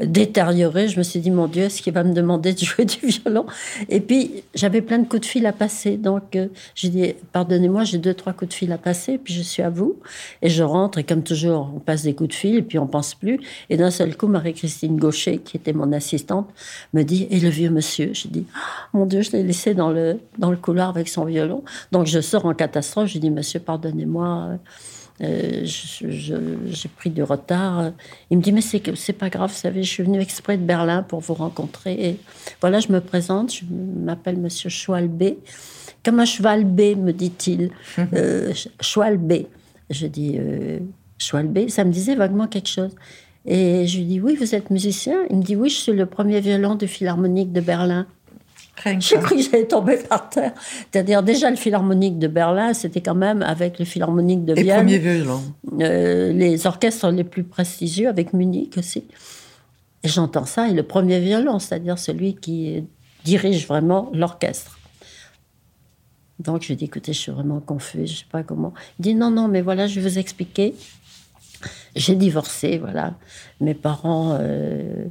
détérioré. 0.00 0.88
Je 0.88 0.98
me 0.98 1.02
suis 1.02 1.20
dit, 1.20 1.30
mon 1.30 1.46
Dieu, 1.46 1.64
est-ce 1.64 1.82
qu'il 1.82 1.92
va 1.92 2.02
me 2.04 2.12
demander 2.12 2.52
de 2.52 2.58
jouer 2.58 2.84
du 2.84 2.98
violon? 3.06 3.46
Et 3.88 4.00
puis, 4.00 4.42
j'avais 4.54 4.80
plein 4.80 4.98
de 4.98 5.06
coups 5.06 5.22
de 5.22 5.26
fil 5.26 5.46
à 5.46 5.52
passer. 5.52 5.96
Donc, 5.96 6.36
euh, 6.36 6.48
j'ai 6.74 6.88
dit, 6.88 7.14
pardonnez-moi, 7.32 7.84
j'ai 7.84 7.98
deux, 7.98 8.14
trois 8.14 8.32
coups 8.32 8.50
de 8.50 8.54
fil 8.54 8.72
à 8.72 8.78
passer. 8.78 9.18
Puis, 9.18 9.34
je 9.34 9.42
suis 9.42 9.62
à 9.62 9.70
vous. 9.70 9.96
Et 10.42 10.48
je 10.48 10.62
rentre. 10.62 10.98
Et 10.98 11.04
comme 11.04 11.22
toujours, 11.22 11.70
on 11.74 11.78
passe 11.78 12.02
des 12.02 12.14
coups 12.14 12.30
de 12.30 12.34
fil. 12.34 12.56
Et 12.56 12.62
puis, 12.62 12.78
on 12.78 12.86
pense 12.86 13.14
plus. 13.14 13.40
Et 13.70 13.76
d'un 13.76 13.90
seul 13.90 14.16
coup, 14.16 14.26
Marie-Christine 14.26 14.96
Gaucher, 14.96 15.38
qui 15.38 15.56
était 15.56 15.72
mon 15.72 15.92
assistante, 15.92 16.48
me 16.92 17.02
dit, 17.02 17.26
et 17.30 17.40
le 17.40 17.48
vieux 17.48 17.70
monsieur? 17.70 18.10
J'ai 18.12 18.28
dit, 18.28 18.46
oh, 18.48 18.98
mon 18.98 19.06
Dieu, 19.06 19.22
je 19.22 19.32
l'ai 19.32 19.42
laissé 19.42 19.74
dans 19.74 19.90
le, 19.90 20.18
dans 20.38 20.50
le 20.50 20.56
couloir 20.56 20.88
avec 20.88 21.08
son 21.08 21.24
violon. 21.24 21.62
Donc, 21.92 22.06
je 22.06 22.20
sors 22.20 22.46
en 22.46 22.54
catastrophe. 22.54 23.08
Je 23.08 23.18
dis, 23.18 23.30
monsieur, 23.30 23.60
pardonnez-moi. 23.60 24.48
Euh, 24.50 24.56
j'ai 25.20 26.88
pris 26.96 27.10
du 27.10 27.22
retard. 27.22 27.92
Il 28.30 28.38
me 28.38 28.42
dit, 28.42 28.52
mais 28.52 28.60
c'est 28.60 29.12
pas 29.12 29.30
grave, 29.30 29.50
vous 29.50 29.56
savez, 29.56 29.82
je 29.82 29.90
suis 29.90 30.02
venu 30.02 30.20
exprès 30.20 30.56
de 30.56 30.64
Berlin 30.64 31.02
pour 31.02 31.20
vous 31.20 31.34
rencontrer. 31.34 31.92
Et 31.92 32.20
voilà, 32.60 32.80
je 32.80 32.90
me 32.90 33.00
présente, 33.00 33.52
je 33.54 33.64
m'appelle 33.70 34.38
Monsieur 34.38 34.70
Schwalbe. 34.70 35.36
Comme 36.04 36.20
un 36.20 36.24
cheval 36.24 36.64
B, 36.64 36.96
me 36.96 37.12
dit-il. 37.12 37.70
Euh, 38.14 38.52
Schwalbe. 38.80 39.46
Je 39.90 40.06
dis, 40.06 40.36
euh, 40.38 40.78
Schwalbe, 41.18 41.68
ça 41.68 41.84
me 41.84 41.92
disait 41.92 42.14
vaguement 42.14 42.46
quelque 42.46 42.68
chose. 42.68 42.94
Et 43.46 43.86
je 43.86 43.98
lui 43.98 44.04
dis, 44.04 44.20
oui, 44.20 44.36
vous 44.36 44.54
êtes 44.54 44.70
musicien? 44.70 45.16
Il 45.30 45.36
me 45.36 45.42
dit, 45.42 45.56
oui, 45.56 45.68
je 45.68 45.76
suis 45.76 45.92
le 45.92 46.06
premier 46.06 46.40
violon 46.40 46.74
du 46.74 46.88
Philharmonique 46.88 47.52
de 47.52 47.60
Berlin. 47.60 48.06
J'ai 48.98 49.18
cru 49.18 49.36
que 49.36 49.42
j'allais 49.42 49.66
tomber 49.66 49.96
par 49.96 50.28
terre. 50.28 50.52
C'est-à-dire, 50.90 51.22
déjà, 51.22 51.50
le 51.50 51.56
Philharmonique 51.56 52.18
de 52.18 52.28
Berlin, 52.28 52.74
c'était 52.74 53.00
quand 53.00 53.14
même 53.14 53.42
avec 53.42 53.78
le 53.78 53.84
Philharmonique 53.84 54.44
de 54.44 54.54
Vienne. 54.54 54.86
Les 54.86 54.98
premiers 54.98 54.98
violons. 54.98 55.42
Euh, 55.80 56.32
les 56.32 56.66
orchestres 56.66 57.10
les 57.10 57.24
plus 57.24 57.44
prestigieux, 57.44 58.08
avec 58.08 58.32
Munich 58.32 58.76
aussi. 58.76 59.04
Et 60.02 60.08
j'entends 60.08 60.44
ça, 60.44 60.68
et 60.68 60.74
le 60.74 60.82
premier 60.82 61.20
violon, 61.20 61.58
c'est-à-dire 61.58 61.98
celui 61.98 62.34
qui 62.34 62.84
dirige 63.24 63.66
vraiment 63.66 64.10
l'orchestre. 64.12 64.78
Donc, 66.40 66.62
je 66.62 66.68
lui 66.68 66.76
dis, 66.76 66.84
écoutez, 66.84 67.12
je 67.12 67.20
suis 67.20 67.32
vraiment 67.32 67.60
confus, 67.60 67.98
je 67.98 68.02
ne 68.02 68.06
sais 68.06 68.26
pas 68.30 68.42
comment. 68.42 68.74
Il 68.98 69.02
dit, 69.02 69.14
non, 69.14 69.30
non, 69.30 69.48
mais 69.48 69.62
voilà, 69.62 69.86
je 69.86 70.00
vais 70.00 70.08
vous 70.08 70.18
expliquer. 70.18 70.74
J'ai 71.96 72.16
divorcé, 72.16 72.78
voilà. 72.78 73.14
Mes 73.60 73.74
parents. 73.74 74.36
Euh, 74.40 75.06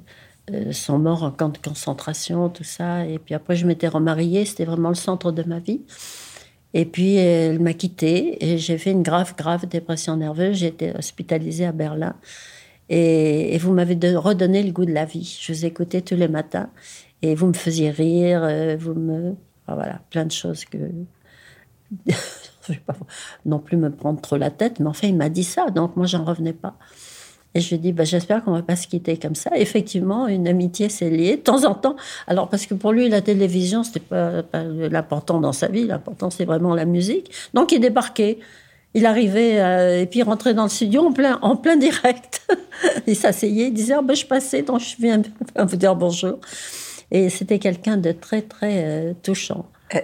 sont 0.71 0.99
morts 0.99 1.23
en 1.23 1.31
camp 1.31 1.49
de 1.49 1.57
concentration, 1.57 2.49
tout 2.49 2.63
ça. 2.63 3.05
Et 3.05 3.19
puis 3.19 3.33
après, 3.33 3.55
je 3.55 3.65
m'étais 3.65 3.87
remariée, 3.87 4.45
c'était 4.45 4.65
vraiment 4.65 4.89
le 4.89 4.95
centre 4.95 5.31
de 5.31 5.43
ma 5.43 5.59
vie. 5.59 5.81
Et 6.73 6.85
puis, 6.85 7.15
elle 7.15 7.59
m'a 7.59 7.73
quittée 7.73 8.43
et 8.43 8.57
j'ai 8.57 8.77
fait 8.77 8.91
une 8.91 9.03
grave, 9.03 9.35
grave 9.37 9.67
dépression 9.67 10.17
nerveuse. 10.17 10.57
J'ai 10.57 10.67
été 10.67 10.91
hospitalisée 10.95 11.65
à 11.65 11.71
Berlin. 11.71 12.15
Et, 12.89 13.57
vous 13.59 13.73
m'avez 13.73 13.95
redonné 14.15 14.63
le 14.63 14.71
goût 14.71 14.85
de 14.85 14.91
la 14.91 15.05
vie. 15.05 15.37
Je 15.41 15.53
vous 15.53 15.65
écoutais 15.65 16.01
tous 16.01 16.15
les 16.15 16.27
matins 16.27 16.69
et 17.21 17.35
vous 17.35 17.47
me 17.47 17.53
faisiez 17.53 17.91
rire, 17.91 18.41
euh, 18.43 18.75
vous 18.77 18.93
me. 18.93 19.35
voilà, 19.67 20.01
plein 20.09 20.25
de 20.25 20.31
choses 20.31 20.65
que. 20.65 20.77
je 22.07 22.13
ne 22.71 22.73
vais 22.75 22.81
pas 22.85 22.95
non 23.45 23.59
plus 23.59 23.77
me 23.77 23.91
prendre 23.91 24.19
trop 24.19 24.37
la 24.37 24.49
tête, 24.49 24.79
mais 24.79 24.87
enfin, 24.87 25.07
il 25.07 25.15
m'a 25.15 25.29
dit 25.29 25.43
ça, 25.43 25.69
donc 25.69 25.95
moi, 25.95 26.07
j'en 26.07 26.23
revenais 26.25 26.53
pas. 26.53 26.75
Et 27.55 27.59
je 27.59 27.69
lui 27.69 27.79
dis, 27.79 27.91
bah, 27.91 28.03
j'espère 28.03 28.43
qu'on 28.43 28.53
va 28.53 28.63
pas 28.63 28.75
se 28.75 28.87
quitter 28.87 29.17
comme 29.17 29.35
ça. 29.35 29.51
Effectivement, 29.55 30.27
une 30.27 30.47
amitié 30.47 30.89
s'est 30.89 31.09
liée 31.09 31.37
de 31.37 31.41
temps 31.41 31.65
en 31.65 31.75
temps. 31.75 31.95
Alors, 32.27 32.49
parce 32.49 32.65
que 32.65 32.73
pour 32.73 32.91
lui, 32.91 33.09
la 33.09 33.21
télévision, 33.21 33.83
c'était 33.83 33.99
pas, 33.99 34.41
pas 34.41 34.63
l'important 34.63 35.39
dans 35.39 35.53
sa 35.53 35.67
vie. 35.67 35.85
L'important, 35.85 36.31
c'est 36.31 36.45
vraiment 36.45 36.73
la 36.73 36.85
musique. 36.85 37.31
Donc, 37.53 37.71
il 37.71 37.79
débarquait. 37.79 38.39
Il 38.95 39.05
arrivait 39.05 39.59
euh, 39.59 40.01
et 40.01 40.05
puis 40.05 40.19
il 40.19 40.23
rentrait 40.23 40.53
dans 40.53 40.63
le 40.63 40.69
studio 40.69 41.01
en 41.01 41.11
plein, 41.11 41.39
en 41.41 41.55
plein 41.55 41.77
direct. 41.77 42.47
il 43.07 43.15
s'asseyait, 43.15 43.67
il 43.67 43.73
disait, 43.73 43.95
oh, 43.97 44.03
ben, 44.03 44.15
je 44.15 44.25
passais, 44.25 44.61
donc 44.61 44.81
je 44.81 44.95
viens 44.99 45.21
vous 45.57 45.75
dire 45.75 45.95
bonjour. 45.95 46.39
Et 47.09 47.29
c'était 47.29 47.59
quelqu'un 47.59 47.97
de 47.97 48.11
très, 48.11 48.43
très 48.43 48.83
euh, 48.83 49.13
touchant. 49.23 49.65
Euh, 49.95 49.99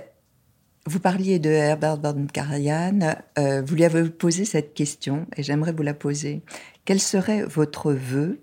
vous 0.87 0.99
parliez 0.99 1.37
de 1.37 1.49
Herbert 1.51 1.97
von 1.97 2.25
Karajan. 2.33 2.99
vous 3.37 3.75
lui 3.75 3.85
avez 3.85 4.09
posé 4.09 4.43
cette 4.43 4.73
question 4.73 5.27
et 5.37 5.43
j'aimerais 5.43 5.71
vous 5.71 5.83
la 5.83 5.93
poser. 5.93 6.41
Quel 6.89 6.99
serait 6.99 7.43
votre 7.43 7.93
vœu 7.93 8.39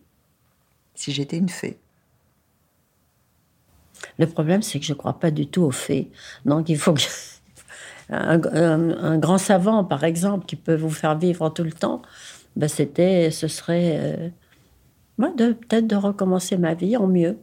si 0.95 1.11
j'étais 1.11 1.37
une 1.37 1.49
fée? 1.49 1.81
Le 4.21 4.29
problème, 4.29 4.63
c'est 4.63 4.79
que 4.79 4.87
je 4.87 4.93
ne 4.93 4.97
crois 4.97 5.19
pas 5.19 5.33
du 5.33 5.49
tout 5.49 5.63
aux 5.63 5.73
fées. 5.73 6.13
Donc, 6.45 6.69
il 6.69 6.79
faut 6.79 6.95
que. 6.95 7.03
Un, 8.09 9.19
grand 9.19 9.39
savant, 9.39 9.83
par 9.83 10.05
exemple, 10.05 10.47
qui 10.47 10.55
peut 10.55 10.77
vous 10.77 10.91
faire 10.91 11.19
vivre 11.19 11.49
tout 11.49 11.65
le 11.65 11.73
temps, 11.73 12.03
ben 12.55 12.69
c'était, 12.69 13.33
ce 13.33 13.49
serait 13.49 13.99
euh, 13.99 14.29
de, 15.19 15.53
peut-être 15.55 15.89
de 15.89 15.97
recommencer 15.97 16.57
ma 16.57 16.75
vie 16.75 16.97
en 16.97 17.09
mieux. 17.09 17.37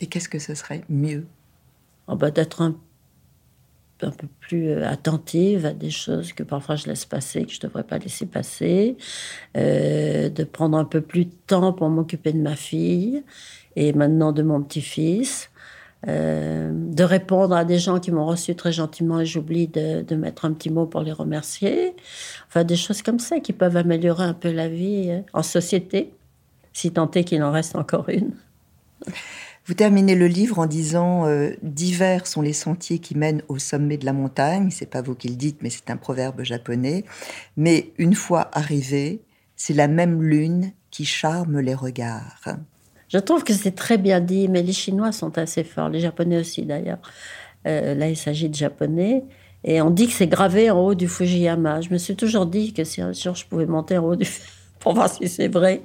Et 0.00 0.08
qu'est-ce 0.08 0.28
que 0.28 0.38
ce 0.38 0.54
serait 0.54 0.84
mieux? 0.90 1.26
Oh 2.06 2.16
ben 2.16 2.28
D'être 2.28 2.60
un 2.60 2.76
un 4.02 4.10
peu 4.10 4.26
plus 4.40 4.70
euh, 4.70 4.88
attentive 4.88 5.66
à 5.66 5.72
des 5.72 5.90
choses 5.90 6.32
que 6.32 6.42
parfois 6.42 6.76
je 6.76 6.86
laisse 6.86 7.04
passer, 7.04 7.44
que 7.44 7.52
je 7.52 7.58
ne 7.58 7.68
devrais 7.68 7.84
pas 7.84 7.98
laisser 7.98 8.26
passer, 8.26 8.96
euh, 9.56 10.28
de 10.28 10.44
prendre 10.44 10.76
un 10.76 10.84
peu 10.84 11.00
plus 11.00 11.26
de 11.26 11.34
temps 11.46 11.72
pour 11.72 11.88
m'occuper 11.88 12.32
de 12.32 12.40
ma 12.40 12.56
fille 12.56 13.22
et 13.76 13.92
maintenant 13.92 14.32
de 14.32 14.42
mon 14.42 14.62
petit-fils, 14.62 15.50
euh, 16.06 16.70
de 16.72 17.02
répondre 17.02 17.56
à 17.56 17.64
des 17.64 17.78
gens 17.78 17.98
qui 17.98 18.12
m'ont 18.12 18.26
reçu 18.26 18.54
très 18.54 18.72
gentiment 18.72 19.20
et 19.20 19.26
j'oublie 19.26 19.66
de, 19.66 20.02
de, 20.02 20.16
mettre 20.16 20.44
un 20.44 20.52
petit 20.52 20.70
mot 20.70 20.86
pour 20.86 21.02
les 21.02 21.12
remercier. 21.12 21.96
Enfin, 22.46 22.64
des 22.64 22.76
choses 22.76 23.02
comme 23.02 23.18
ça 23.18 23.40
qui 23.40 23.52
peuvent 23.52 23.76
améliorer 23.76 24.24
un 24.24 24.34
peu 24.34 24.52
la 24.52 24.68
vie 24.68 25.22
en 25.32 25.42
société, 25.42 26.12
si 26.72 26.92
tant 26.92 27.10
est 27.10 27.24
qu'il 27.24 27.42
en 27.42 27.50
reste 27.50 27.74
encore 27.74 28.08
une. 28.08 28.32
Vous 29.68 29.74
terminez 29.74 30.14
le 30.14 30.28
livre 30.28 30.58
en 30.60 30.64
disant 30.64 31.26
euh, 31.26 31.50
Divers 31.60 32.26
sont 32.26 32.40
les 32.40 32.54
sentiers 32.54 33.00
qui 33.00 33.14
mènent 33.14 33.42
au 33.48 33.58
sommet 33.58 33.98
de 33.98 34.06
la 34.06 34.14
montagne. 34.14 34.70
C'est 34.70 34.88
pas 34.88 35.02
vous 35.02 35.14
qui 35.14 35.28
le 35.28 35.34
dites, 35.34 35.58
mais 35.60 35.68
c'est 35.68 35.90
un 35.90 35.98
proverbe 35.98 36.42
japonais. 36.42 37.04
Mais 37.58 37.92
une 37.98 38.14
fois 38.14 38.48
arrivé, 38.54 39.20
c'est 39.56 39.74
la 39.74 39.86
même 39.86 40.22
lune 40.22 40.72
qui 40.90 41.04
charme 41.04 41.60
les 41.60 41.74
regards. 41.74 42.48
Je 43.10 43.18
trouve 43.18 43.44
que 43.44 43.52
c'est 43.52 43.74
très 43.74 43.98
bien 43.98 44.20
dit, 44.20 44.48
mais 44.48 44.62
les 44.62 44.72
Chinois 44.72 45.12
sont 45.12 45.36
assez 45.36 45.64
forts, 45.64 45.90
les 45.90 46.00
Japonais 46.00 46.38
aussi 46.38 46.62
d'ailleurs. 46.62 47.00
Euh, 47.66 47.94
là, 47.94 48.08
il 48.08 48.16
s'agit 48.16 48.48
de 48.48 48.54
Japonais. 48.54 49.24
Et 49.64 49.82
on 49.82 49.90
dit 49.90 50.06
que 50.06 50.14
c'est 50.14 50.28
gravé 50.28 50.70
en 50.70 50.80
haut 50.80 50.94
du 50.94 51.08
Fujiyama. 51.08 51.82
Je 51.82 51.90
me 51.90 51.98
suis 51.98 52.16
toujours 52.16 52.46
dit 52.46 52.72
que 52.72 52.84
si 52.84 53.02
un 53.02 53.12
jour 53.12 53.34
je 53.34 53.44
pouvais 53.44 53.66
monter 53.66 53.98
en 53.98 54.04
haut 54.04 54.16
du 54.16 54.24
pour 54.80 54.94
voir 54.94 55.12
si 55.12 55.28
c'est 55.28 55.48
vrai. 55.48 55.82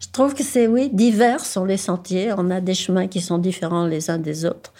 Je 0.00 0.08
trouve 0.10 0.34
que 0.34 0.42
c'est, 0.42 0.66
oui, 0.66 0.90
divers 0.92 1.44
sont 1.44 1.64
les 1.64 1.76
sentiers. 1.76 2.32
On 2.36 2.50
a 2.50 2.60
des 2.60 2.74
chemins 2.74 3.06
qui 3.06 3.20
sont 3.20 3.38
différents 3.38 3.86
les 3.86 4.10
uns 4.10 4.18
des 4.18 4.44
autres. 4.44 4.72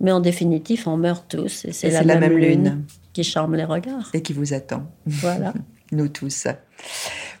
Mais 0.00 0.12
en 0.12 0.20
définitive, 0.20 0.86
on 0.86 0.96
meurt 0.96 1.24
tous. 1.28 1.64
Et 1.64 1.72
c'est 1.72 1.90
la, 1.90 2.18
même, 2.18 2.36
lune, 2.36 2.84
qui 3.12 3.24
charme 3.24 3.54
les 3.54 3.64
regards. 3.64 4.10
Et 4.12 4.22
qui 4.22 4.32
vous 4.32 4.52
attend. 4.52 4.86
Voilà. 5.06 5.54
Nous 5.92 6.08
tous. 6.08 6.48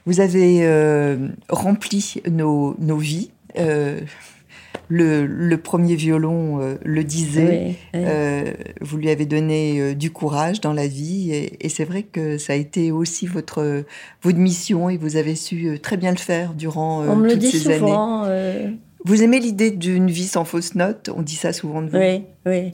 Vous 0.06 0.20
avez 0.20 0.60
euh, 0.62 1.28
rempli 1.48 2.22
nos, 2.30 2.76
nos 2.78 2.96
vies. 2.96 3.30
Euh, 3.58 4.00
le, 4.88 5.56
premier 5.56 5.94
violon 5.94 6.60
euh, 6.60 6.76
le 6.84 7.04
disait, 7.04 7.76
euh, 7.94 8.52
vous 8.80 8.96
lui 8.96 9.10
avez 9.10 9.26
donné 9.26 9.80
euh, 9.80 9.94
du 9.94 10.10
courage 10.10 10.60
dans 10.60 10.72
la 10.72 10.86
vie 10.86 11.32
et, 11.32 11.68
c'est 11.68 11.84
vrai 11.84 12.02
que 12.04 12.38
ça 12.38 12.52
a 12.52 12.56
été 12.56 12.92
aussi 12.92 13.26
votre, 13.26 13.84
votre 14.22 14.38
mission 14.38 14.88
et 14.88 14.96
vous 14.96 15.16
avez 15.16 15.34
su 15.34 15.78
très 15.80 15.96
bien 15.96 16.10
le 16.10 16.16
faire 16.16 16.54
durant 16.54 17.00
On 17.02 17.16
me 17.16 17.28
toutes 17.28 17.34
le 17.34 17.36
dit 17.36 17.50
ces 17.50 17.74
souvent, 17.74 18.24
années. 18.24 18.78
Vous 19.04 19.22
aimez 19.22 19.40
l'idée 19.40 19.70
d'une 19.70 20.10
vie 20.10 20.26
sans 20.26 20.44
fausse 20.44 20.74
note 20.74 21.10
On 21.14 21.22
dit 21.22 21.36
ça 21.36 21.52
souvent 21.52 21.82
de 21.82 21.90
vous. 21.90 21.98
Oui, 21.98 22.22
oui. 22.46 22.72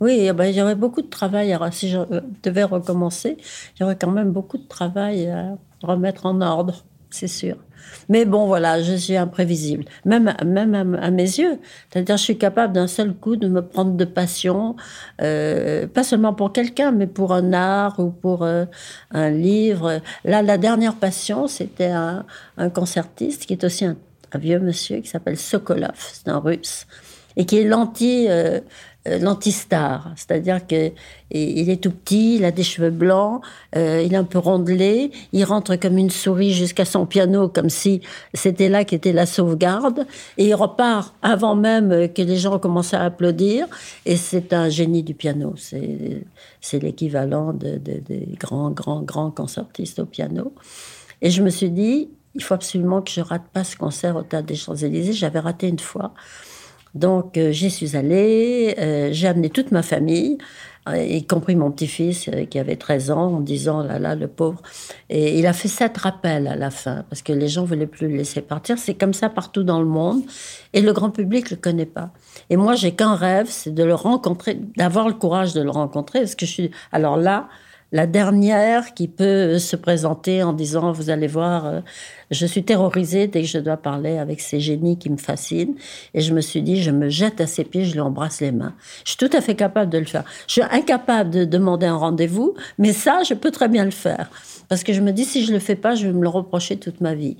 Oui, 0.00 0.18
eh 0.20 0.32
ben, 0.32 0.54
j'aurais 0.54 0.76
beaucoup 0.76 1.02
de 1.02 1.08
travail. 1.08 1.52
Alors, 1.52 1.72
si 1.72 1.88
je 1.88 1.98
devais 2.44 2.62
recommencer, 2.62 3.36
j'aurais 3.76 3.96
quand 3.96 4.12
même 4.12 4.30
beaucoup 4.30 4.56
de 4.56 4.66
travail 4.66 5.26
à 5.28 5.58
remettre 5.82 6.26
en 6.26 6.40
ordre, 6.40 6.84
c'est 7.10 7.26
sûr. 7.26 7.56
Mais 8.08 8.24
bon, 8.24 8.46
voilà, 8.46 8.82
je 8.82 8.94
suis 8.94 9.16
imprévisible, 9.16 9.84
même, 10.04 10.28
à, 10.28 11.10
mes 11.10 11.22
yeux. 11.22 11.58
C'est-à-dire, 11.90 12.16
je 12.16 12.22
suis 12.22 12.38
capable 12.38 12.72
d'un 12.72 12.86
seul 12.86 13.14
coup 13.14 13.36
de 13.36 13.48
me 13.48 13.62
prendre 13.62 13.92
de 13.92 14.04
passion, 14.04 14.76
euh, 15.20 15.86
pas 15.86 16.02
seulement 16.02 16.34
pour 16.34 16.52
quelqu'un, 16.52 16.92
mais 16.92 17.06
pour 17.06 17.32
un 17.32 17.52
art 17.52 17.98
ou 17.98 18.10
pour 18.10 18.42
euh, 18.42 18.64
un 19.10 19.30
livre. 19.30 20.00
Là, 20.24 20.42
la 20.42 20.58
dernière 20.58 20.94
passion, 20.94 21.46
c'était 21.46 21.90
un, 21.90 22.24
concertiste 22.74 23.46
qui 23.46 23.52
est 23.52 23.64
aussi 23.64 23.84
un, 23.84 23.96
vieux 24.34 24.60
monsieur 24.60 24.98
qui 24.98 25.08
s'appelle 25.08 25.38
Sokolov, 25.38 25.94
c'est 25.96 26.28
un 26.28 26.38
russe, 26.38 26.86
et 27.36 27.46
qui 27.46 27.58
est 27.58 27.64
l'anti. 27.64 28.26
Euh, 28.28 28.60
l'antistar, 29.06 30.12
c'est-à-dire 30.16 30.66
que 30.66 30.92
il 31.30 31.68
est 31.68 31.82
tout 31.82 31.90
petit, 31.90 32.36
il 32.36 32.44
a 32.44 32.50
des 32.50 32.62
cheveux 32.62 32.90
blancs, 32.90 33.42
euh, 33.76 34.02
il 34.04 34.14
est 34.14 34.16
un 34.16 34.24
peu 34.24 34.38
rondelé, 34.38 35.10
il 35.32 35.44
rentre 35.44 35.76
comme 35.76 35.98
une 35.98 36.10
souris 36.10 36.52
jusqu'à 36.52 36.84
son 36.84 37.06
piano, 37.06 37.48
comme 37.48 37.70
si 37.70 38.00
c'était 38.34 38.68
là 38.68 38.84
qu'était 38.84 39.12
la 39.12 39.26
sauvegarde, 39.26 40.06
et 40.36 40.48
il 40.48 40.54
repart 40.54 41.14
avant 41.22 41.54
même 41.54 42.12
que 42.12 42.22
les 42.22 42.36
gens 42.36 42.58
commencent 42.58 42.94
à 42.94 43.04
applaudir, 43.04 43.66
et 44.06 44.16
c'est 44.16 44.52
un 44.52 44.68
génie 44.68 45.02
du 45.02 45.14
piano, 45.14 45.54
c'est 45.56 46.82
l'équivalent 46.82 47.52
de, 47.52 47.76
des 47.76 48.28
grands, 48.38 48.70
grands, 48.70 49.02
grands 49.02 49.30
concertistes 49.30 49.98
au 49.98 50.06
piano. 50.06 50.52
Et 51.20 51.30
je 51.30 51.42
me 51.42 51.50
suis 51.50 51.70
dit, 51.70 52.10
il 52.34 52.42
faut 52.42 52.54
absolument 52.54 53.02
que 53.02 53.10
je 53.10 53.20
rate 53.20 53.46
pas 53.52 53.64
ce 53.64 53.76
concert 53.76 54.16
au 54.16 54.22
Théâtre 54.22 54.46
des 54.46 54.54
Champs-Élysées, 54.54 55.12
j'avais 55.12 55.40
raté 55.40 55.68
une 55.68 55.78
fois. 55.78 56.14
Donc 56.98 57.38
euh, 57.38 57.52
j'y 57.52 57.70
suis 57.70 57.96
allée, 57.96 58.74
euh, 58.78 59.10
j'ai 59.12 59.28
amené 59.28 59.50
toute 59.50 59.70
ma 59.70 59.82
famille, 59.82 60.36
euh, 60.88 61.00
y 61.00 61.24
compris 61.24 61.54
mon 61.54 61.70
petit-fils 61.70 62.28
qui 62.50 62.58
avait 62.58 62.74
13 62.74 63.12
ans, 63.12 63.34
en 63.34 63.40
disant 63.40 63.84
là 63.84 64.00
là 64.00 64.16
le 64.16 64.26
pauvre. 64.26 64.60
Et 65.08 65.38
il 65.38 65.46
a 65.46 65.52
fait 65.52 65.68
sept 65.68 65.96
rappels 65.96 66.48
à 66.48 66.56
la 66.56 66.70
fin 66.70 67.04
parce 67.08 67.22
que 67.22 67.32
les 67.32 67.46
gens 67.46 67.64
voulaient 67.64 67.86
plus 67.86 68.08
le 68.08 68.16
laisser 68.16 68.40
partir. 68.40 68.78
C'est 68.78 68.94
comme 68.94 69.14
ça 69.14 69.28
partout 69.28 69.62
dans 69.62 69.78
le 69.78 69.86
monde 69.86 70.22
et 70.72 70.80
le 70.80 70.92
grand 70.92 71.10
public 71.10 71.50
le 71.50 71.56
connaît 71.56 71.86
pas. 71.86 72.10
Et 72.50 72.56
moi 72.56 72.74
j'ai 72.74 72.90
qu'un 72.90 73.14
rêve, 73.14 73.46
c'est 73.48 73.72
de 73.72 73.84
le 73.84 73.94
rencontrer, 73.94 74.58
d'avoir 74.76 75.06
le 75.06 75.14
courage 75.14 75.54
de 75.54 75.62
le 75.62 75.70
rencontrer 75.70 76.20
parce 76.20 76.34
que 76.34 76.46
je 76.46 76.50
suis 76.50 76.70
alors 76.90 77.16
là 77.16 77.48
la 77.92 78.06
dernière 78.06 78.92
qui 78.94 79.08
peut 79.08 79.58
se 79.58 79.76
présenter 79.76 80.42
en 80.42 80.52
disant 80.52 80.92
vous 80.92 81.08
allez 81.10 81.26
voir 81.26 81.66
euh, 81.66 81.80
je 82.30 82.44
suis 82.44 82.62
terrorisée 82.62 83.26
dès 83.28 83.42
que 83.42 83.48
je 83.48 83.58
dois 83.58 83.78
parler 83.78 84.18
avec 84.18 84.40
ces 84.40 84.60
génies 84.60 84.98
qui 84.98 85.08
me 85.08 85.16
fascinent. 85.16 85.74
Et 86.12 86.20
je 86.20 86.34
me 86.34 86.40
suis 86.40 86.60
dit 86.60 86.82
je 86.82 86.90
me 86.90 87.08
jette 87.08 87.40
à 87.40 87.46
ses 87.46 87.64
pieds 87.64 87.84
je 87.84 87.94
lui 87.94 88.00
embrasse 88.00 88.40
les 88.40 88.52
mains. 88.52 88.74
Je 89.04 89.10
suis 89.10 89.18
tout 89.18 89.34
à 89.34 89.40
fait 89.40 89.54
capable 89.54 89.90
de 89.90 89.98
le 89.98 90.04
faire. 90.04 90.24
Je 90.46 90.52
suis 90.52 90.62
incapable 90.62 91.30
de 91.30 91.44
demander 91.44 91.86
un 91.86 91.96
rendez-vous 91.96 92.54
mais 92.76 92.92
ça 92.92 93.22
je 93.22 93.34
peux 93.34 93.50
très 93.50 93.68
bien 93.68 93.84
le 93.84 93.90
faire. 93.90 94.30
Parce 94.68 94.84
que 94.84 94.92
je 94.92 95.00
me 95.00 95.12
dis 95.12 95.24
si 95.24 95.44
je 95.44 95.52
le 95.52 95.58
fais 95.58 95.76
pas 95.76 95.94
je 95.94 96.06
vais 96.06 96.12
me 96.12 96.22
le 96.22 96.28
reprocher 96.28 96.76
toute 96.76 97.00
ma 97.00 97.14
vie 97.14 97.38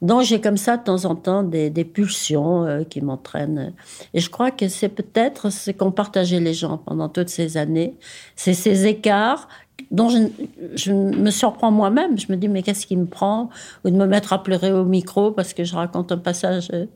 donc 0.00 0.22
j'ai 0.22 0.40
comme 0.40 0.56
ça 0.56 0.76
de 0.76 0.84
temps 0.84 1.04
en 1.04 1.14
temps 1.14 1.42
des, 1.42 1.70
pulsions 1.84 2.64
euh, 2.64 2.84
qui 2.84 3.00
m'entraînent. 3.00 3.72
Et 4.14 4.20
je 4.20 4.30
crois 4.30 4.50
que 4.50 4.68
c'est 4.68 4.88
peut-être 4.88 5.50
ce 5.50 5.70
qu'ont 5.70 5.90
partagé 5.90 6.40
les 6.40 6.54
gens 6.54 6.78
pendant 6.78 7.08
toutes 7.08 7.28
ces 7.28 7.56
années. 7.56 7.94
C'est 8.36 8.54
ces 8.54 8.86
écarts 8.86 9.48
dont 9.90 10.08
je, 10.08 10.92
me 10.92 11.30
surprends 11.30 11.70
moi-même. 11.70 12.18
Je 12.18 12.26
me 12.30 12.36
dis, 12.36 12.48
mais 12.48 12.62
qu'est-ce 12.62 12.86
qui 12.86 12.96
me 12.96 13.06
prend? 13.06 13.50
Ou 13.84 13.90
de 13.90 13.96
me 13.96 14.06
mettre 14.06 14.32
à 14.32 14.42
pleurer 14.42 14.72
au 14.72 14.84
micro 14.84 15.32
parce 15.32 15.54
que 15.54 15.64
je 15.64 15.74
raconte 15.74 16.12
un 16.12 16.18
passage 16.18 16.68
euh, 16.72 16.86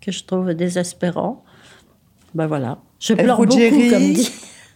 que 0.00 0.12
je 0.12 0.24
trouve 0.24 0.54
désespérant. 0.54 1.44
Ben 2.34 2.46
voilà. 2.46 2.78
Je 3.00 3.14
pleure 3.14 3.38
beaucoup, 3.38 3.56
comme 3.56 4.12
dit. 4.12 4.30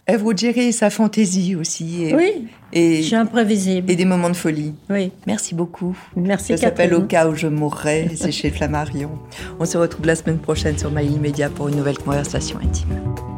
Eve 0.05 0.33
et 0.57 0.71
sa 0.73 0.89
fantaisie 0.89 1.55
aussi. 1.55 2.03
Et, 2.05 2.15
oui, 2.15 2.47
et, 2.73 2.97
je 2.97 3.07
suis 3.07 3.15
imprévisible. 3.15 3.89
Et 3.89 3.95
des 3.95 4.03
moments 4.03 4.29
de 4.29 4.35
folie. 4.35 4.73
Oui. 4.89 5.11
Merci 5.25 5.55
beaucoup. 5.55 5.97
Merci, 6.17 6.47
Ça 6.47 6.57
s'appelle 6.57 6.93
Au 6.93 7.03
cas 7.03 7.29
où 7.29 7.35
je 7.35 7.47
mourrais, 7.47 8.09
c'est 8.15 8.31
chez 8.31 8.49
Flammarion. 8.49 9.11
On 9.59 9.65
se 9.65 9.77
retrouve 9.77 10.05
la 10.05 10.15
semaine 10.15 10.39
prochaine 10.39 10.77
sur 10.77 10.91
My 10.91 11.07
Media 11.19 11.49
pour 11.49 11.69
une 11.69 11.77
nouvelle 11.77 11.97
conversation 11.97 12.59
intime. 12.61 13.32